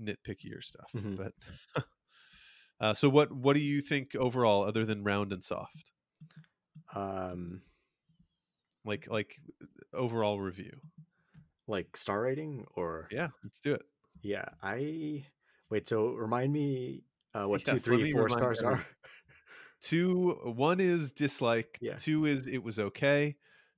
nitpickier 0.00 0.62
stuff. 0.62 0.90
Mhm. 0.94 1.16
But 1.16 1.32
uh, 2.80 2.94
so 2.94 3.08
what 3.08 3.32
what 3.32 3.54
do 3.56 3.62
you 3.62 3.80
think 3.80 4.14
overall, 4.14 4.64
other 4.64 4.84
than 4.84 5.04
round 5.04 5.32
and 5.32 5.42
soft, 5.44 5.92
Um, 6.94 7.62
like 8.84 9.06
like 9.08 9.36
overall 9.92 10.40
review? 10.40 10.72
like 11.66 11.96
star 11.96 12.22
rating 12.22 12.66
or 12.74 13.08
Yeah, 13.10 13.28
let's 13.44 13.60
do 13.60 13.74
it. 13.74 13.82
yeah. 14.22 14.44
I 14.62 15.24
wait. 15.70 15.88
So 15.88 16.12
remind 16.14 16.52
me 16.52 17.04
uh, 17.34 17.46
what 17.46 17.60
Yes, 17.66 17.84
two, 17.84 17.96
three, 17.96 18.12
four 18.12 18.28
stars 18.28 18.62
are. 18.62 18.84
two 19.82 20.32
one 20.44 20.80
is 20.80 21.12
disliked 21.12 21.80
Yeah. 21.80 21.96
two 21.96 22.24
is 22.26 22.46
it 22.46 22.58
was 22.62 22.78
okay 22.78 23.36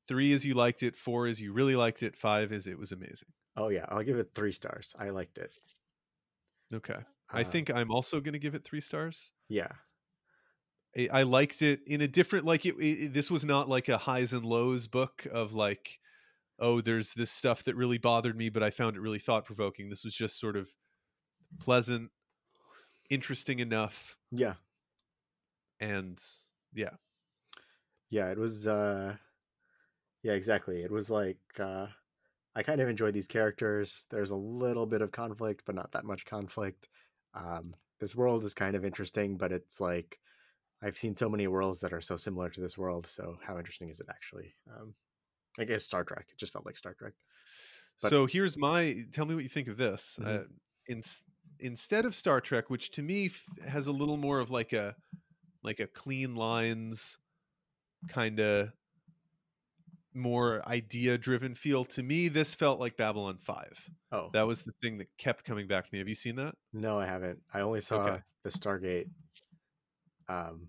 three 0.09 0.33
is 0.33 0.45
you 0.45 0.55
liked 0.55 0.83
it 0.83 0.97
four 0.97 1.27
is 1.27 1.41
you 1.41 1.53
really 1.53 1.77
liked 1.77 2.03
it 2.03 2.17
five 2.17 2.53
is 2.53 2.67
it 2.67 2.79
was 2.79 2.93
amazing 2.93 3.31
Oh 3.57 3.69
yeah, 3.69 3.85
I'll 3.89 4.03
give 4.05 4.19
it 4.19 4.33
three 4.35 4.53
stars. 4.53 4.95
I 4.99 5.11
liked 5.11 5.39
it. 5.39 5.57
okay 6.73 7.01
i 7.31 7.43
Uh, 7.43 7.45
think 7.45 7.71
i'm 7.71 7.91
also 7.91 8.21
going 8.21 8.33
to 8.33 8.39
give 8.39 8.55
it 8.55 8.65
three 8.65 8.81
stars 8.81 9.33
yeah, 9.49 9.73
I, 10.97 11.09
I 11.13 11.23
liked 11.23 11.63
it 11.63 11.87
in 11.87 12.01
a 12.01 12.09
different 12.09 12.45
like 12.45 12.65
it, 12.67 12.77
it, 12.79 13.13
this 13.13 13.31
was 13.31 13.45
not 13.45 13.69
like 13.69 13.89
a 13.89 13.99
highs 13.99 14.33
and 14.33 14.45
lows 14.45 14.87
book 14.87 15.27
of 15.31 15.53
like 15.53 15.99
oh 16.59 16.81
there's 16.81 17.15
this 17.15 17.31
stuff 17.31 17.65
that 17.65 17.77
really 17.77 17.99
bothered 17.99 18.37
me 18.37 18.49
but 18.51 18.63
i 18.63 18.71
found 18.71 18.97
it 18.97 19.01
really 19.01 19.19
thought 19.21 19.45
provoking 19.47 19.91
this 19.91 20.05
was 20.05 20.15
just 20.15 20.39
sort 20.41 20.57
of 20.57 20.71
pleasant 21.61 22.11
interesting 23.11 23.59
enough 23.61 24.19
yeah, 24.31 24.55
and 25.81 26.23
yeah 26.73 26.91
yeah. 28.11 28.31
It 28.31 28.39
was. 28.39 28.67
uh 28.67 29.17
Yeah, 30.23 30.33
exactly. 30.33 30.83
It 30.83 30.91
was 30.91 31.11
like 31.11 31.39
uh 31.59 31.89
I 32.57 32.63
kind 32.63 32.81
of 32.81 32.89
enjoyed 32.89 33.15
these 33.15 33.27
characters. 33.27 34.07
There's 34.11 34.31
a 34.31 34.37
little 34.37 34.87
bit 34.87 35.03
of 35.03 35.11
conflict, 35.11 35.63
but 35.67 35.75
not 35.75 35.91
that 35.93 36.05
much 36.05 36.25
conflict. 36.25 36.89
Um, 37.35 37.75
this 37.99 38.15
world 38.15 38.45
is 38.45 38.55
kind 38.55 38.77
of 38.77 38.85
interesting, 38.85 39.37
but 39.37 39.51
it's 39.53 39.81
like 39.81 40.21
I've 40.83 40.97
seen 40.97 41.17
so 41.17 41.29
many 41.29 41.49
worlds 41.49 41.81
that 41.81 41.93
are 41.93 42.01
so 42.01 42.17
similar 42.17 42.49
to 42.51 42.61
this 42.61 42.79
world. 42.79 43.07
So 43.07 43.39
how 43.43 43.59
interesting 43.59 43.89
is 43.89 43.99
it 44.01 44.07
actually? 44.09 44.55
Um, 44.71 44.95
I 45.59 45.65
guess 45.65 45.83
Star 45.85 46.05
Trek. 46.05 46.27
It 46.31 46.39
just 46.39 46.53
felt 46.53 46.67
like 46.67 46.77
Star 46.77 46.95
Trek. 46.95 47.15
But- 48.03 48.11
so 48.11 48.27
here's 48.27 48.57
my 48.57 49.05
tell 49.13 49.25
me 49.27 49.35
what 49.35 49.45
you 49.45 49.51
think 49.51 49.69
of 49.69 49.77
this 49.77 50.19
Mhm. 50.21 50.27
uh, 50.27 50.45
in, 50.87 51.03
instead 51.61 52.05
of 52.05 52.15
star 52.15 52.41
trek 52.41 52.69
which 52.69 52.91
to 52.91 53.03
me 53.03 53.27
f- 53.27 53.45
has 53.67 53.87
a 53.87 53.93
little 53.93 54.17
more 54.17 54.41
of 54.41 54.51
like 54.51 54.73
a 54.73 54.97
like 55.65 55.81
a 55.81 55.87
clean 55.87 56.37
lines 56.37 57.19
kind 58.09 58.39
of 58.39 58.71
more 60.17 60.67
idea 60.69 61.19
driven 61.19 61.55
feel 61.57 61.85
to 61.85 62.03
me 62.03 62.29
this 62.29 62.55
felt 62.55 62.79
like 62.79 62.97
babylon 62.97 63.37
5 63.41 63.91
Oh 64.13 64.31
that 64.33 64.43
was 64.47 64.63
the 64.63 64.73
thing 64.81 64.99
that 64.99 65.09
kept 65.19 65.45
coming 65.45 65.67
back 65.67 65.85
to 65.87 65.91
me 65.93 65.99
have 65.99 66.09
you 66.09 66.15
seen 66.15 66.37
that 66.37 66.55
no, 66.73 66.99
I 67.01 67.07
haven't. 67.07 67.41
I 67.53 67.61
only 67.61 67.81
saw 67.81 67.97
Okay. 68.03 68.23
the 68.45 68.51
Stargate 68.51 69.07
um 70.29 70.69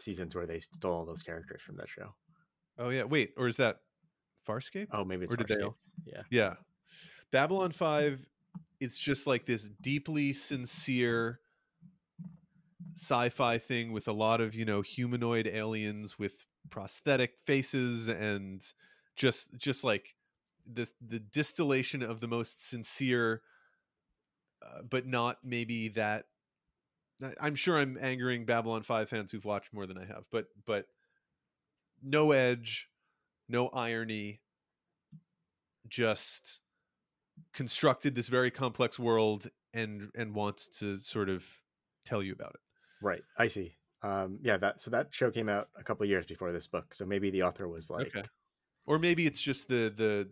seasons 0.00 0.34
where 0.34 0.46
they 0.46 0.60
stole 0.60 0.94
all 0.94 1.04
those 1.06 1.22
characters 1.22 1.60
from 1.62 1.76
that 1.76 1.88
show. 1.88 2.14
oh 2.78 2.88
yeah 2.88 3.04
wait 3.04 3.32
or 3.36 3.46
is 3.46 3.56
that 3.56 3.80
farscape 4.48 4.86
Oh, 4.92 5.04
maybe 5.04 5.24
it's 5.24 5.34
Or 5.34 5.36
did 5.36 5.48
they 5.48 5.56
Farscape. 5.56 5.74
Yeah. 6.06 6.22
Yeah. 6.30 6.54
Babylon 7.30 7.72
5 7.72 8.24
it's 8.80 8.98
just 8.98 9.26
like 9.26 9.44
this 9.44 9.68
deeply 9.82 10.32
sincere 10.32 11.40
sci-fi 12.94 13.58
thing 13.58 13.92
with 13.92 14.08
a 14.08 14.12
lot 14.12 14.40
of, 14.40 14.54
you 14.54 14.64
know, 14.64 14.82
humanoid 14.82 15.46
aliens 15.46 16.18
with 16.18 16.46
prosthetic 16.70 17.34
faces 17.46 18.08
and 18.08 18.62
just 19.16 19.56
just 19.56 19.84
like 19.84 20.14
this 20.66 20.92
the 21.00 21.18
distillation 21.18 22.02
of 22.02 22.20
the 22.20 22.28
most 22.28 22.68
sincere 22.68 23.42
uh, 24.62 24.82
but 24.88 25.06
not 25.06 25.38
maybe 25.42 25.88
that 25.88 26.26
I'm 27.40 27.56
sure 27.56 27.78
I'm 27.78 27.98
angering 28.00 28.44
Babylon 28.44 28.82
5 28.82 29.08
fans 29.08 29.32
who've 29.32 29.44
watched 29.44 29.72
more 29.72 29.86
than 29.86 29.98
I 29.98 30.04
have, 30.04 30.24
but 30.30 30.46
but 30.66 30.86
no 32.02 32.30
edge, 32.30 32.88
no 33.48 33.68
irony, 33.68 34.40
just 35.88 36.60
constructed 37.52 38.14
this 38.14 38.28
very 38.28 38.50
complex 38.50 38.98
world 38.98 39.48
and 39.74 40.10
and 40.14 40.34
wants 40.34 40.68
to 40.78 40.98
sort 40.98 41.28
of 41.28 41.44
tell 42.04 42.22
you 42.22 42.32
about 42.32 42.54
it. 42.54 42.60
Right. 43.02 43.22
I 43.36 43.46
see. 43.46 43.74
Um, 44.02 44.38
yeah, 44.42 44.56
that 44.58 44.80
so 44.80 44.90
that 44.90 45.08
show 45.10 45.30
came 45.30 45.48
out 45.48 45.68
a 45.78 45.82
couple 45.82 46.06
years 46.06 46.26
before 46.26 46.52
this 46.52 46.66
book. 46.66 46.94
So 46.94 47.04
maybe 47.04 47.30
the 47.30 47.42
author 47.42 47.68
was 47.68 47.90
like 47.90 48.08
okay. 48.08 48.26
Or 48.86 48.98
maybe 48.98 49.26
it's 49.26 49.40
just 49.40 49.68
the 49.68 49.92
the 49.94 50.28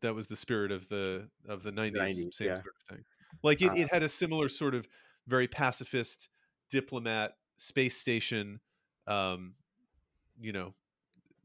that 0.00 0.14
was 0.14 0.26
the 0.26 0.36
spirit 0.36 0.72
of 0.72 0.88
the 0.88 1.28
of 1.48 1.62
the 1.62 1.72
90s, 1.72 1.92
90s, 1.96 2.34
same 2.34 2.48
yeah. 2.48 2.54
sort 2.54 2.74
of 2.80 2.96
thing. 2.96 3.04
Like 3.42 3.62
it, 3.62 3.70
Uh, 3.70 3.74
it 3.74 3.92
had 3.92 4.02
a 4.02 4.08
similar 4.08 4.48
sort 4.48 4.74
of 4.74 4.88
very 5.26 5.48
pacifist 5.48 6.28
diplomat 6.70 7.34
space 7.56 7.96
station 7.96 8.60
um 9.06 9.54
you 10.40 10.52
know 10.52 10.74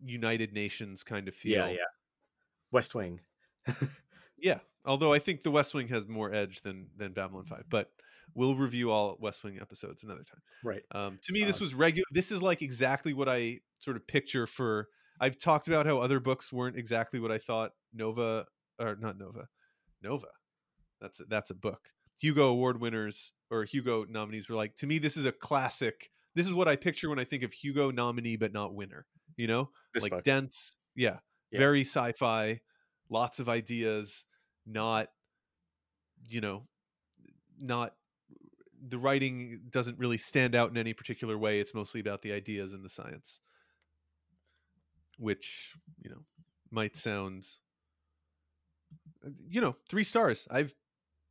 United 0.05 0.53
Nations 0.53 1.03
kind 1.03 1.27
of 1.27 1.35
feel. 1.35 1.53
Yeah, 1.53 1.69
yeah. 1.69 1.77
West 2.71 2.93
Wing. 2.93 3.21
Yeah, 4.43 4.59
although 4.85 5.13
I 5.13 5.19
think 5.19 5.43
the 5.43 5.51
West 5.51 5.73
Wing 5.73 5.87
has 5.87 6.05
more 6.05 6.31
edge 6.31 6.61
than 6.61 6.87
than 6.97 7.13
Babylon 7.13 7.45
5, 7.45 7.63
but 7.69 7.89
we'll 8.35 8.55
review 8.55 8.91
all 8.91 9.17
West 9.19 9.43
Wing 9.43 9.59
episodes 9.61 10.03
another 10.03 10.23
time. 10.23 10.41
Right. 10.63 10.83
Um, 10.91 11.19
to 11.23 11.33
me, 11.33 11.43
this 11.43 11.57
Um, 11.59 11.65
was 11.65 11.73
regular. 11.73 12.05
This 12.11 12.31
is 12.31 12.41
like 12.41 12.61
exactly 12.61 13.13
what 13.13 13.29
I 13.29 13.59
sort 13.79 13.97
of 13.97 14.07
picture 14.07 14.47
for. 14.47 14.89
I've 15.19 15.37
talked 15.37 15.67
about 15.67 15.85
how 15.85 15.99
other 15.99 16.19
books 16.19 16.51
weren't 16.51 16.77
exactly 16.77 17.19
what 17.19 17.31
I 17.31 17.37
thought 17.37 17.73
Nova 17.93 18.47
or 18.79 18.95
not 18.95 19.17
Nova, 19.17 19.47
Nova. 20.01 20.27
That's 20.99 21.19
a, 21.19 21.25
that's 21.25 21.51
a 21.51 21.55
book. 21.55 21.89
Hugo 22.19 22.47
Award 22.47 22.79
winners 22.81 23.31
or 23.51 23.63
Hugo 23.65 24.05
nominees 24.05 24.49
were 24.49 24.55
like 24.55 24.75
to 24.77 24.87
me. 24.87 24.97
This 24.97 25.17
is 25.17 25.25
a 25.25 25.31
classic. 25.31 26.09
This 26.35 26.47
is 26.47 26.53
what 26.53 26.67
I 26.67 26.75
picture 26.75 27.09
when 27.09 27.19
I 27.19 27.25
think 27.25 27.43
of 27.43 27.53
Hugo 27.53 27.91
nominee 27.91 28.37
but 28.37 28.53
not 28.53 28.73
winner. 28.73 29.05
You 29.37 29.47
know, 29.47 29.69
This 29.93 30.03
like 30.03 30.11
book. 30.11 30.23
dense. 30.23 30.75
Yeah, 30.95 31.19
Yeah. 31.51 31.59
very 31.59 31.81
sci-fi. 31.81 32.61
Lots 33.09 33.39
of 33.39 33.49
ideas. 33.49 34.25
Not, 34.65 35.09
you 36.29 36.39
know, 36.41 36.67
not 37.59 37.95
the 38.85 38.97
writing 38.97 39.61
doesn't 39.69 39.97
really 39.99 40.17
stand 40.17 40.55
out 40.55 40.69
in 40.71 40.77
any 40.77 40.93
particular 40.93 41.37
way. 41.37 41.59
It's 41.59 41.73
mostly 41.73 41.99
about 42.01 42.21
the 42.21 42.33
ideas 42.33 42.73
and 42.73 42.83
the 42.83 42.89
science, 42.89 43.39
which 45.17 45.73
you 46.01 46.09
know 46.09 46.21
might 46.71 46.95
sound, 46.97 47.45
uh, 49.25 49.29
you 49.47 49.61
know, 49.61 49.75
three 49.89 50.03
stars. 50.03 50.47
I 50.51 50.67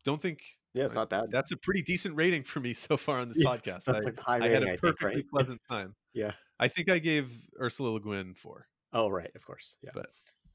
don't 0.05 0.23
think 0.23 0.41
Yeah, 0.75 0.85
it's 0.85 0.93
I- 0.97 1.01
not 1.01 1.11
bad. 1.11 1.25
that's 1.31 1.53
a 1.53 1.57
pretty 1.57 1.83
decent 1.83 2.17
rating 2.17 2.45
for 2.45 2.61
me 2.61 2.75
so 2.87 2.97
far 2.97 3.19
on 3.21 3.29
this 3.29 3.39
Yeah, 3.41 3.49
podcast. 3.51 3.85
That's 3.85 4.07
I, 4.07 4.11
like 4.11 4.21
high 4.21 4.35
I 4.37 4.39
rating, 4.39 4.53
had 4.53 4.63
a 4.63 4.67
think, 4.67 4.81
perfectly 4.81 5.17
right? 5.17 5.29
pleasant 5.31 5.61
time. 5.71 5.95
yeah. 6.15 6.33
I 6.61 6.69
think 6.69 6.91
I 6.91 6.99
gave 7.01 7.33
Ursula 7.61 7.91
Le 7.91 8.01
Guin 8.01 8.35
four, 8.35 8.67
Oh, 8.93 9.09
right. 9.09 9.31
Of 9.35 9.45
course. 9.45 9.77
Yeah. 9.83 9.91
but 9.95 10.07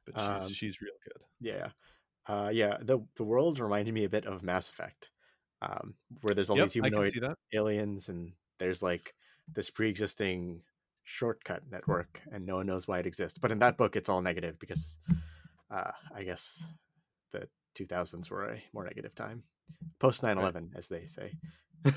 but 0.05 0.15
she's 0.19 0.45
Um, 0.47 0.53
she's 0.53 0.81
real 0.81 0.93
good. 1.03 1.21
Yeah. 1.41 1.69
Uh, 2.27 2.49
yeah. 2.53 2.77
The 2.81 2.99
the 3.17 3.23
world 3.23 3.59
reminded 3.59 3.93
me 3.93 4.05
a 4.05 4.09
bit 4.09 4.25
of 4.25 4.41
Mass 4.41 4.69
Effect, 4.69 5.09
um, 5.61 5.95
where 6.21 6.33
there's 6.33 6.49
all 6.49 6.55
Yep, 6.57 6.65
these 6.65 6.73
humanoid 6.73 7.13
aliens 7.53 8.09
and 8.09 8.33
there's 8.59 8.83
like 8.83 9.13
this 9.55 9.69
pre-existing 9.69 10.61
shortcut 11.03 11.63
network 11.71 12.21
and 12.31 12.45
no 12.45 12.57
one 12.57 12.65
knows 12.67 12.87
why 12.87 12.99
it 12.99 13.05
exists 13.07 13.37
but 13.37 13.51
in 13.51 13.59
that 13.59 13.77
book 13.77 13.95
it's 13.95 14.09
all 14.09 14.21
negative 14.21 14.59
because 14.59 14.99
uh, 15.71 15.91
i 16.13 16.23
guess 16.23 16.63
the 17.31 17.47
2000s 17.75 18.29
were 18.29 18.49
a 18.49 18.61
more 18.73 18.83
negative 18.83 19.15
time 19.15 19.43
post 19.99 20.21
9-11 20.21 20.69
as 20.75 20.87
they 20.87 21.05
say 21.05 21.31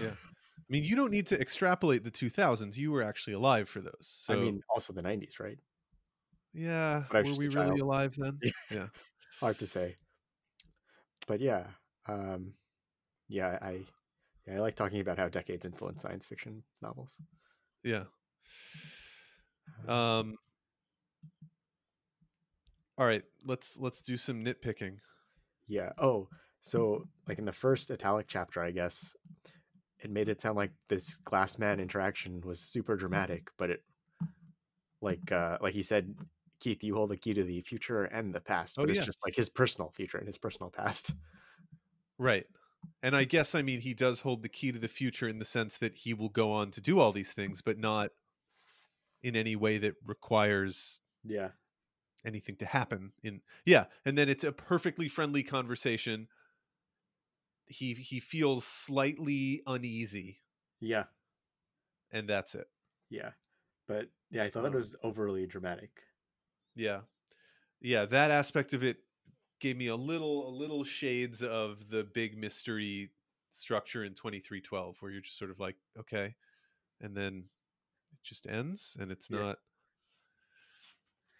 Yeah. 0.00 0.12
I 0.12 0.72
mean, 0.72 0.84
you 0.84 0.94
don't 0.94 1.10
need 1.10 1.26
to 1.28 1.40
extrapolate 1.40 2.04
the 2.04 2.12
2000s. 2.12 2.78
You 2.78 2.92
were 2.92 3.02
actually 3.02 3.32
alive 3.32 3.68
for 3.68 3.80
those. 3.80 3.96
So 4.02 4.34
i 4.34 4.36
mean 4.36 4.60
also 4.68 4.92
the 4.92 5.02
90s 5.02 5.40
right 5.40 5.58
yeah, 6.52 7.04
were 7.12 7.34
we 7.34 7.48
really 7.48 7.80
alive 7.80 8.16
then? 8.16 8.38
Yeah. 8.42 8.50
Yeah. 8.70 8.86
hard 9.40 9.58
to 9.58 9.66
say 9.66 9.96
but 11.26 11.40
yeah 11.40 11.66
um 12.06 12.54
yeah 13.30 13.58
i 13.62 13.80
yeah, 14.46 14.56
i 14.56 14.58
like 14.58 14.74
talking 14.74 15.00
about 15.00 15.16
how 15.18 15.28
decades 15.28 15.64
influence 15.64 16.02
science 16.02 16.26
fiction 16.26 16.62
novels 16.82 17.16
Yeah. 17.82 18.04
Uh, 19.88 19.92
Um 19.92 20.36
All 22.98 23.06
right, 23.06 23.22
let's 23.46 23.78
let's 23.78 24.02
do 24.02 24.18
some 24.18 24.44
nitpicking. 24.44 24.98
Yeah. 25.68 25.92
Oh, 25.96 26.28
so 26.60 27.06
like 27.26 27.38
in 27.38 27.46
the 27.46 27.52
first 27.52 27.90
italic 27.90 28.26
chapter, 28.28 28.62
I 28.62 28.72
guess 28.72 29.14
it 30.00 30.10
made 30.10 30.28
it 30.28 30.42
sound 30.42 30.56
like 30.56 30.72
this 30.88 31.14
glass 31.24 31.58
man 31.58 31.80
interaction 31.80 32.42
was 32.42 32.60
super 32.60 32.96
dramatic, 32.96 33.48
but 33.56 33.70
it 33.70 33.82
like 35.00 35.32
uh 35.32 35.56
like 35.62 35.72
he 35.72 35.82
said, 35.82 36.14
Keith, 36.60 36.84
you 36.84 36.94
hold 36.94 37.10
the 37.10 37.16
key 37.16 37.32
to 37.32 37.42
the 37.42 37.62
future 37.62 38.04
and 38.04 38.34
the 38.34 38.40
past, 38.40 38.76
Oh, 38.78 38.82
but 38.82 38.90
it's 38.90 39.06
just 39.06 39.24
like 39.24 39.34
his 39.34 39.48
personal 39.48 39.90
future 39.90 40.18
and 40.18 40.26
his 40.26 40.36
personal 40.36 40.68
past. 40.70 41.14
Right. 42.18 42.44
And 43.02 43.16
I 43.16 43.24
guess 43.24 43.54
I 43.54 43.62
mean 43.62 43.80
he 43.80 43.94
does 43.94 44.20
hold 44.20 44.42
the 44.42 44.48
key 44.48 44.72
to 44.72 44.78
the 44.78 44.88
future 44.88 45.28
in 45.28 45.38
the 45.38 45.44
sense 45.44 45.78
that 45.78 45.94
he 45.94 46.12
will 46.14 46.28
go 46.28 46.52
on 46.52 46.70
to 46.72 46.80
do 46.80 46.98
all 46.98 47.12
these 47.12 47.32
things, 47.32 47.62
but 47.62 47.78
not 47.78 48.10
in 49.22 49.36
any 49.36 49.56
way 49.56 49.78
that 49.78 49.94
requires 50.04 51.00
Yeah. 51.24 51.50
anything 52.24 52.56
to 52.56 52.66
happen 52.66 53.12
in 53.22 53.40
yeah 53.64 53.86
and 54.04 54.16
then 54.18 54.28
it's 54.28 54.44
a 54.44 54.52
perfectly 54.52 55.08
friendly 55.08 55.42
conversation 55.42 56.28
he 57.66 57.94
he 57.94 58.20
feels 58.20 58.64
slightly 58.66 59.62
uneasy 59.66 60.40
Yeah. 60.80 61.04
and 62.10 62.28
that's 62.28 62.54
it 62.54 62.66
Yeah. 63.10 63.32
But 63.86 64.10
yeah, 64.30 64.44
I 64.44 64.50
thought 64.50 64.62
that 64.62 64.68
Um, 64.68 64.74
was 64.76 64.96
overly 65.02 65.46
dramatic. 65.46 65.90
yeah 66.74 67.02
yeah 67.80 68.06
that 68.06 68.30
aspect 68.30 68.72
of 68.72 68.82
it 68.84 68.98
gave 69.60 69.76
me 69.76 69.86
a 69.88 69.96
little 69.96 70.48
a 70.48 70.52
little 70.52 70.84
shades 70.84 71.42
of 71.42 71.90
the 71.90 72.04
big 72.04 72.36
mystery 72.36 73.10
structure 73.50 74.04
in 74.04 74.14
2312 74.14 74.96
where 75.00 75.10
you're 75.10 75.20
just 75.20 75.38
sort 75.38 75.50
of 75.50 75.58
like 75.58 75.76
okay 75.98 76.34
and 77.00 77.16
then 77.16 77.44
it 78.12 78.18
just 78.22 78.46
ends 78.46 78.96
and 79.00 79.10
it's 79.10 79.30
Yeah. 79.30 79.38
not 79.38 79.58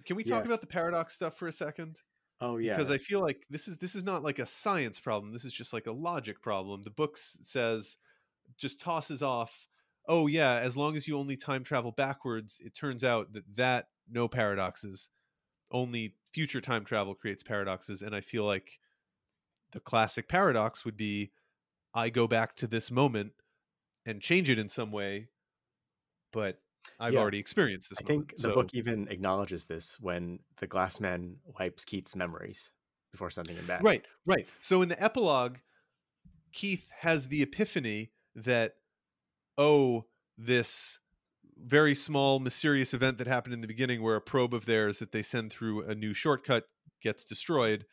can 0.05 0.17
we 0.17 0.25
talk 0.25 0.41
Yeah. 0.41 0.47
about 0.47 0.61
the 0.61 0.67
paradox 0.67 1.15
stuff 1.15 1.37
for 1.37 1.49
a 1.49 1.53
second 1.53 2.01
Oh 2.41 2.57
yeah. 2.57 2.75
because 2.77 2.91
I 2.91 2.99
feel 2.99 3.21
like 3.21 3.47
this 3.51 3.69
is 3.69 3.77
this 3.77 3.95
is 3.95 4.03
not 4.03 4.23
like 4.23 4.39
a 4.39 4.47
science 4.47 4.99
problem. 4.99 5.33
This 5.33 5.45
is 5.45 5.53
just 5.53 5.73
like 5.73 5.87
a 5.87 5.93
logic 5.93 6.41
problem. 6.41 6.83
The 6.83 6.91
book 6.91 7.19
says 7.19 7.99
just 8.57 8.81
tosses 8.81 9.23
off. 9.23 9.69
Oh 10.09 10.27
yeah, 10.27 10.55
as 10.57 10.77
long 10.77 10.97
as 10.97 11.07
you 11.07 11.19
only 11.19 11.37
time 11.37 11.65
travel 11.65 11.93
backwards, 11.93 12.61
it 12.65 12.75
turns 12.75 13.05
out 13.05 13.33
that 13.35 13.45
that 13.57 13.89
no 14.09 14.27
paradoxes. 14.27 15.11
Only 15.71 16.15
future 16.33 16.61
time 16.61 16.85
travel 16.85 17.15
creates 17.15 17.43
paradoxes, 17.43 18.03
and 18.03 18.15
I 18.15 18.21
feel 18.21 18.45
like 18.45 18.79
the 19.73 19.81
classic 19.81 20.29
paradox 20.29 20.85
would 20.85 20.97
be 20.97 21.33
I 21.95 22.11
go 22.11 22.27
back 22.27 22.57
to 22.57 22.67
this 22.67 22.91
moment 22.91 23.33
and 24.07 24.21
change 24.21 24.49
it 24.49 24.59
in 24.59 24.69
some 24.69 24.93
way, 24.93 25.29
but 26.33 26.61
I've 26.99 27.13
Yeah. 27.15 27.21
already 27.21 27.39
experienced 27.39 27.91
this. 27.91 27.99
I 28.01 28.05
think 28.05 28.19
moment, 28.19 28.37
the 28.37 28.43
so- 28.43 28.55
book 28.55 28.75
even 28.75 29.09
acknowledges 29.09 29.67
this 29.67 29.99
when 30.01 30.41
the 30.59 30.67
glass 30.67 30.99
man 31.01 31.37
wipes 31.45 31.85
Keith's 31.85 32.17
memories 32.17 32.73
before 33.13 33.31
sending 33.31 33.57
him 33.57 33.67
back. 33.67 33.83
Right, 33.83 34.05
right. 34.25 34.49
So 34.61 34.83
in 34.83 34.89
the 34.89 35.01
epilogue, 35.03 35.59
Keith 36.53 36.89
has 37.01 37.29
the 37.29 37.43
epiphany 37.43 38.13
that, 38.35 38.77
oh, 39.59 40.07
this 40.39 41.01
very 41.65 41.95
small, 41.95 42.41
mysterious 42.41 42.95
event 42.95 43.19
that 43.19 43.27
happened 43.27 43.55
in 43.55 43.61
the 43.61 43.67
beginning 43.67 44.03
where 44.03 44.17
a 44.17 44.21
probe 44.21 44.55
of 44.55 44.67
theirs 44.67 44.99
that 44.99 45.13
they 45.13 45.23
send 45.23 45.53
through 45.53 45.83
a 45.83 45.95
new 45.95 46.15
shortcut 46.15 46.65
gets 47.03 47.25
destroyed. 47.25 47.87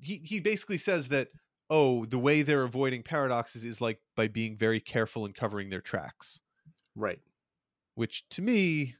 He, 0.00 0.20
he 0.24 0.40
basically 0.40 0.78
says 0.78 1.08
that, 1.08 1.28
oh, 1.70 2.04
the 2.04 2.18
way 2.18 2.42
they're 2.42 2.64
avoiding 2.64 3.02
paradoxes 3.02 3.64
is 3.64 3.80
like 3.80 4.00
by 4.16 4.28
being 4.28 4.56
very 4.56 4.80
careful 4.80 5.24
and 5.24 5.34
covering 5.34 5.70
their 5.70 5.80
tracks, 5.80 6.40
Right. 6.94 7.20
which 7.94 8.28
to 8.30 8.42
me, 8.42 8.94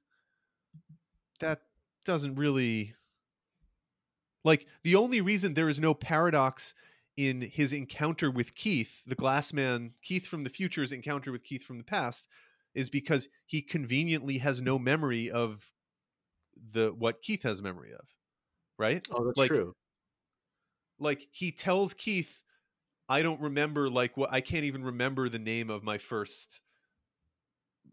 that 1.41 1.63
doesn't 2.05 2.37
really 2.37 2.95
like 4.45 4.67
the 4.85 4.95
only 4.97 5.21
reason 5.21 5.55
there 5.55 5.69
is 5.69 5.81
no 5.81 5.93
paradox 5.93 6.73
in 7.17 7.41
his 7.41 7.73
encounter 7.73 8.31
with 8.31 8.55
Keith, 8.55 9.03
the 9.07 9.15
glass 9.15 9.53
man, 9.53 9.93
Keith 10.03 10.27
from 10.27 10.45
the 10.45 10.51
future's 10.51 10.93
encounter 10.93 11.33
with 11.33 11.43
Keith 11.43 11.65
from 11.65 11.79
the 11.79 11.85
past, 11.85 12.29
is 12.77 12.91
because 12.91 13.29
he 13.47 13.63
conveniently 13.63 14.39
has 14.39 14.61
no 14.61 14.79
memory 14.79 15.31
of 15.31 15.73
the 16.73 16.95
what 16.97 17.23
Keith 17.23 17.43
has 17.43 17.61
memory 17.61 17.93
of. 17.93 18.07
Right? 18.79 19.03
Oh, 19.11 19.25
that's 19.25 19.39
Like, 19.39 19.49
true. 19.49 19.75
Like 21.01 21.27
he 21.33 21.51
tells 21.51 21.95
Keith, 21.95 22.43
I 23.09 23.23
don't 23.23 23.41
remember 23.41 23.89
like 23.89 24.17
what 24.17 24.33
I 24.33 24.43
can't 24.43 24.65
even 24.65 24.85
remember 24.85 25.29
the 25.29 25.39
name 25.39 25.71
of 25.71 25.83
my 25.83 25.99
first 25.99 26.61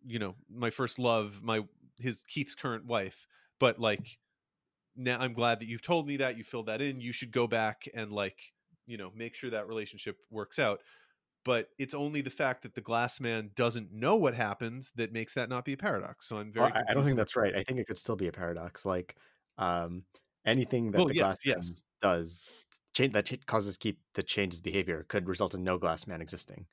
you 0.06 0.20
know, 0.20 0.36
my 0.50 0.70
first 0.70 1.00
love, 1.00 1.42
my 1.42 1.64
his 1.98 2.22
Keith's 2.28 2.56
current 2.56 2.86
wife, 2.86 3.28
but 3.60 3.80
like 3.80 4.20
now 4.96 5.18
I'm 5.20 5.34
glad 5.34 5.62
that 5.62 5.68
you've 5.68 5.82
told 5.82 6.08
me 6.08 6.18
that 6.18 6.38
you 6.38 6.44
filled 6.44 6.66
that 6.66 6.82
in. 6.82 7.00
You 7.00 7.14
should 7.14 7.32
go 7.32 7.48
back 7.48 7.88
and 7.94 8.12
like, 8.12 8.38
you 8.86 8.98
know, 8.98 9.12
make 9.16 9.34
sure 9.34 9.50
that 9.50 9.68
relationship 9.68 10.18
works 10.30 10.60
out. 10.60 10.82
But 11.46 11.70
it's 11.78 11.94
only 11.94 12.22
the 12.22 12.30
fact 12.30 12.64
that 12.64 12.74
the 12.74 12.82
glass 12.82 13.20
man 13.20 13.52
doesn't 13.56 13.92
know 13.92 14.16
what 14.16 14.34
happens 14.34 14.92
that 14.96 15.12
makes 15.12 15.34
that 15.34 15.50
not 15.50 15.66
be 15.66 15.74
a 15.74 15.78
paradox. 15.78 16.28
So 16.28 16.38
I'm 16.38 16.52
very. 16.54 16.72
Well, 16.72 16.84
I, 16.88 16.94
don't 16.94 17.04
think 17.04 17.18
that's 17.18 17.36
right. 17.36 17.54
I 17.56 17.64
think 17.64 17.80
it 17.80 17.88
could 17.88 17.98
still 17.98 18.16
be 18.16 18.28
a 18.28 18.32
paradox. 18.32 18.86
Like 18.86 19.16
um, 19.58 20.04
anything 20.46 20.92
that 20.92 20.98
Well, 21.00 21.08
the 21.08 21.16
yes, 21.16 21.44
glass 21.44 21.56
man 21.56 21.76
does 22.02 22.54
change 22.94 23.14
that 23.14 23.46
causes 23.46 23.78
Keith 23.78 23.98
to 24.14 24.24
change 24.24 24.54
his 24.54 24.62
behavior 24.62 25.06
could 25.10 25.28
result 25.28 25.54
in 25.54 25.64
no 25.64 25.78
glass 25.78 26.08
man 26.08 26.22
existing. 26.22 26.66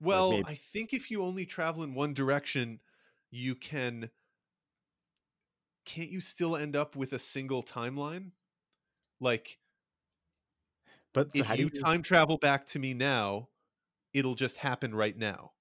Well, 0.00 0.32
maybe- 0.32 0.48
I 0.48 0.54
think 0.54 0.92
if 0.92 1.10
you 1.10 1.22
only 1.22 1.46
travel 1.46 1.82
in 1.82 1.94
one 1.94 2.14
direction, 2.14 2.80
you 3.30 3.54
can. 3.54 4.10
Can't 5.84 6.10
you 6.10 6.20
still 6.20 6.56
end 6.56 6.76
up 6.76 6.94
with 6.94 7.12
a 7.12 7.18
single 7.18 7.62
timeline? 7.62 8.30
Like, 9.20 9.58
But 11.14 11.34
so 11.34 11.42
if 11.42 11.44
how 11.44 11.56
do 11.56 11.62
you 11.62 11.70
you 11.72 11.86
time 11.86 12.02
travel 12.02 12.38
back 12.38 12.66
to 12.68 12.78
me 12.78 12.94
now, 12.94 13.48
it'll 14.14 14.34
just 14.36 14.58
happen 14.58 14.94
right 14.94 15.16
now. 15.16 15.54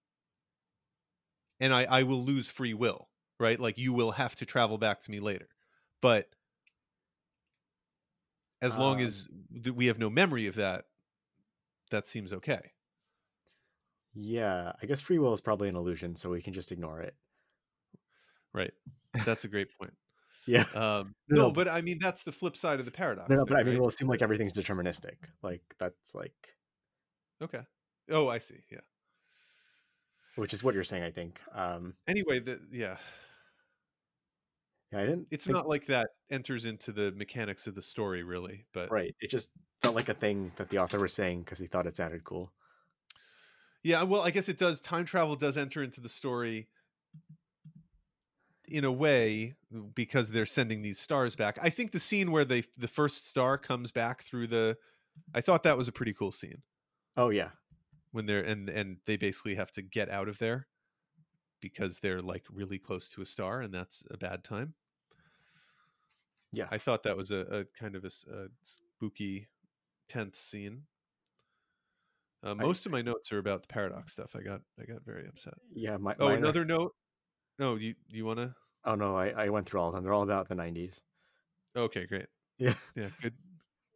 And 1.59 1.73
I, 1.73 1.83
I 1.83 2.03
will 2.03 2.23
lose 2.23 2.49
free 2.49 2.73
will, 2.73 3.09
right? 3.39 3.59
Like, 3.59 3.77
you 3.77 3.93
will 3.93 4.11
have 4.13 4.35
to 4.37 4.45
travel 4.45 4.77
back 4.77 5.01
to 5.01 5.11
me 5.11 5.19
later. 5.19 5.49
But 6.01 6.35
as 8.61 8.77
long 8.77 8.99
Um, 8.99 9.01
as 9.01 9.27
we 9.75 9.87
have 9.87 9.97
no 9.99 10.09
memory 10.09 10.47
of 10.47 10.55
that, 10.55 10.85
that 11.91 12.07
seems 12.07 12.33
okay. 12.33 12.71
Yeah, 14.13 14.71
I 14.81 14.85
guess 14.85 15.01
free 15.01 15.19
will 15.19 15.33
is 15.33 15.41
probably 15.41 15.67
an 15.67 15.75
illusion, 15.75 16.15
so 16.15 16.29
we 16.29 16.41
can 16.41 16.53
just 16.53 16.71
ignore 16.71 17.01
it. 17.01 17.17
Right. 18.53 18.73
That's 19.25 19.43
a 19.45 19.47
great 19.47 19.69
point. 19.77 19.93
Yeah. 20.47 20.65
Um, 20.73 21.13
No, 21.29 21.43
no, 21.43 21.51
but 21.51 21.67
I 21.67 21.81
mean 21.81 21.99
that's 22.01 22.23
the 22.23 22.31
flip 22.31 22.57
side 22.57 22.79
of 22.79 22.85
the 22.85 22.91
paradox. 22.91 23.29
No, 23.29 23.35
no, 23.37 23.45
but 23.45 23.57
I 23.57 23.63
mean, 23.63 23.73
right? 23.73 23.79
we'll 23.79 23.89
assume 23.89 24.07
like 24.09 24.21
everything's 24.21 24.53
deterministic. 24.53 25.15
Like 25.43 25.61
that's 25.79 26.15
like, 26.15 26.33
okay. 27.41 27.61
Oh, 28.09 28.27
I 28.27 28.39
see. 28.39 28.55
Yeah. 28.71 28.79
which 30.35 30.53
is 30.53 30.63
what 30.63 30.73
you're 30.73 30.83
saying, 30.83 31.03
I 31.03 31.11
think. 31.11 31.39
Um, 31.53 31.93
Anyway, 32.07 32.39
the 32.39 32.59
yeah, 32.71 32.97
yeah, 34.91 34.99
I 34.99 35.05
didn't. 35.05 35.27
it's 35.31 35.45
think- 35.45 35.55
not 35.55 35.67
like 35.69 35.85
that 35.87 36.09
enters 36.29 36.65
into 36.65 36.91
the 36.91 37.11
mechanics 37.13 37.67
of 37.67 37.75
the 37.75 37.81
story, 37.81 38.23
really. 38.23 38.65
But 38.73 38.91
right. 38.91 39.15
It 39.21 39.29
just 39.29 39.51
felt 39.81 39.95
like 39.95 40.09
a 40.09 40.13
thing 40.13 40.51
that 40.57 40.69
the 40.69 40.79
author 40.79 40.99
was 40.99 41.13
saying 41.13 41.43
because 41.43 41.59
he 41.59 41.67
thought 41.67 41.87
it 41.87 41.95
sounded 41.95 42.23
cool. 42.23 42.51
yeah, 43.83 44.03
well, 44.03 44.21
I 44.21 44.31
guess 44.31 44.49
it 44.49 44.57
does. 44.57 44.81
Time 44.81 45.05
travel 45.05 45.35
does 45.35 45.55
enter 45.57 45.81
into 45.83 46.01
the 46.01 46.09
story 46.09 46.67
in 48.71 48.83
a 48.85 48.91
way 48.91 49.55
because 49.93 50.31
they're 50.31 50.45
sending 50.45 50.81
these 50.81 50.97
stars 50.99 51.35
back. 51.35 51.59
I 51.61 51.69
think 51.69 51.91
the 51.91 51.99
scene 51.99 52.31
where 52.31 52.45
they 52.45 52.63
the 52.77 52.87
first 52.87 53.27
star 53.27 53.57
comes 53.57 53.91
back 53.91 54.23
through 54.23 54.47
the, 54.47 54.77
I 55.33 55.41
thought 55.41 55.63
that 55.63 55.77
was 55.77 55.87
a 55.87 55.91
pretty 55.91 56.13
cool 56.13 56.31
scene. 56.31 56.61
Oh 57.17 57.29
yeah, 57.29 57.49
when 58.11 58.25
they're 58.25 58.41
and 58.41 58.69
and 58.69 58.97
they 59.05 59.17
basically 59.17 59.55
have 59.55 59.71
to 59.73 59.81
get 59.81 60.09
out 60.09 60.27
of 60.27 60.37
there 60.39 60.67
because 61.59 61.99
they're 61.99 62.21
like 62.21 62.45
really 62.51 62.79
close 62.79 63.07
to 63.09 63.21
a 63.21 63.25
star 63.25 63.61
and 63.61 63.73
that's 63.73 64.03
a 64.09 64.17
bad 64.17 64.43
time 64.43 64.73
yeah. 66.51 66.65
i 66.71 66.77
thought 66.79 67.03
that 67.03 67.15
was 67.15 67.29
a, 67.31 67.37
a 67.37 67.65
kind 67.79 67.95
of 67.95 68.03
a 68.03 68.09
spooky 68.63 69.47
tense 70.09 70.39
scene 70.39 70.83
Uh, 72.43 72.55
most 72.55 72.87
of 72.87 72.91
my 72.91 73.03
notes 73.03 73.31
are 73.31 73.37
about 73.37 73.61
the 73.61 73.67
paradox 73.67 74.11
stuff. 74.13 74.35
I 74.35 74.41
got 74.41 74.61
I 74.79 74.85
got 74.85 75.05
very 75.05 75.27
upset. 75.27 75.53
Yeah, 75.75 75.97
my 75.97 76.15
Oh, 76.19 76.29
are- 76.29 76.33
another 76.35 76.65
note. 76.65 76.95
No, 77.61 77.75
you 77.75 77.93
you 78.09 78.25
want 78.25 78.39
to? 78.39 78.55
Oh 78.83 78.95
no, 78.95 79.15
I, 79.15 79.29
I 79.29 79.49
went 79.49 79.67
through 79.67 79.81
all 79.81 79.89
of 79.89 79.93
them. 79.93 80.03
They're 80.03 80.13
all 80.13 80.23
about 80.23 80.49
the 80.49 80.55
'90s. 80.55 81.01
Okay, 81.75 82.07
great. 82.07 82.25
Yeah, 82.57 82.73
Yeah, 82.95 83.09
good 83.21 83.35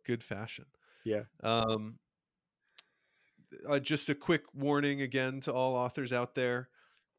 good 0.06 0.24
fashion. 0.24 0.66
yeah. 1.04 1.24
Um, 1.44 1.98
uh, 3.68 3.80
just 3.80 4.10
a 4.10 4.16
quick 4.16 4.44
warning 4.54 5.02
again 5.02 5.40
to 5.42 5.54
all 5.54 5.76
authors 5.76 6.14
out 6.14 6.36
there: 6.36 6.70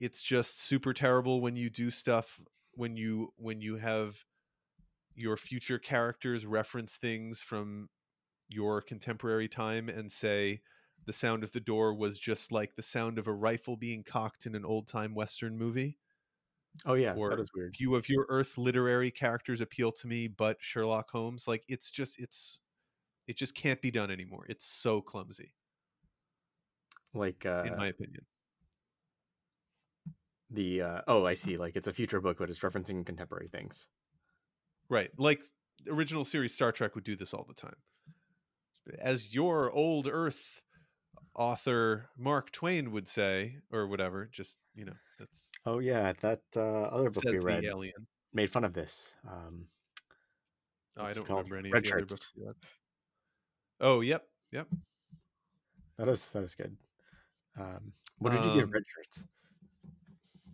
it's 0.01 0.23
just 0.23 0.61
super 0.61 0.93
terrible 0.93 1.41
when 1.41 1.57
you 1.57 1.69
do 1.69 1.91
stuff 1.91 2.41
when 2.75 2.97
you 2.97 3.33
when 3.37 3.61
you 3.61 3.77
have 3.77 4.25
your 5.15 5.37
future 5.37 5.79
characters 5.79 6.45
reference 6.47 6.97
things 6.97 7.41
from 7.41 7.89
your 8.49 8.81
contemporary 8.83 9.49
time 9.49 9.89
and 9.89 10.13
say 10.13 10.61
the 11.07 11.13
sound 11.13 11.43
of 11.43 11.53
the 11.53 11.61
door 11.61 11.95
was 11.95 12.19
just 12.19 12.53
like 12.53 12.77
the 12.77 12.83
sound 12.83 13.19
of 13.19 13.27
a 13.27 13.33
rifle 13.33 13.77
being 13.77 14.05
cocked 14.05 14.47
in 14.47 14.55
an 14.55 14.65
old 14.65 14.89
time 14.89 15.15
western 15.15 15.57
movie. 15.59 15.99
Oh 16.85 16.95
yeah, 16.95 17.15
Or 17.15 17.31
that 17.31 17.39
was 17.39 17.51
weird. 17.55 17.75
Few 17.77 17.95
of 17.95 18.09
your 18.09 18.27
Earth 18.29 18.59
literary 18.59 19.11
characters 19.11 19.61
appeal 19.61 19.93
to 19.93 20.07
me, 20.07 20.29
but 20.29 20.57
Sherlock 20.61 21.11
Holmes, 21.11 21.49
like 21.49 21.65
it's 21.69 21.91
just 21.91 22.21
it's 22.21 22.61
it 23.27 23.37
just 23.37 23.55
can't 23.55 23.81
be 23.81 23.91
done 23.91 24.11
anymore. 24.11 24.47
It's 24.49 24.67
so 24.67 25.01
clumsy, 25.01 25.53
Like 27.15 27.45
uh, 27.47 27.65
in 27.67 27.77
my 27.77 27.89
opinion. 27.89 28.25
the 30.51 30.83
uh, 30.83 31.01
oh, 31.09 31.27
I 31.27 31.35
see. 31.35 31.57
Like 31.57 31.77
it's 31.77 31.89
a 31.89 31.93
future 31.93 32.21
book, 32.21 32.39
but 32.39 32.51
it's 32.51 32.61
referencing 32.61 33.05
contemporary 33.05 33.49
things. 33.49 33.89
Right. 34.89 35.11
Like 35.19 35.43
original 35.89 36.25
series 36.25 36.55
Star 36.55 36.73
Trek 36.73 36.95
would 36.95 37.05
do 37.05 37.17
this 37.17 37.35
all 37.35 37.45
the 37.49 37.55
time. 37.55 37.77
As 39.01 39.35
your 39.35 39.73
old 39.73 40.09
Earth 40.11 40.63
author 41.37 42.09
Mark 42.17 42.51
Twain 42.51 42.91
would 42.93 43.07
say, 43.07 43.57
or 43.71 43.87
whatever, 43.87 44.27
just 44.33 44.59
you 44.75 44.85
know, 44.85 44.97
that's 45.19 45.45
Oh 45.65 45.79
yeah, 45.79 46.13
that 46.23 46.43
uh, 46.57 46.61
other 46.85 47.11
book 47.11 47.25
we 47.25 47.39
read 47.39 47.65
alien. 47.65 48.07
made 48.33 48.51
fun 48.51 48.65
of 48.65 48.73
this. 48.73 49.15
Um, 49.29 49.67
Oh, 50.99 51.05
I 51.05 51.13
don't 51.13 51.29
remember 51.29 51.59
any 51.59 51.71
Red 51.71 51.85
of 51.85 51.91
the 51.91 51.97
other 51.97 52.07
books. 52.07 52.33
Oh, 53.81 54.01
yep, 54.01 54.27
yep. 54.51 54.67
that 55.99 56.09
is 56.09 56.27
that 56.29 56.43
is 56.43 56.55
good. 56.55 56.75
Um, 57.61 57.93
what 58.19 58.31
did 58.31 58.43
you 58.45 58.55
give 58.55 58.65
Um, 58.65 58.71
Red 58.71 58.83
Shirts? 58.95 59.27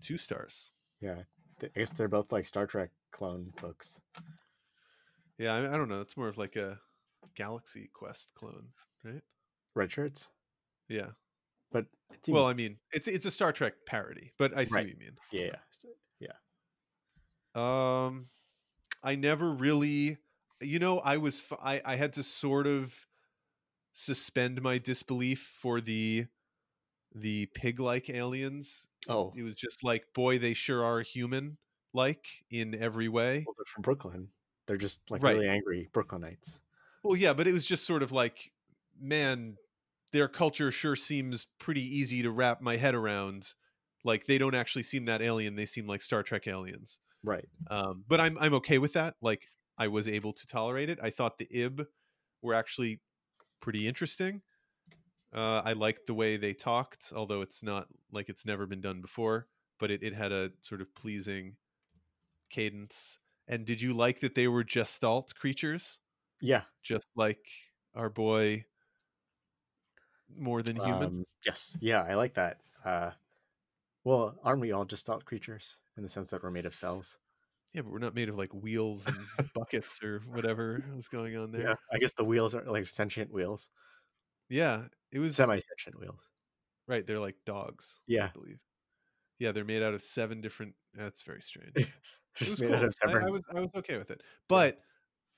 Two 0.01 0.19
stars. 0.19 0.73
Yeah, 1.01 1.19
I 1.63 1.69
guess 1.79 1.93
they're 1.93 2.09
both 2.09 2.33
like 2.33 2.45
Star 2.47 2.67
Trek 2.67 2.91
clone 3.13 3.53
books. 3.61 4.01
Yeah, 5.39 5.55
I, 5.55 5.75
I 5.75 5.77
don't 5.77 5.89
know. 5.89 6.01
It's 6.01 6.17
more 6.17 6.27
of 6.29 6.39
like 6.39 6.57
a 6.57 6.79
Galaxy 7.37 7.89
Quest 7.93 8.33
clone, 8.35 8.67
right? 9.05 9.23
Redshirts, 9.77 10.27
Yeah. 10.93 11.11
but 11.71 11.87
Well, 12.29 12.47
I 12.47 12.55
mean, 12.55 12.79
it's 12.93 13.09
it's 13.09 13.27
a 13.27 13.31
Star 13.31 13.53
Trek 13.53 13.75
parody, 13.87 14.33
but 14.39 14.57
I 14.57 14.65
see 14.65 14.75
Right. 14.75 14.87
what 14.87 14.91
you 14.91 14.97
mean. 14.99 15.17
yeah, 15.33 15.57
yeah, 16.21 16.33
yeah. 17.55 18.07
Um, 18.07 18.29
I 19.03 19.15
never 19.15 19.53
really, 19.53 20.19
you 20.61 20.79
know, 20.79 21.01
I 21.01 21.17
was 21.17 21.43
I 21.63 21.81
I 21.85 21.97
had 21.97 22.13
to 22.15 22.23
sort 22.23 22.67
of 22.67 22.95
suspend 23.93 24.63
my 24.63 24.79
disbelief 24.79 25.41
for 25.61 25.81
the 25.81 26.27
the 27.15 27.47
pig-like 27.55 28.09
aliens. 28.09 28.89
Oh, 29.09 29.33
It 29.37 29.43
was 29.43 29.55
just 29.55 29.85
like, 29.85 30.07
boy, 30.15 30.39
they 30.39 30.55
sure 30.55 30.83
are 30.85 31.01
human 31.03 31.59
like 31.93 32.27
in 32.51 32.75
every 32.75 33.09
way. 33.09 33.45
well, 33.47 33.55
they're 33.59 33.67
from 33.67 33.83
Brooklyn. 33.83 34.29
They're 34.67 34.79
just 34.79 35.11
like 35.11 35.23
Right. 35.23 35.35
really 35.37 35.49
angry 35.49 35.91
Brooklynites. 35.93 36.61
Well, 37.03 37.17
yeah, 37.17 37.35
but 37.35 37.47
it 37.47 37.53
was 37.53 37.67
just 37.67 37.85
sort 37.85 38.03
of 38.03 38.13
like, 38.13 38.53
man, 38.99 39.59
their 40.13 40.29
culture 40.29 40.71
sure 40.71 40.97
seems 40.97 41.47
pretty 41.59 41.83
easy 41.83 42.23
to 42.23 42.31
wrap 42.31 42.61
my 42.61 42.77
head 42.77 42.95
around. 42.95 43.55
Like 44.05 44.27
they 44.27 44.39
don't 44.39 44.55
actually 44.55 44.83
seem 44.85 45.05
that 45.07 45.23
alien; 45.23 45.57
they 45.57 45.67
seem 45.67 45.87
like 45.87 46.03
Star 46.03 46.23
Trek 46.23 46.47
aliens. 46.47 46.99
Right. 47.23 47.49
Um, 47.71 48.05
but 48.09 48.21
I'm 48.21 48.37
I'm 48.41 48.55
okay 48.55 48.79
with 48.79 48.95
that. 48.95 49.17
Like 49.23 49.49
I 49.79 49.89
was 49.89 50.09
able 50.09 50.33
to 50.33 50.47
tolerate 50.47 50.91
it. 50.91 50.99
I 51.03 51.11
thought 51.11 51.39
the 51.39 51.49
Ib 51.53 51.87
were 52.43 52.55
actually 52.55 53.01
pretty 53.61 53.89
interesting. 53.89 54.43
Uh, 55.35 55.63
I 55.65 55.73
liked 55.73 56.07
the 56.07 56.15
way 56.15 56.37
they 56.37 56.53
talked, 56.55 57.13
although 57.15 57.41
it's 57.43 57.63
not 57.63 57.89
like 58.11 58.29
it's 58.29 58.45
never 58.45 58.67
been 58.67 58.81
done 58.83 59.01
before. 59.01 59.49
But 59.79 59.91
it, 59.91 60.03
it 60.03 60.15
had 60.15 60.33
a 60.33 60.53
sort 60.61 60.81
of 60.81 60.95
pleasing 60.95 61.57
cadence. 62.51 63.19
And 63.49 63.67
did 63.67 63.81
you 63.81 63.95
like 63.95 64.21
that 64.21 64.35
they 64.35 64.49
were 64.49 64.65
gestalt 64.65 65.35
creatures? 65.35 66.01
Yeah. 66.41 66.65
just 66.83 67.09
like 67.17 67.47
our 67.95 68.11
boy 68.11 68.65
more 70.37 70.63
than 70.63 70.77
human 70.77 71.03
Um, 71.05 71.25
yes. 71.47 71.77
Yeah, 71.81 72.03
I 72.03 72.15
like 72.15 72.35
that. 72.35 72.61
Uh, 72.85 73.11
well, 74.05 74.37
aren't 74.43 74.61
we 74.61 74.73
all 74.73 74.85
gestalt 74.85 75.25
creatures 75.25 75.79
in 75.97 76.03
the 76.03 76.09
sense 76.09 76.31
that 76.31 76.43
we're 76.43 76.51
made 76.51 76.67
of 76.67 76.75
cells? 76.75 77.19
yeah 77.75 77.81
but 77.81 77.91
we're 77.91 77.99
not 77.99 78.15
made 78.15 78.29
of 78.29 78.37
like 78.37 78.53
wheels 78.53 79.07
and 79.07 79.17
buckets 79.55 80.03
or 80.05 80.21
whatever 80.27 80.85
was 80.95 81.09
going 81.09 81.37
on 81.39 81.51
there 81.53 81.63
Yeah. 81.63 81.75
I 81.91 81.99
guess 81.99 82.13
the 82.13 82.25
wheels 82.25 82.55
are 82.55 82.63
like 82.65 82.87
sentient 82.87 83.33
wheels, 83.33 83.71
yeah, 84.51 84.83
it 85.11 85.19
was 85.21 85.37
semi-sentient 85.37 85.99
wheels. 85.99 86.29
right 86.87 87.07
they're 87.07 87.19
like 87.21 87.37
dogs 87.47 88.01
Yeah. 88.07 88.27
i 88.27 88.29
believe 88.29 88.59
yeah 89.39 89.53
they're 89.53 89.65
made 89.65 89.83
out 89.83 89.95
of 89.95 90.03
seven 90.03 90.41
different 90.43 90.75
that's 90.95 91.23
very 91.23 91.41
strange 91.41 91.73
it 91.77 92.49
was 92.49 92.61
cool 92.61 92.75
I, 92.75 93.27
I 93.27 93.31
was 93.31 93.43
i 93.57 93.61
was 93.61 93.71
okay 93.77 93.97
with 93.97 94.11
it 94.11 94.23
but 94.49 94.79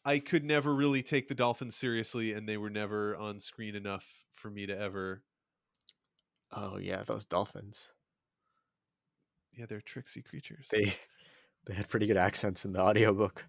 i 0.04 0.18
could 0.18 0.44
never 0.44 0.74
really 0.74 1.02
take 1.02 1.28
the 1.28 1.34
dolphins 1.34 1.76
seriously 1.76 2.32
and 2.32 2.48
they 2.48 2.56
were 2.56 2.70
never 2.70 3.16
on 3.16 3.40
screen 3.40 3.74
enough 3.74 4.24
for 4.34 4.50
me 4.50 4.66
to 4.66 4.76
ever 4.76 5.22
Oh 6.50 6.78
yeah, 6.78 7.02
those 7.02 7.26
dolphins. 7.26 7.92
yeah 9.52 9.66
they're 9.66 9.80
tricksy 9.80 10.22
creatures 10.22 10.68
They 10.70 10.94
they 11.66 11.74
had 11.74 11.88
pretty 11.88 12.06
good 12.06 12.16
accents 12.18 12.64
in 12.64 12.72
the 12.72 12.80
audiobook. 12.80 13.44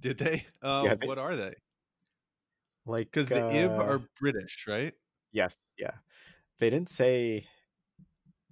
did 0.00 0.18
they 0.18 0.46
um, 0.62 0.84
Yeah, 0.84 0.94
they- 0.94 1.06
what 1.06 1.18
are 1.18 1.36
they 1.36 1.54
Like 2.84 3.10
because 3.10 3.30
the 3.30 3.44
ib 3.48 3.78
uh, 3.78 3.84
are 3.84 4.00
british 4.18 4.66
right 4.66 4.94
Yes, 5.32 5.56
yeah. 5.78 5.98
They 6.58 6.70
didn't 6.70 6.90
say 6.90 7.48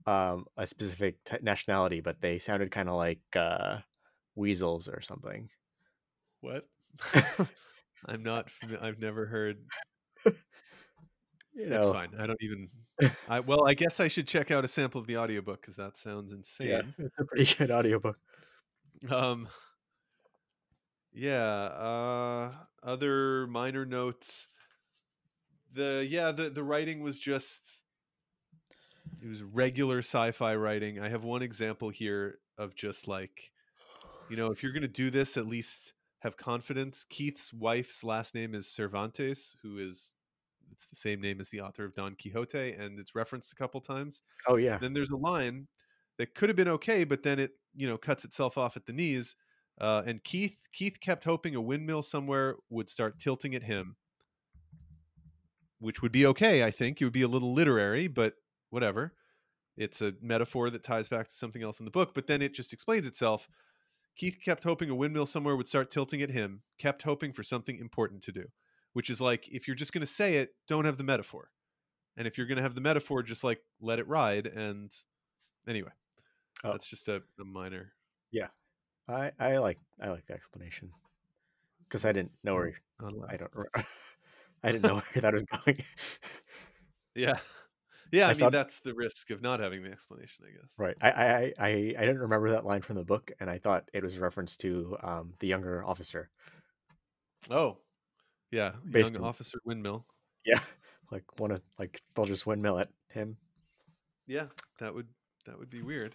um, 0.07 0.46
a 0.57 0.66
specific 0.66 1.22
t- 1.24 1.37
nationality, 1.42 2.01
but 2.01 2.20
they 2.20 2.38
sounded 2.38 2.70
kind 2.70 2.88
of 2.88 2.96
like 2.96 3.20
uh, 3.37 3.79
weasels 4.35 4.88
or 4.88 5.01
something. 5.01 5.51
What? 6.40 6.68
I'm 8.06 8.22
not. 8.22 8.48
I've 8.80 8.98
never 8.98 9.26
heard. 9.26 9.58
You 11.54 11.64
It's 11.64 11.70
know, 11.70 11.92
fine. 11.92 12.11
I 12.18 12.26
don't 12.26 12.40
even. 12.42 12.68
I 13.28 13.40
well, 13.40 13.66
I 13.66 13.74
guess 13.74 14.00
I 14.00 14.08
should 14.08 14.28
check 14.28 14.50
out 14.50 14.64
a 14.64 14.68
sample 14.68 15.00
of 15.00 15.06
the 15.06 15.16
audiobook 15.16 15.61
because 15.61 15.76
that 15.76 15.96
sounds 15.98 16.32
insane. 16.32 16.68
yeah, 16.68 16.82
it's 16.98 17.18
a 17.18 17.24
pretty 17.24 17.52
good 17.56 17.70
audiobook. 17.70 18.16
Um. 19.08 19.48
Yeah. 21.12 21.42
Uh. 21.42 22.52
Other 22.82 23.46
minor 23.48 23.84
notes. 23.84 24.48
The 25.72 26.06
yeah 26.08 26.32
the 26.32 26.50
the 26.50 26.62
writing 26.62 27.00
was 27.00 27.18
just. 27.18 27.82
It 29.22 29.28
was 29.28 29.42
regular 29.42 29.98
sci-fi 29.98 30.54
writing. 30.54 31.00
I 31.00 31.08
have 31.08 31.24
one 31.24 31.42
example 31.42 31.88
here 31.90 32.38
of 32.56 32.74
just 32.74 33.08
like, 33.08 33.50
you 34.30 34.37
know, 34.37 34.50
if 34.50 34.62
you're 34.62 34.72
gonna 34.72 34.88
do 34.88 35.11
this, 35.11 35.37
at 35.37 35.46
least 35.46 35.92
have 36.20 36.37
confidence. 36.37 37.04
Keith's 37.09 37.52
wife's 37.52 38.02
last 38.04 38.35
name 38.35 38.54
is 38.54 38.68
Cervantes, 38.70 39.57
who 39.62 39.78
is 39.78 40.14
it's 40.72 40.87
the 40.88 40.96
same 40.96 41.20
name 41.20 41.40
as 41.40 41.48
the 41.48 41.61
author 41.61 41.85
of 41.85 41.94
Don 41.94 42.14
Quixote, 42.14 42.72
and 42.72 42.98
it's 42.98 43.14
referenced 43.14 43.52
a 43.52 43.57
couple 43.57 43.81
times. 43.81 44.22
Oh 44.46 44.57
yeah, 44.57 44.78
Then 44.78 44.92
there's 44.92 45.11
a 45.11 45.16
line 45.16 45.68
that 46.18 46.35
could 46.35 46.48
have 46.48 46.57
been 46.57 46.68
okay, 46.68 47.04
but 47.04 47.22
then 47.22 47.38
it 47.38 47.52
you 47.74 47.87
know 47.87 47.98
cuts 47.98 48.24
itself 48.24 48.59
off 48.59 48.76
at 48.76 48.87
the 48.87 48.92
knees. 48.92 49.37
Uh, 49.81 50.02
and 50.07 50.22
Keith 50.24 50.57
Keith 50.72 50.98
kept 51.00 51.24
hoping 51.24 51.54
a 51.54 51.61
windmill 51.61 52.02
somewhere 52.02 52.57
would 52.68 52.90
start 52.90 53.18
tilting 53.18 53.54
at 53.54 53.62
him, 53.62 53.96
which 55.78 56.03
would 56.03 56.12
be 56.12 56.26
okay. 56.26 56.64
I 56.64 56.70
think 56.70 57.01
it 57.01 57.05
would 57.05 57.12
be 57.12 57.22
a 57.22 57.28
little 57.28 57.55
literary, 57.55 58.09
but 58.09 58.34
whatever. 58.70 59.14
It's 59.76 60.03
a 60.03 60.14
metaphor 60.20 60.70
that 60.70 60.82
ties 60.82 61.09
back 61.09 61.28
to 61.28 61.34
something 61.34 61.62
else 61.62 61.78
in 61.78 61.84
the 61.84 61.93
book, 61.93 62.12
but 62.12 62.26
then 62.26 62.43
it 62.43 62.53
just 62.53 62.72
explains 62.72 63.07
itself. 63.07 63.49
Keith 64.19 64.37
kept 64.45 64.64
hoping 64.64 64.91
a 64.91 64.95
windmill 64.95 65.25
somewhere 65.27 65.57
would 65.57 65.69
start 65.69 65.91
tilting 65.91 66.21
at 66.21 66.31
him, 66.31 66.61
kept 66.79 67.05
hoping 67.05 67.33
for 67.33 67.43
something 67.43 67.79
important 67.79 68.21
to 68.25 68.33
do, 68.33 68.45
which 68.93 69.09
is 69.09 69.21
like 69.21 69.49
if 69.49 69.66
you're 69.66 69.77
just 69.77 69.93
going 69.93 70.03
to 70.03 70.07
say 70.07 70.35
it, 70.35 70.51
don't 70.66 70.85
have 70.85 70.99
the 70.99 71.05
metaphor. 71.05 71.51
And 72.16 72.27
if 72.27 72.37
you're 72.37 72.49
going 72.49 72.57
to 72.57 72.62
have 72.62 72.75
the 72.75 72.81
metaphor, 72.81 73.23
just 73.23 73.45
like 73.45 73.61
let 73.81 74.01
it 74.01 74.09
ride. 74.09 74.47
And 74.47 74.93
anyway, 75.66 75.93
Oh. 76.64 76.73
that's 76.73 76.87
just 76.91 77.07
a, 77.09 77.23
a 77.41 77.45
minor. 77.45 77.93
Yeah. 78.33 78.49
I 79.09 79.31
I 79.39 79.59
like 79.59 79.79
I 80.03 80.09
like 80.09 80.27
the 80.27 80.35
explanation 80.35 80.91
because 81.85 82.05
I 82.05 82.12
didn't 82.12 82.33
know 82.45 82.55
where. 82.57 82.75
I 83.01 83.37
don't 83.37 83.53
I 84.64 84.73
didn't 84.73 84.83
know 84.83 84.97
where 84.97 85.23
that 85.23 85.33
was 85.33 85.45
going. 85.45 85.79
Yeah. 87.14 87.39
Yeah. 88.11 88.26
I, 88.26 88.30
I 88.30 88.32
mean, 88.34 88.40
thought- 88.40 88.52
that's 88.52 88.80
the 88.80 88.94
risk 88.94 89.30
of 89.30 89.42
not 89.42 89.61
having 89.61 89.82
the 89.82 89.90
explanation, 89.90 90.44
I 90.48 90.52
guess. 90.52 90.70
right, 90.78 90.96
I, 91.00 91.11
I 91.11 91.52
I 91.59 91.68
I 91.98 92.00
didn't 92.00 92.18
remember 92.20 92.50
that 92.50 92.64
line 92.64 92.82
from 92.82 92.96
the 92.96 93.04
book, 93.04 93.30
and 93.40 93.48
I 93.50 93.59
thought 93.59 93.88
it 93.92 94.02
was 94.02 94.16
a 94.16 94.20
reference 94.20 94.56
to 94.59 94.96
um, 95.02 95.34
the 95.40 95.46
younger 95.46 95.84
officer. 95.84 96.30
Oh, 97.50 97.78
yeah. 98.50 98.72
Based 98.90 99.12
Young 99.14 99.22
in- 99.22 99.28
officer 99.28 99.59
windmill. 99.64 100.06
Yeah, 100.44 100.61
Like 101.11 101.24
one 101.40 101.50
of 101.50 101.62
like 101.78 102.00
they'll 102.14 102.26
just 102.26 102.46
windmill 102.46 102.78
at 102.78 102.88
him. 103.12 103.36
Yeah, 104.26 104.46
that 104.78 104.94
would 104.94 105.09
that 105.46 105.59
would 105.59 105.70
be 105.70 105.82
weird. 105.82 106.14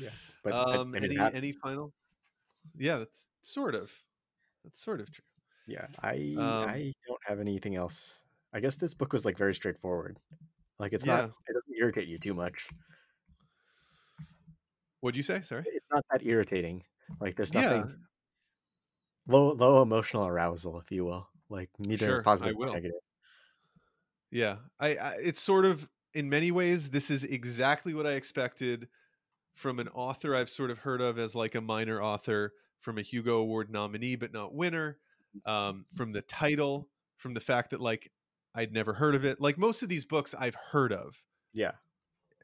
Yeah, 0.00 0.10
but 0.44 0.52
um, 0.52 0.94
I 0.94 0.98
any 0.98 1.16
that- 1.16 1.34
any 1.34 1.52
final? 1.52 1.92
Yeah, 2.76 2.98
that's 2.98 3.28
sort 3.42 3.74
of 3.74 3.90
that's 4.64 4.82
sort 4.82 5.00
of 5.00 5.10
true. 5.12 5.24
yeah, 5.66 5.86
I 6.02 6.34
um, 6.38 6.68
I 6.68 6.92
don't 7.06 7.20
have 7.24 7.40
anything 7.40 7.74
else. 7.76 8.22
I 8.52 8.60
guess 8.60 8.76
this 8.76 8.94
book 8.94 9.12
was 9.12 9.24
like 9.24 9.36
very 9.38 9.54
straightforward. 9.54 10.18
Like 10.78 10.92
it's 10.92 11.06
Yeah. 11.06 11.16
not 11.16 11.24
it 11.48 11.52
doesn't 11.54 11.76
irritate 11.78 12.08
you 12.08 12.18
too 12.18 12.34
much. 12.34 12.68
What'd 15.00 15.16
you 15.16 15.22
say? 15.22 15.40
Sorry. 15.42 15.64
It's 15.66 15.86
not 15.92 16.04
that 16.10 16.24
irritating. 16.24 16.84
Like 17.20 17.36
there's 17.36 17.52
Yeah. 17.54 17.62
nothing 17.62 18.06
low 19.26 19.52
low 19.52 19.82
emotional 19.82 20.26
arousal, 20.26 20.78
if 20.80 20.90
you 20.90 21.04
will. 21.04 21.28
Like 21.48 21.70
neither 21.78 22.06
Sure, 22.06 22.22
positive 22.22 22.56
nor 22.58 22.74
negative. 22.74 23.00
Yeah, 24.30 24.58
I, 24.78 24.96
I 24.96 25.14
it's 25.20 25.40
sort 25.40 25.64
of 25.64 25.88
in 26.14 26.28
many 26.28 26.50
ways 26.50 26.90
this 26.90 27.10
is 27.10 27.24
exactly 27.24 27.94
what 27.94 28.06
I 28.06 28.12
expected 28.12 28.88
from 29.54 29.78
an 29.78 29.88
author 29.88 30.34
I've 30.34 30.50
sort 30.50 30.70
of 30.70 30.78
heard 30.80 31.00
of 31.00 31.18
as 31.18 31.34
like 31.34 31.54
a 31.54 31.60
minor 31.60 32.02
author, 32.02 32.52
from 32.80 32.98
a 32.98 33.02
Hugo 33.02 33.38
Award 33.38 33.70
nominee 33.70 34.16
but 34.16 34.32
not 34.32 34.54
winner, 34.54 34.98
um, 35.46 35.86
from 35.96 36.12
the 36.12 36.22
title, 36.22 36.88
from 37.16 37.34
the 37.34 37.40
fact 37.40 37.70
that 37.70 37.80
like 37.80 38.12
I'd 38.58 38.72
never 38.72 38.94
heard 38.94 39.14
of 39.14 39.24
it. 39.24 39.40
Like 39.40 39.58
most 39.58 39.82
of 39.82 39.88
these 39.88 40.04
books 40.04 40.34
I've 40.34 40.54
heard 40.56 40.92
of 40.92 41.26
Yeah. 41.52 41.72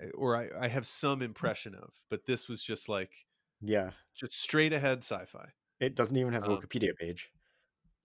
eh, 0.00 0.10
or 0.14 0.36
I, 0.36 0.48
I 0.58 0.68
have 0.68 0.86
some 0.86 1.22
impression 1.22 1.74
of, 1.74 1.92
but 2.10 2.26
this 2.26 2.48
was 2.48 2.62
just 2.62 2.88
like 2.88 3.12
Yeah. 3.60 3.92
just 4.14 4.32
straight 4.34 4.72
ahead 4.72 4.98
sci-fi. 4.98 5.52
It 5.80 5.94
doesn't 5.96 6.16
even 6.16 6.32
have 6.32 6.44
a 6.44 6.50
Um, 6.52 6.60
Wikipedia 6.60 6.96
page. 6.96 7.30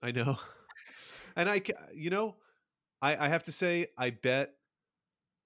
I 0.02 0.12
know. 0.12 0.38
And 1.36 1.48
I, 1.48 1.60
ca- 1.60 1.88
you 1.94 2.10
know, 2.10 2.36
I, 3.00 3.26
I 3.26 3.28
have 3.28 3.44
to 3.44 3.52
say, 3.52 3.88
I 3.96 4.10
bet 4.10 4.54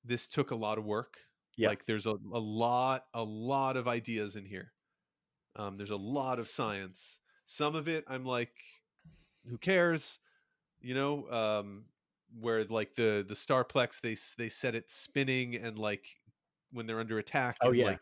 this 0.04 0.26
took 0.26 0.50
a 0.50 0.56
lot 0.56 0.78
of 0.78 0.84
work. 0.84 1.18
Yeah. 1.56 1.68
Like 1.68 1.86
there's 1.86 2.06
a, 2.06 2.12
a 2.12 2.40
lot, 2.40 3.06
a 3.14 3.22
lot 3.24 3.76
of 3.76 3.86
ideas 3.88 4.36
in 4.36 4.44
here. 4.46 4.72
Um, 5.56 5.76
there's 5.76 5.90
a 5.90 5.96
lot 5.96 6.38
of 6.38 6.48
science. 6.48 7.20
Some 7.46 7.74
of 7.76 7.88
it, 7.88 8.04
I'm 8.08 8.24
like, 8.24 8.54
who 9.48 9.58
cares? 9.58 10.18
You 10.80 10.94
know, 10.94 11.30
um, 11.30 11.86
where 12.38 12.64
like 12.64 12.94
the 12.96 13.24
the 13.26 13.34
starplex, 13.34 14.00
they 14.00 14.16
they 14.42 14.48
set 14.48 14.74
it 14.74 14.90
spinning, 14.90 15.54
and 15.56 15.78
like 15.78 16.06
when 16.72 16.86
they're 16.86 17.00
under 17.00 17.18
attack, 17.18 17.60
Oh, 17.60 17.72
and, 17.72 17.78
yeah. 17.78 17.84
like 17.84 18.00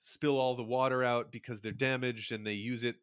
spill 0.00 0.38
all 0.38 0.54
the 0.56 0.64
water 0.64 1.02
out 1.04 1.32
because 1.32 1.60
they're 1.60 1.72
damaged, 1.72 2.32
and 2.32 2.46
they 2.46 2.54
use 2.54 2.84
it 2.84 2.96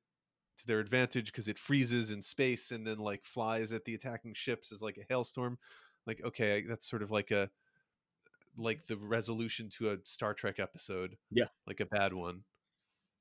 to 0.58 0.68
their 0.68 0.80
advantage 0.80 1.28
because 1.28 1.48
it 1.48 1.60
freezes 1.60 2.12
in 2.12 2.22
space 2.22 2.72
and 2.72 2.86
then 2.88 3.00
like 3.00 3.26
flies 3.26 3.72
at 3.74 3.86
the 3.86 3.96
attacking 3.96 4.34
ships 4.34 4.72
as 4.72 4.82
like 4.82 4.98
a 4.98 5.06
hailstorm 5.10 5.58
like 6.06 6.22
okay 6.24 6.62
that's 6.64 6.90
sort 6.90 7.02
of 7.04 7.12
like 7.12 7.32
a 7.32 7.50
like 8.58 8.88
the 8.88 8.98
resolution 8.98 9.70
to 9.70 9.92
a 9.92 9.98
star 10.06 10.34
trek 10.34 10.60
episode 10.60 11.18
Yeah. 11.30 11.48
like 11.68 11.80
a 11.80 11.86
bad 11.86 12.14
one 12.14 12.44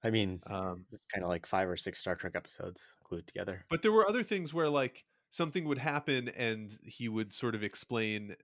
I 0.03 0.11
mean, 0.11 0.43
um 0.47 0.87
it's 0.93 1.07
kind 1.07 1.25
of 1.25 1.29
like 1.29 1.47
five 1.47 1.69
or 1.69 1.77
six 1.77 2.01
Star 2.01 2.17
Trek 2.17 2.33
episodes 2.35 2.95
glued 3.05 3.27
together. 3.27 3.67
but 3.69 3.83
there 3.83 3.93
were 3.93 4.07
other 4.09 4.23
things 4.23 4.53
where 4.55 4.69
like 4.69 5.05
something 5.31 5.65
would 5.65 5.79
happen 5.79 6.29
and 6.29 6.77
he 6.85 7.09
would 7.09 7.33
sort 7.33 7.55
of 7.55 7.63
explain 7.63 8.37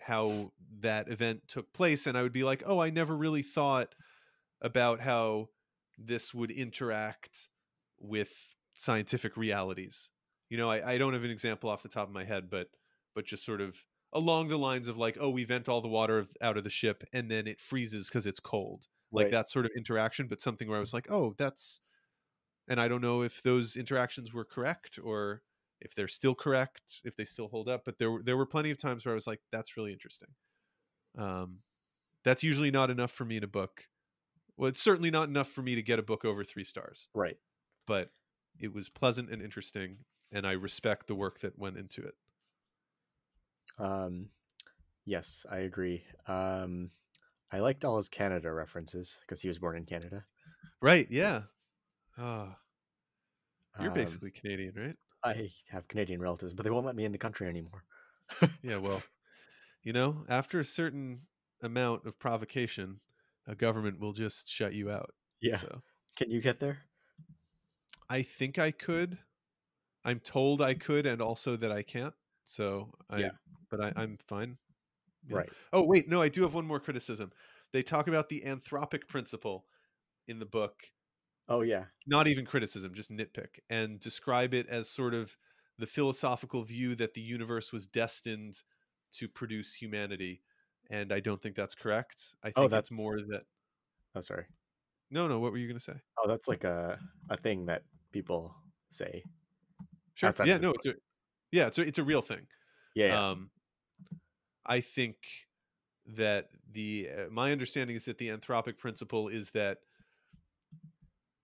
how 0.00 0.52
that 0.80 1.08
event 1.08 1.40
took 1.48 1.72
place 1.72 2.06
and 2.06 2.16
i 2.16 2.22
would 2.22 2.32
be 2.32 2.44
like 2.44 2.62
oh 2.66 2.80
i 2.80 2.90
never 2.90 3.16
really 3.16 3.42
thought 3.42 3.94
about 4.62 5.00
how 5.00 5.48
this 5.98 6.32
would 6.34 6.50
interact 6.50 7.48
with 7.98 8.32
scientific 8.74 9.36
realities. 9.36 10.10
You 10.48 10.58
know 10.58 10.70
I, 10.70 10.92
I 10.94 10.98
don't 10.98 11.12
have 11.12 11.24
an 11.24 11.30
example 11.30 11.70
off 11.70 11.82
the 11.82 11.88
top 11.88 12.08
of 12.08 12.14
my 12.14 12.24
head 12.24 12.50
but 12.50 12.68
but 13.14 13.26
just 13.26 13.44
sort 13.44 13.60
of 13.60 13.76
along 14.12 14.48
the 14.48 14.58
lines 14.58 14.88
of 14.88 14.96
like 14.96 15.16
oh 15.20 15.30
we 15.30 15.44
vent 15.44 15.68
all 15.68 15.80
the 15.80 15.88
water 15.88 16.26
out 16.40 16.56
of 16.56 16.64
the 16.64 16.70
ship 16.70 17.04
and 17.12 17.30
then 17.30 17.46
it 17.46 17.60
freezes 17.60 18.08
because 18.08 18.26
it's 18.26 18.40
cold. 18.40 18.86
Like 19.12 19.24
Right. 19.24 19.32
that 19.32 19.50
sort 19.50 19.66
of 19.66 19.72
interaction 19.76 20.26
but 20.28 20.40
something 20.40 20.68
where 20.68 20.78
i 20.78 20.80
was 20.80 20.90
mm. 20.90 20.94
like 20.94 21.10
oh 21.10 21.34
that's 21.36 21.80
and 22.68 22.80
i 22.80 22.88
don't 22.88 23.00
know 23.00 23.22
if 23.22 23.42
those 23.42 23.76
interactions 23.76 24.32
were 24.32 24.44
correct 24.44 24.98
or 25.02 25.42
if 25.80 25.94
they're 25.94 26.08
still 26.08 26.34
correct 26.34 27.00
if 27.04 27.16
they 27.16 27.24
still 27.24 27.48
hold 27.48 27.68
up 27.68 27.84
but 27.84 27.98
there 27.98 28.10
were 28.10 28.22
there 28.22 28.36
were 28.36 28.46
plenty 28.46 28.70
of 28.70 28.78
times 28.78 29.04
where 29.04 29.12
i 29.12 29.14
was 29.14 29.26
like 29.26 29.40
that's 29.52 29.76
really 29.76 29.92
interesting 29.92 30.28
um 31.18 31.60
that's 32.24 32.42
usually 32.44 32.70
not 32.70 32.90
enough 32.90 33.12
for 33.12 33.24
me 33.24 33.36
in 33.38 33.44
a 33.44 33.48
book 33.48 33.88
well 34.56 34.68
it's 34.68 34.82
certainly 34.82 35.10
not 35.10 35.28
enough 35.28 35.48
for 35.48 35.62
me 35.62 35.74
to 35.74 35.82
get 35.82 35.98
a 35.98 36.02
book 36.02 36.24
over 36.24 36.44
three 36.44 36.64
stars 36.64 37.08
Right. 37.14 37.38
but 37.86 38.10
it 38.58 38.72
was 38.72 38.88
pleasant 38.88 39.30
and 39.30 39.42
interesting 39.42 39.98
and 40.32 40.46
i 40.46 40.52
respect 40.52 41.06
the 41.06 41.14
work 41.14 41.40
that 41.40 41.58
went 41.58 41.78
into 41.78 42.02
it 42.02 42.14
Um, 43.78 44.30
yes, 45.06 45.46
I 45.50 45.60
agree. 45.60 46.04
Um, 46.26 46.92
I 47.52 47.60
liked 47.60 47.84
all 47.84 47.98
his 47.98 48.08
Canada 48.10 48.52
references 48.52 49.18
because 49.22 49.42
he 49.42 49.48
was 49.48 49.58
born 49.60 49.76
in 49.76 49.86
Canada. 49.86 50.26
right 50.82 51.10
yeah 51.10 51.42
Ah, 52.16 52.60
you're 53.78 53.90
Um, 53.90 53.90
basically 53.90 54.30
canadian 54.30 54.74
right 54.74 54.96
I 55.22 55.50
have 55.68 55.86
Canadian 55.88 56.20
relatives, 56.20 56.52
but 56.54 56.64
they 56.64 56.70
won't 56.70 56.86
let 56.86 56.96
me 56.96 57.04
in 57.04 57.12
the 57.12 57.18
country 57.18 57.48
anymore. 57.48 57.84
yeah 58.62 58.76
well 58.76 59.02
you 59.82 59.92
know 59.92 60.24
after 60.28 60.60
a 60.60 60.64
certain 60.64 61.22
amount 61.62 62.06
of 62.06 62.16
provocation 62.18 63.00
a 63.48 63.54
government 63.56 63.98
will 63.98 64.12
just 64.12 64.48
shut 64.48 64.72
you 64.72 64.90
out 64.90 65.12
Yeah. 65.42 65.56
so 65.56 65.82
Can 66.16 66.30
you 66.30 66.40
get 66.40 66.60
there? 66.60 66.78
I 68.08 68.22
think 68.22 68.58
I 68.58 68.70
could. 68.70 69.18
I'm 70.04 70.20
told 70.20 70.62
I 70.62 70.74
could, 70.74 71.06
and 71.06 71.20
also 71.20 71.56
that 71.56 71.70
I 71.72 71.82
can't. 71.82 72.14
So 72.44 72.92
I, 73.08 73.18
Yeah. 73.18 73.30
but 73.70 73.80
I, 73.80 73.92
I'm 73.96 74.16
fine. 74.26 74.56
Yeah. 75.28 75.38
Right. 75.38 75.50
Oh 75.72 75.84
wait, 75.84 76.08
no, 76.08 76.22
I 76.22 76.28
do 76.28 76.42
have 76.42 76.54
one 76.54 76.66
more 76.66 76.80
criticism. 76.80 77.32
They 77.72 77.82
talk 77.82 78.08
about 78.08 78.28
the 78.28 78.42
anthropic 78.46 79.06
principle 79.08 79.66
in 80.26 80.38
the 80.38 80.46
book. 80.46 80.82
Oh 81.50 81.62
yeah. 81.62 81.84
Not 82.06 82.28
even 82.28 82.46
criticism, 82.46 82.94
just 82.94 83.10
nitpick, 83.10 83.58
and 83.68 83.98
describe 84.00 84.54
it 84.54 84.68
as 84.68 84.88
sort 84.88 85.14
of 85.14 85.36
the 85.78 85.86
philosophical 85.86 86.62
view 86.62 86.94
that 86.94 87.14
the 87.14 87.20
universe 87.20 87.72
was 87.72 87.86
destined 87.86 88.62
to 89.14 89.28
produce 89.28 89.74
humanity. 89.74 90.42
And 90.90 91.12
I 91.12 91.20
don't 91.20 91.42
think 91.42 91.56
that's 91.56 91.74
correct. 91.74 92.34
I 92.42 92.48
think 92.48 92.54
Oh, 92.58 92.64
it's 92.64 92.70
that's- 92.70 92.92
more 92.92 93.16
that. 93.16 93.42
Oh 94.14 94.20
sorry. 94.20 94.46
No, 95.10 95.26
no. 95.26 95.40
What 95.40 95.50
were 95.52 95.58
you 95.58 95.66
going 95.66 95.78
to 95.78 95.84
say? 95.84 96.00
Oh, 96.22 96.28
that's 96.28 96.46
like 96.48 96.62
a 96.64 96.98
a 97.28 97.36
thing 97.36 97.66
that 97.66 97.82
people 98.12 98.54
say. 98.90 99.24
Sure. 100.14 100.32
Yeah, 100.44 100.58
no, 100.58 100.70
it's 100.72 100.86
a, 100.86 100.94
yeah, 101.50 101.66
it's 101.66 101.78
a, 101.78 101.82
it's 101.82 101.98
a 101.98 102.04
real 102.04 102.22
thing. 102.22 102.46
Yeah. 102.94 103.06
yeah. 103.08 103.30
Um, 103.30 103.50
I 104.66 104.80
think 104.80 105.16
that 106.06 106.50
the 106.72 107.08
uh, 107.16 107.30
my 107.30 107.50
understanding 107.52 107.96
is 107.96 108.04
that 108.04 108.18
the 108.18 108.28
anthropic 108.28 108.78
principle 108.78 109.28
is 109.28 109.50
that 109.50 109.78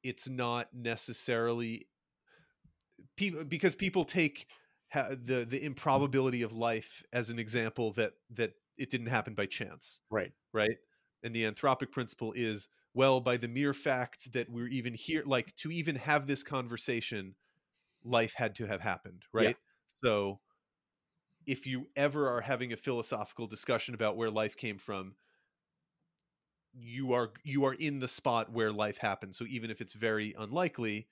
it's 0.02 0.28
not 0.28 0.68
necessarily 0.74 1.86
people 3.16 3.44
because 3.44 3.74
people 3.74 4.04
take 4.04 4.46
ha- 4.92 5.10
the 5.10 5.44
the 5.44 5.62
improbability 5.64 6.42
of 6.42 6.52
life 6.52 7.02
as 7.12 7.30
an 7.30 7.38
example 7.38 7.92
that 7.92 8.12
that 8.30 8.52
it 8.78 8.90
didn't 8.90 9.06
happen 9.08 9.34
by 9.34 9.46
chance 9.46 10.00
right. 10.10 10.32
right 10.52 10.76
and 11.22 11.34
the 11.34 11.44
anthropic 11.44 11.90
principle 11.90 12.32
is 12.36 12.68
well 12.94 13.20
by 13.20 13.36
the 13.36 13.48
mere 13.48 13.74
fact 13.74 14.32
that 14.32 14.50
we're 14.50 14.68
even 14.68 14.94
here 14.94 15.22
like 15.24 15.54
to 15.56 15.70
even 15.70 15.96
have 15.96 16.26
this 16.26 16.42
conversation 16.42 17.34
life 18.04 18.34
had 18.34 18.54
to 18.54 18.66
have 18.66 18.80
happened 18.80 19.22
Yeah. 19.34 19.40
right 19.40 19.56
so 20.02 20.40
if 21.46 21.66
you 21.66 21.86
ever 21.96 22.28
are 22.28 22.40
having 22.40 22.72
a 22.72 22.76
philosophical 22.76 23.46
discussion 23.46 23.94
about 23.94 24.16
where 24.16 24.30
life 24.30 24.56
came 24.56 24.78
from 24.78 25.14
you 26.78 27.12
are 27.12 27.30
you 27.42 27.64
are 27.64 27.74
in 27.74 27.98
the 28.00 28.08
spot 28.08 28.52
where 28.52 28.70
life 28.70 28.98
happened 28.98 29.34
so 29.34 29.44
even 29.48 29.70
if 29.70 29.80
it's 29.80 29.92
very 29.94 30.34
unlikely 30.38 31.06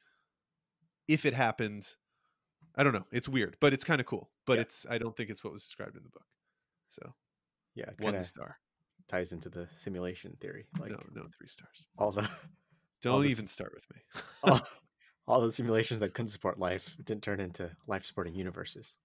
if 1.09 1.25
it 1.27 1.35
happens, 1.35 1.97
i 2.77 2.83
don't 2.83 2.93
know 2.93 3.05
it's 3.13 3.29
weird 3.29 3.57
but 3.61 3.73
it's 3.73 3.85
kind 3.85 4.01
of 4.01 4.07
cool 4.07 4.31
but 4.47 4.55
Yeah. 4.55 4.63
it's 4.63 4.87
i 4.91 4.99
don't 4.99 5.17
think 5.17 5.31
it's 5.31 5.43
what 5.45 5.53
was 5.53 5.63
described 5.65 5.97
in 5.97 6.03
the 6.03 6.09
book 6.11 6.27
so 6.89 7.15
Yeah. 7.75 7.91
One 8.01 8.23
star 8.23 8.59
ties 9.09 9.33
into 9.33 9.49
the 9.51 9.69
simulation 9.77 10.37
theory. 10.41 10.67
Like 10.79 10.91
no 10.91 10.99
no 11.15 11.27
three 11.37 11.49
stars 11.49 11.87
all 11.99 12.11
the 12.13 12.29
Don't 13.03 13.23
this- 13.23 13.33
even 13.33 13.47
start 13.49 13.73
with 13.75 13.85
me. 13.95 14.23
all, 14.43 14.61
all 15.27 15.41
the 15.41 15.53
simulations 15.53 16.01
that 16.01 16.15
couldn't 16.15 16.31
support 16.31 16.59
life 16.59 16.97
didn't 17.05 17.23
turn 17.23 17.41
into 17.41 17.71
life 17.87 18.05
supporting 18.05 18.35
universes. 18.35 18.97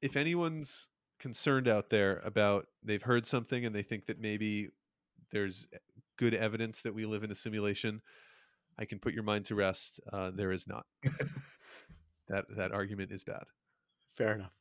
if 0.00 0.16
anyone's 0.16 0.88
concerned 1.18 1.68
out 1.68 1.90
there 1.90 2.20
about 2.24 2.66
they've 2.82 3.02
heard 3.02 3.26
something 3.26 3.64
and 3.64 3.74
they 3.74 3.82
think 3.82 4.06
that 4.06 4.18
maybe 4.20 4.68
there's 5.30 5.66
good 6.16 6.34
evidence 6.34 6.82
that 6.82 6.94
we 6.94 7.06
live 7.06 7.24
in 7.24 7.30
a 7.30 7.34
simulation, 7.34 8.02
I 8.78 8.84
can 8.84 8.98
put 8.98 9.14
your 9.14 9.22
mind 9.22 9.46
to 9.46 9.54
rest. 9.54 10.00
Uh, 10.12 10.30
there 10.34 10.52
is 10.52 10.66
not. 10.66 10.86
that 12.28 12.44
that 12.56 12.72
argument 12.72 13.12
is 13.12 13.24
bad. 13.24 13.44
Fair 14.16 14.34
enough. 14.34 14.52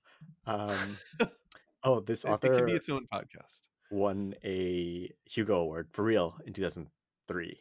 Um, 0.45 0.97
oh, 1.83 1.99
this 1.99 2.23
It, 2.23 2.27
it 2.27 2.31
author 2.31 2.55
can 2.55 2.65
be 2.65 2.73
its 2.73 2.89
own 2.89 3.07
podcast. 3.13 3.61
won 3.89 4.33
a 4.43 5.09
Hugo 5.25 5.61
Award 5.61 5.89
for 5.91 6.03
real 6.03 6.37
in 6.45 6.53
2003. 6.53 7.59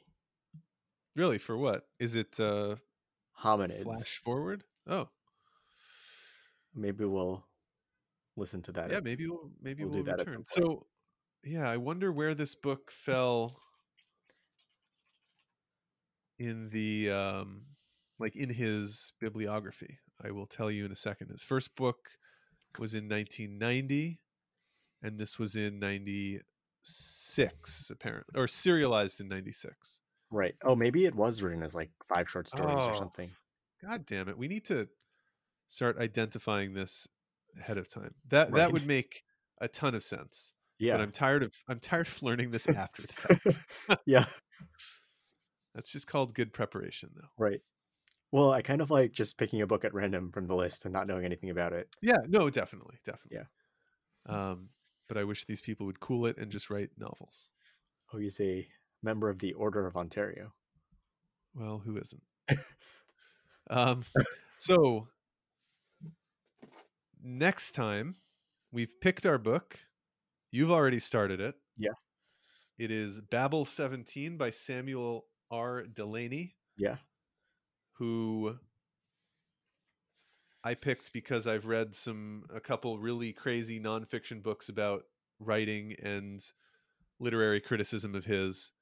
Really, 1.16 1.38
for 1.38 1.56
what 1.56 1.86
is 1.98 2.14
it? 2.14 2.38
Uh, 2.38 2.76
Hominids. 3.42 3.82
flash 3.82 4.18
forward. 4.18 4.64
Oh, 4.86 5.08
Maybe 6.74 7.04
we'll 7.04 7.44
listen 8.36 8.62
to 8.62 8.72
that. 8.72 8.90
Yeah, 8.90 9.00
maybe 9.00 9.26
we'll 9.26 9.50
maybe 9.60 9.84
we'll 9.84 9.92
we'll, 9.92 10.04
do 10.04 10.10
that 10.10 10.20
at 10.20 10.26
some 10.26 10.34
point. 10.34 10.50
So, 10.50 10.86
yeah, 11.44 11.68
I 11.68 11.76
wonder 11.76 12.12
where 12.12 12.34
this 12.34 12.54
book 12.54 12.90
fell 12.90 13.60
in 16.40 16.70
the 16.70 17.10
um 17.10 17.62
like 18.18 18.34
in 18.34 18.50
his 18.50 19.12
bibliography. 19.20 19.98
I 20.24 20.30
will 20.32 20.46
tell 20.46 20.70
you 20.70 20.84
in 20.84 20.92
a 20.92 20.96
second. 20.96 21.28
His 21.30 21.42
first 21.42 21.74
book 21.76 21.96
was 22.78 22.94
in 22.94 23.08
1990 23.08 24.20
and 25.02 25.18
this 25.18 25.38
was 25.38 25.56
in 25.56 25.78
96 25.78 27.90
apparently 27.90 28.38
or 28.40 28.48
serialized 28.48 29.20
in 29.20 29.28
96. 29.28 30.00
Right. 30.30 30.54
Oh, 30.64 30.76
maybe 30.76 31.04
it 31.06 31.14
was 31.14 31.42
written 31.42 31.62
as 31.62 31.74
like 31.74 31.90
five 32.12 32.28
short 32.28 32.48
stories 32.48 32.74
or 32.74 32.92
Oh. 32.92 32.98
something. 32.98 33.30
God 33.82 34.06
damn 34.06 34.28
it. 34.28 34.36
We 34.38 34.48
need 34.48 34.64
to 34.66 34.88
start 35.66 35.98
identifying 35.98 36.74
this 36.74 37.08
ahead 37.58 37.78
of 37.78 37.88
time. 37.88 38.14
That 38.28 38.50
Right. 38.50 38.58
that 38.58 38.72
would 38.72 38.86
make 38.86 39.22
a 39.60 39.68
ton 39.68 39.94
of 39.94 40.02
sense. 40.02 40.54
Yeah. 40.78 40.96
But 40.96 41.02
I'm 41.02 41.12
tired 41.12 41.42
of 41.42 41.52
I'm 41.68 41.80
tired 41.80 42.08
of 42.08 42.22
learning 42.22 42.50
this 42.50 42.68
after 42.68 43.02
the 43.02 43.12
fact. 43.12 43.46
yeah. 44.06 44.26
That's 45.74 45.88
just 45.88 46.06
called 46.06 46.34
good 46.34 46.52
preparation 46.52 47.10
though. 47.14 47.28
Right. 47.38 47.60
Well, 48.32 48.52
I 48.52 48.62
kind 48.62 48.80
of 48.80 48.90
like 48.90 49.12
just 49.12 49.38
picking 49.38 49.62
a 49.62 49.66
book 49.66 49.84
at 49.84 49.94
random 49.94 50.30
from 50.30 50.46
the 50.46 50.54
list 50.54 50.84
and 50.84 50.92
not 50.92 51.06
knowing 51.06 51.24
anything 51.24 51.50
about 51.50 51.72
it. 51.72 51.88
Yeah, 52.00 52.18
no, 52.28 52.48
definitely, 52.48 52.96
definitely. 53.04 53.46
Um, 54.26 54.68
but 55.08 55.16
I 55.16 55.24
wish 55.24 55.44
these 55.44 55.60
people 55.60 55.86
would 55.86 55.98
cool 56.00 56.26
it 56.26 56.38
and 56.38 56.52
just 56.52 56.70
write 56.70 56.90
novels. 56.96 57.50
Oh, 58.12 58.18
he's 58.18 58.40
a 58.40 58.66
member 59.02 59.28
of 59.28 59.38
the 59.40 59.52
Order 59.54 59.86
of 59.86 59.96
Ontario. 59.96 60.52
Well, 61.54 61.82
who 61.84 61.96
isn't? 61.96 62.22
um, 63.70 64.04
so 64.58 65.08
next 67.22 67.72
time 67.72 68.16
we've 68.72 69.00
picked 69.00 69.26
our 69.26 69.38
book. 69.38 69.80
You've 70.52 70.70
already 70.70 71.00
started 71.00 71.40
it. 71.40 71.56
Yeah. 71.76 71.90
It 72.78 72.90
is 72.90 73.20
Babel 73.20 73.64
17 73.64 74.36
by 74.36 74.50
Samuel 74.50 75.26
R. 75.50 75.84
Delany, 75.84 76.56
Yeah. 76.76 76.96
who 77.94 78.58
I 80.62 80.74
picked 80.74 81.12
because 81.12 81.46
I've 81.46 81.66
read 81.66 81.94
some 81.94 82.44
a 82.54 82.60
couple 82.60 82.98
really 82.98 83.32
crazy 83.32 83.80
nonfiction 83.80 84.42
books 84.42 84.68
about 84.68 85.04
writing 85.38 85.94
and 86.02 86.40
literary 87.18 87.60
criticism 87.60 88.14
of 88.14 88.26
his. 88.26 88.72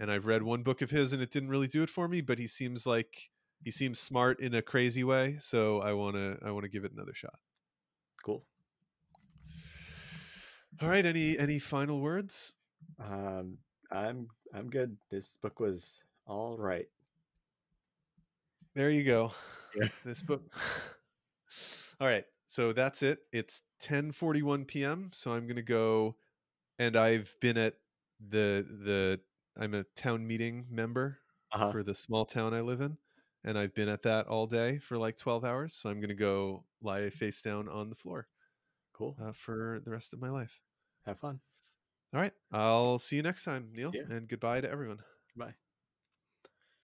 And 0.00 0.10
I've 0.10 0.26
read 0.26 0.42
one 0.42 0.62
book 0.62 0.80
of 0.82 0.90
his 0.90 1.12
and 1.12 1.22
it 1.22 1.30
didn't 1.30 1.50
really 1.50 1.68
do 1.68 1.82
it 1.82 1.90
for 1.90 2.08
me, 2.08 2.22
but 2.22 2.38
he 2.38 2.46
seems 2.46 2.86
like 2.86 3.30
he 3.62 3.70
seems 3.70 4.00
smart 4.00 4.40
in 4.40 4.54
a 4.54 4.62
crazy 4.62 5.04
way. 5.04 5.36
So 5.38 5.80
I 5.80 5.92
wanna 5.92 6.38
I 6.44 6.50
wanna 6.50 6.68
give 6.68 6.84
it 6.84 6.92
another 6.92 7.14
shot. 7.14 7.38
Cool. 8.24 8.44
All 10.80 10.88
right, 10.88 11.04
any 11.04 11.38
any 11.38 11.58
final 11.58 12.00
words? 12.00 12.54
Um, 12.98 13.58
I'm 13.92 14.28
I'm 14.52 14.70
good. 14.70 14.98
This 15.08 15.36
book 15.36 15.60
was 15.60 16.02
all 16.26 16.58
right. 16.58 16.88
There 18.74 18.90
you 18.90 19.04
go. 19.04 19.32
Yeah. 19.74 19.88
This 20.04 20.22
book. 20.22 20.52
All 22.00 22.06
right. 22.06 22.24
So 22.46 22.72
that's 22.72 23.02
it. 23.02 23.20
It's 23.32 23.62
10:41 23.80 24.66
p.m. 24.66 25.10
So 25.12 25.32
I'm 25.32 25.46
going 25.46 25.56
to 25.56 25.62
go 25.62 26.16
and 26.78 26.96
I've 26.96 27.36
been 27.40 27.58
at 27.58 27.76
the 28.20 28.66
the 28.68 29.20
I'm 29.56 29.74
a 29.74 29.84
town 29.84 30.26
meeting 30.26 30.66
member 30.70 31.20
Uh-huh. 31.52 31.72
for 31.72 31.82
the 31.84 31.94
small 31.94 32.26
town 32.26 32.54
I 32.54 32.60
live 32.62 32.80
in 32.80 32.98
and 33.44 33.58
I've 33.58 33.74
been 33.74 33.88
at 33.88 34.02
that 34.02 34.26
all 34.28 34.46
day 34.46 34.78
for 34.78 34.96
like 34.98 35.16
12 35.16 35.44
hours. 35.44 35.74
So 35.74 35.90
I'm 35.90 36.00
going 36.00 36.10
to 36.10 36.14
go 36.16 36.66
lie 36.82 37.10
face 37.10 37.42
down 37.42 37.68
on 37.68 37.90
the 37.90 37.96
floor 37.96 38.28
Cool. 38.92 39.18
uh, 39.20 39.32
for 39.32 39.80
the 39.84 39.90
rest 39.90 40.12
of 40.14 40.20
my 40.20 40.30
life. 40.30 40.62
Have 41.06 41.20
fun. 41.20 41.40
All 42.12 42.20
right. 42.20 42.32
I'll 42.50 42.98
see 42.98 43.16
you 43.16 43.22
next 43.22 43.44
time, 43.44 43.70
Neil, 43.74 43.96
and 44.08 44.28
goodbye 44.28 44.60
to 44.60 44.70
everyone. 44.70 44.98
Bye. 45.36 45.54